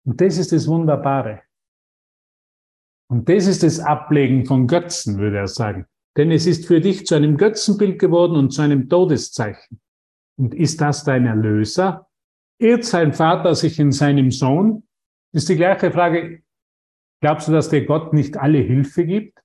Und 0.03 0.19
das 0.19 0.37
ist 0.37 0.51
das 0.51 0.67
Wunderbare. 0.67 1.43
Und 3.09 3.29
das 3.29 3.47
ist 3.47 3.63
das 3.63 3.79
Ablegen 3.79 4.45
von 4.45 4.67
Götzen, 4.67 5.17
würde 5.17 5.37
er 5.37 5.47
sagen. 5.47 5.85
Denn 6.17 6.31
es 6.31 6.45
ist 6.45 6.65
für 6.65 6.79
dich 6.79 7.05
zu 7.05 7.15
einem 7.15 7.37
Götzenbild 7.37 7.99
geworden 7.99 8.35
und 8.35 8.51
zu 8.51 8.61
einem 8.61 8.87
Todeszeichen. 8.87 9.81
Und 10.37 10.53
ist 10.53 10.81
das 10.81 11.03
dein 11.03 11.25
Erlöser? 11.25 12.07
Irrt 12.59 12.85
sein 12.85 13.13
Vater 13.13 13.55
sich 13.55 13.79
in 13.79 13.91
seinem 13.91 14.31
Sohn? 14.31 14.83
Ist 15.33 15.49
die 15.49 15.55
gleiche 15.55 15.91
Frage, 15.91 16.43
glaubst 17.21 17.47
du, 17.47 17.51
dass 17.51 17.69
der 17.69 17.85
Gott 17.85 18.13
nicht 18.13 18.37
alle 18.37 18.59
Hilfe 18.59 19.05
gibt? 19.05 19.39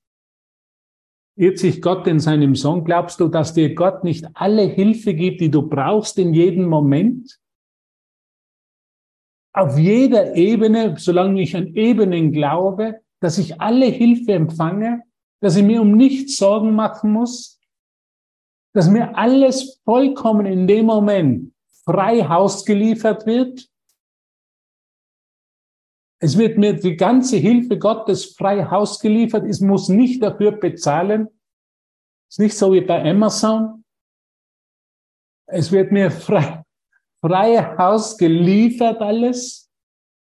Irrt 1.36 1.58
sich 1.58 1.80
Gott 1.80 2.06
in 2.06 2.20
seinem 2.20 2.54
Sohn? 2.54 2.84
Glaubst 2.84 3.20
du, 3.20 3.28
dass 3.28 3.54
dir 3.54 3.74
Gott 3.74 4.04
nicht 4.04 4.26
alle 4.34 4.62
Hilfe 4.62 5.14
gibt, 5.14 5.40
die 5.40 5.50
du 5.50 5.62
brauchst 5.62 6.18
in 6.18 6.34
jedem 6.34 6.66
Moment? 6.66 7.38
Auf 9.52 9.78
jeder 9.78 10.34
Ebene, 10.34 10.96
solange 10.98 11.40
ich 11.40 11.56
an 11.56 11.74
Ebenen 11.74 12.32
glaube, 12.32 13.00
dass 13.20 13.38
ich 13.38 13.60
alle 13.60 13.86
Hilfe 13.86 14.32
empfange, 14.32 15.02
dass 15.40 15.56
ich 15.56 15.64
mir 15.64 15.80
um 15.80 15.92
nichts 15.92 16.36
Sorgen 16.36 16.74
machen 16.74 17.12
muss, 17.12 17.60
dass 18.74 18.88
mir 18.88 19.16
alles 19.16 19.80
vollkommen 19.84 20.46
in 20.46 20.66
dem 20.66 20.86
Moment 20.86 21.54
frei 21.84 22.22
Haus 22.22 22.64
geliefert 22.64 23.26
wird. 23.26 23.68
Es 26.20 26.36
wird 26.36 26.58
mir 26.58 26.74
die 26.74 26.96
ganze 26.96 27.36
Hilfe 27.36 27.78
Gottes 27.78 28.34
frei 28.34 28.64
Haus 28.64 28.98
geliefert. 28.98 29.46
Ich 29.48 29.60
muss 29.60 29.88
nicht 29.88 30.22
dafür 30.22 30.52
bezahlen. 30.52 31.28
Ist 32.28 32.40
nicht 32.40 32.56
so 32.56 32.72
wie 32.72 32.80
bei 32.80 33.08
Amazon. 33.08 33.84
Es 35.46 35.72
wird 35.72 35.92
mir 35.92 36.10
frei, 36.10 36.62
frei 37.22 37.56
Haus 37.78 38.18
geliefert 38.18 39.00
alles. 39.00 39.70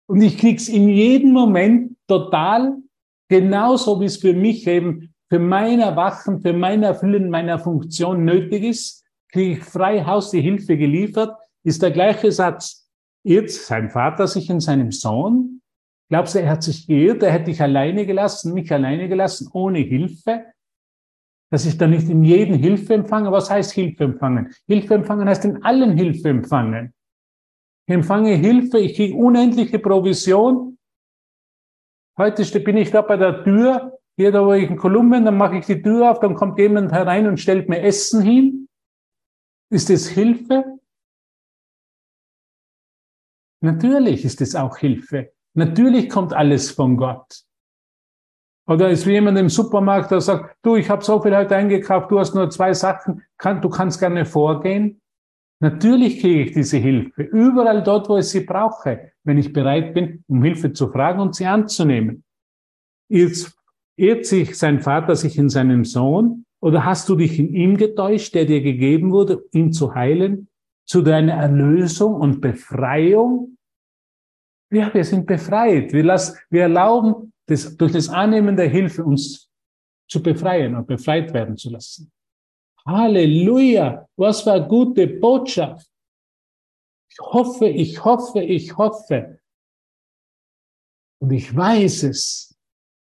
Und 0.08 0.22
ich 0.22 0.38
krieg's 0.38 0.68
in 0.70 0.90
jedem 0.90 1.32
Moment 1.32 1.93
total, 2.08 2.78
genauso 3.30 4.00
wie 4.00 4.06
es 4.06 4.18
für 4.18 4.34
mich 4.34 4.68
eben 4.68 5.14
für 5.30 5.40
mein 5.40 5.80
Erwachen, 5.80 6.42
für 6.42 6.54
mein 6.54 6.84
Erfüllen 6.84 7.30
meiner 7.30 7.58
Funktion 7.58 8.24
nötig 8.24 8.64
ist, 8.64 9.04
kriege 9.32 9.54
ich 9.54 9.64
frei 9.64 10.04
Haus 10.06 10.30
die 10.30 10.42
Hilfe 10.42 10.78
geliefert, 10.78 11.36
ist 11.64 11.82
der 11.82 11.90
gleiche 11.90 12.32
Satz. 12.32 12.88
Irrt 13.26 13.50
sein 13.50 13.90
Vater 13.90 14.28
sich 14.28 14.50
in 14.50 14.60
seinem 14.60 14.92
Sohn? 14.92 15.62
Glaubst 16.10 16.36
du, 16.36 16.40
er 16.40 16.52
hat 16.52 16.62
sich 16.62 16.86
geirrt, 16.86 17.24
er 17.24 17.32
hätte 17.32 17.46
dich 17.46 17.62
alleine 17.62 18.06
gelassen, 18.06 18.54
mich 18.54 18.72
alleine 18.72 19.10
gelassen, 19.10 19.50
ohne 19.54 19.80
Hilfe? 19.80 20.46
Dass 21.50 21.66
ich 21.66 21.78
da 21.78 21.88
nicht 21.88 22.10
in 22.10 22.24
jedem 22.24 22.60
Hilfe 22.60 22.94
empfange? 22.94 23.32
Was 23.32 23.50
heißt 23.50 23.72
Hilfe 23.72 24.04
empfangen? 24.04 24.54
Hilfe 24.68 24.94
empfangen 24.94 25.28
heißt 25.28 25.46
in 25.46 25.64
allen 25.64 25.98
Hilfe 25.98 26.30
empfangen. 26.30 26.94
Ich 27.88 27.96
empfange 27.96 28.36
Hilfe, 28.36 28.78
ich 28.78 28.96
kriege 28.96 29.16
unendliche 29.16 29.80
Provision, 29.80 30.78
Heute 32.18 32.60
bin 32.60 32.78
ich 32.78 32.92
da 32.92 33.02
bei 33.02 33.18
der 33.18 33.44
Tür, 33.44 34.00
hier 34.16 34.32
da 34.32 34.46
wo 34.46 34.54
ich 34.54 34.70
in 34.70 34.78
Kolumbien, 34.78 35.26
dann 35.26 35.38
mache 35.38 35.58
ich 35.58 35.66
die 35.66 35.82
Tür 35.82 36.12
auf, 36.12 36.20
dann 36.20 36.36
kommt 36.36 36.60
jemand 36.60 36.92
herein 36.92 37.28
und 37.28 37.40
stellt 37.40 37.70
mir 37.70 37.82
Essen 37.82 38.22
hin. 38.22 38.70
Ist 39.72 39.90
das 39.90 40.08
Hilfe? 40.08 40.80
Natürlich 43.62 44.26
ist 44.26 44.42
es 44.42 44.56
auch 44.56 44.78
Hilfe. 44.78 45.34
Natürlich 45.56 46.10
kommt 46.10 46.34
alles 46.34 46.70
von 46.70 46.98
Gott. 46.98 47.44
Oder 48.68 48.90
ist 48.90 49.06
wie 49.08 49.14
jemand 49.14 49.38
im 49.38 49.50
Supermarkt, 49.50 50.12
der 50.12 50.22
sagt, 50.22 50.58
du, 50.62 50.76
ich 50.76 50.90
habe 50.90 51.04
so 51.04 51.22
viel 51.22 51.36
heute 51.36 51.56
eingekauft, 51.56 52.12
du 52.12 52.20
hast 52.20 52.34
nur 52.34 52.50
zwei 52.50 52.74
Sachen, 52.74 53.24
kann, 53.38 53.62
du 53.62 53.70
kannst 53.70 54.00
gerne 54.00 54.26
vorgehen. 54.26 55.02
Natürlich 55.64 56.20
kriege 56.20 56.42
ich 56.42 56.52
diese 56.52 56.76
Hilfe, 56.76 57.24
überall 57.24 57.84
dort, 57.84 58.10
wo 58.10 58.18
ich 58.18 58.26
sie 58.26 58.42
brauche, 58.42 59.14
wenn 59.24 59.38
ich 59.38 59.54
bereit 59.54 59.94
bin, 59.94 60.22
um 60.28 60.44
Hilfe 60.44 60.74
zu 60.74 60.90
fragen 60.90 61.22
und 61.22 61.36
sie 61.36 61.46
anzunehmen. 61.46 62.26
Irrt, 63.10 63.56
irrt 63.96 64.26
sich 64.26 64.58
sein 64.58 64.82
Vater 64.82 65.16
sich 65.16 65.38
in 65.38 65.48
seinem 65.48 65.86
Sohn 65.86 66.44
oder 66.60 66.84
hast 66.84 67.08
du 67.08 67.16
dich 67.16 67.40
in 67.40 67.54
ihm 67.54 67.78
getäuscht, 67.78 68.36
der 68.36 68.44
dir 68.44 68.62
gegeben 68.62 69.14
wurde, 69.14 69.46
ihn 69.54 69.72
zu 69.72 69.96
heilen, 69.96 70.50
zu 70.86 71.02
deiner 71.02 71.36
Erlösung 71.36 72.16
und 72.16 72.42
Befreiung? 72.42 73.56
Ja, 74.70 74.94
wir 74.94 75.06
sind 75.06 75.26
befreit. 75.26 75.94
Wir, 75.94 76.04
lassen, 76.04 76.40
wir 76.50 76.64
erlauben, 76.64 77.32
das, 77.46 77.78
durch 77.78 77.94
das 77.94 78.10
Annehmen 78.10 78.58
der 78.58 78.68
Hilfe 78.68 79.06
uns 79.06 79.50
zu 80.10 80.22
befreien 80.22 80.76
und 80.76 80.88
befreit 80.88 81.34
werden 81.34 81.56
zu 81.56 81.70
lassen. 81.70 82.12
Halleluja, 82.86 84.08
was 84.18 84.42
für 84.42 84.54
eine 84.54 84.68
gute 84.68 85.08
Botschaft. 85.08 85.90
Ich 87.10 87.20
hoffe, 87.20 87.68
ich 87.68 88.04
hoffe, 88.04 88.42
ich 88.42 88.76
hoffe. 88.78 89.40
Und 91.22 91.32
ich 91.32 91.56
weiß 91.56 92.04
es, 92.04 92.58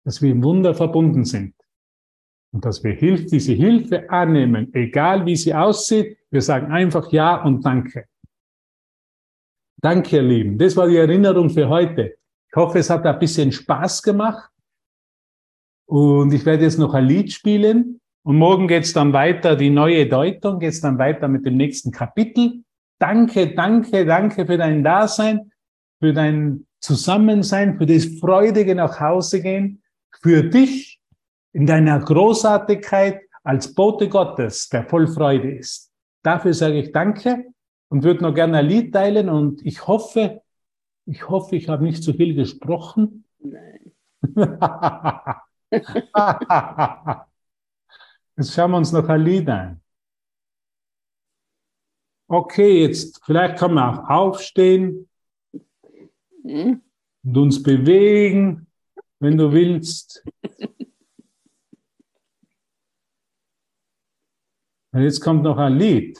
dass 0.03 0.21
wir 0.21 0.31
im 0.31 0.43
Wunder 0.43 0.73
verbunden 0.73 1.23
sind. 1.23 1.55
Und 2.51 2.65
dass 2.65 2.83
wir 2.83 2.93
Hilfe, 2.93 3.25
diese 3.25 3.53
Hilfe 3.53 4.09
annehmen, 4.09 4.73
egal 4.73 5.25
wie 5.25 5.35
sie 5.35 5.53
aussieht. 5.53 6.17
Wir 6.31 6.41
sagen 6.41 6.71
einfach 6.71 7.11
Ja 7.11 7.43
und 7.43 7.63
Danke. 7.63 8.05
Danke, 9.81 10.17
ihr 10.17 10.23
Lieben. 10.23 10.57
Das 10.57 10.75
war 10.75 10.87
die 10.87 10.97
Erinnerung 10.97 11.49
für 11.49 11.69
heute. 11.69 12.17
Ich 12.49 12.55
hoffe, 12.55 12.79
es 12.79 12.89
hat 12.89 13.05
ein 13.05 13.19
bisschen 13.19 13.51
Spaß 13.51 14.01
gemacht. 14.01 14.51
Und 15.87 16.33
ich 16.33 16.45
werde 16.45 16.63
jetzt 16.63 16.79
noch 16.79 16.93
ein 16.93 17.05
Lied 17.05 17.31
spielen. 17.31 18.01
Und 18.23 18.37
morgen 18.37 18.67
geht's 18.67 18.93
dann 18.93 19.13
weiter, 19.13 19.55
die 19.55 19.69
neue 19.69 20.07
Deutung 20.07 20.59
geht's 20.59 20.81
dann 20.81 20.97
weiter 20.97 21.27
mit 21.27 21.45
dem 21.45 21.57
nächsten 21.57 21.91
Kapitel. 21.91 22.63
Danke, 22.99 23.55
danke, 23.55 24.05
danke 24.05 24.45
für 24.45 24.57
dein 24.57 24.83
Dasein, 24.83 25.51
für 25.99 26.13
dein 26.13 26.67
Zusammensein, 26.81 27.77
für 27.77 27.85
das 27.85 28.05
freudige 28.19 28.75
nach 28.75 28.99
Hause 28.99 29.41
gehen, 29.41 29.81
für 30.21 30.43
dich 30.43 30.99
in 31.53 31.65
deiner 31.65 31.99
Großartigkeit 31.99 33.21
als 33.43 33.73
Bote 33.73 34.09
Gottes, 34.09 34.69
der 34.69 34.83
voll 34.83 35.07
Freude 35.07 35.51
ist. 35.51 35.91
Dafür 36.23 36.53
sage 36.53 36.79
ich 36.79 36.91
Danke 36.91 37.45
und 37.89 38.03
würde 38.03 38.23
noch 38.23 38.33
gerne 38.33 38.59
ein 38.59 38.65
Lied 38.65 38.93
teilen 38.93 39.29
und 39.29 39.65
ich 39.65 39.87
hoffe, 39.87 40.41
ich 41.05 41.27
hoffe, 41.27 41.55
ich 41.55 41.69
habe 41.69 41.83
nicht 41.83 42.03
zu 42.03 42.13
viel 42.13 42.35
gesprochen. 42.35 43.25
Nein. 43.39 43.93
Jetzt 48.39 48.53
schauen 48.53 48.71
wir 48.71 48.77
uns 48.77 48.93
noch 48.93 49.09
ein 49.09 49.21
Lied 49.21 49.49
an. 49.49 49.81
Okay, 52.29 52.83
jetzt 52.83 53.21
vielleicht 53.25 53.57
kann 53.57 53.73
man 53.73 53.99
auch 53.99 54.09
aufstehen 54.09 55.09
und 56.43 56.81
uns 57.25 57.61
bewegen, 57.61 58.65
wenn 59.19 59.37
du 59.37 59.51
willst. 59.51 60.23
Und 64.91 65.03
jetzt 65.03 65.19
kommt 65.19 65.43
noch 65.43 65.57
ein 65.57 65.77
Lied. 65.77 66.17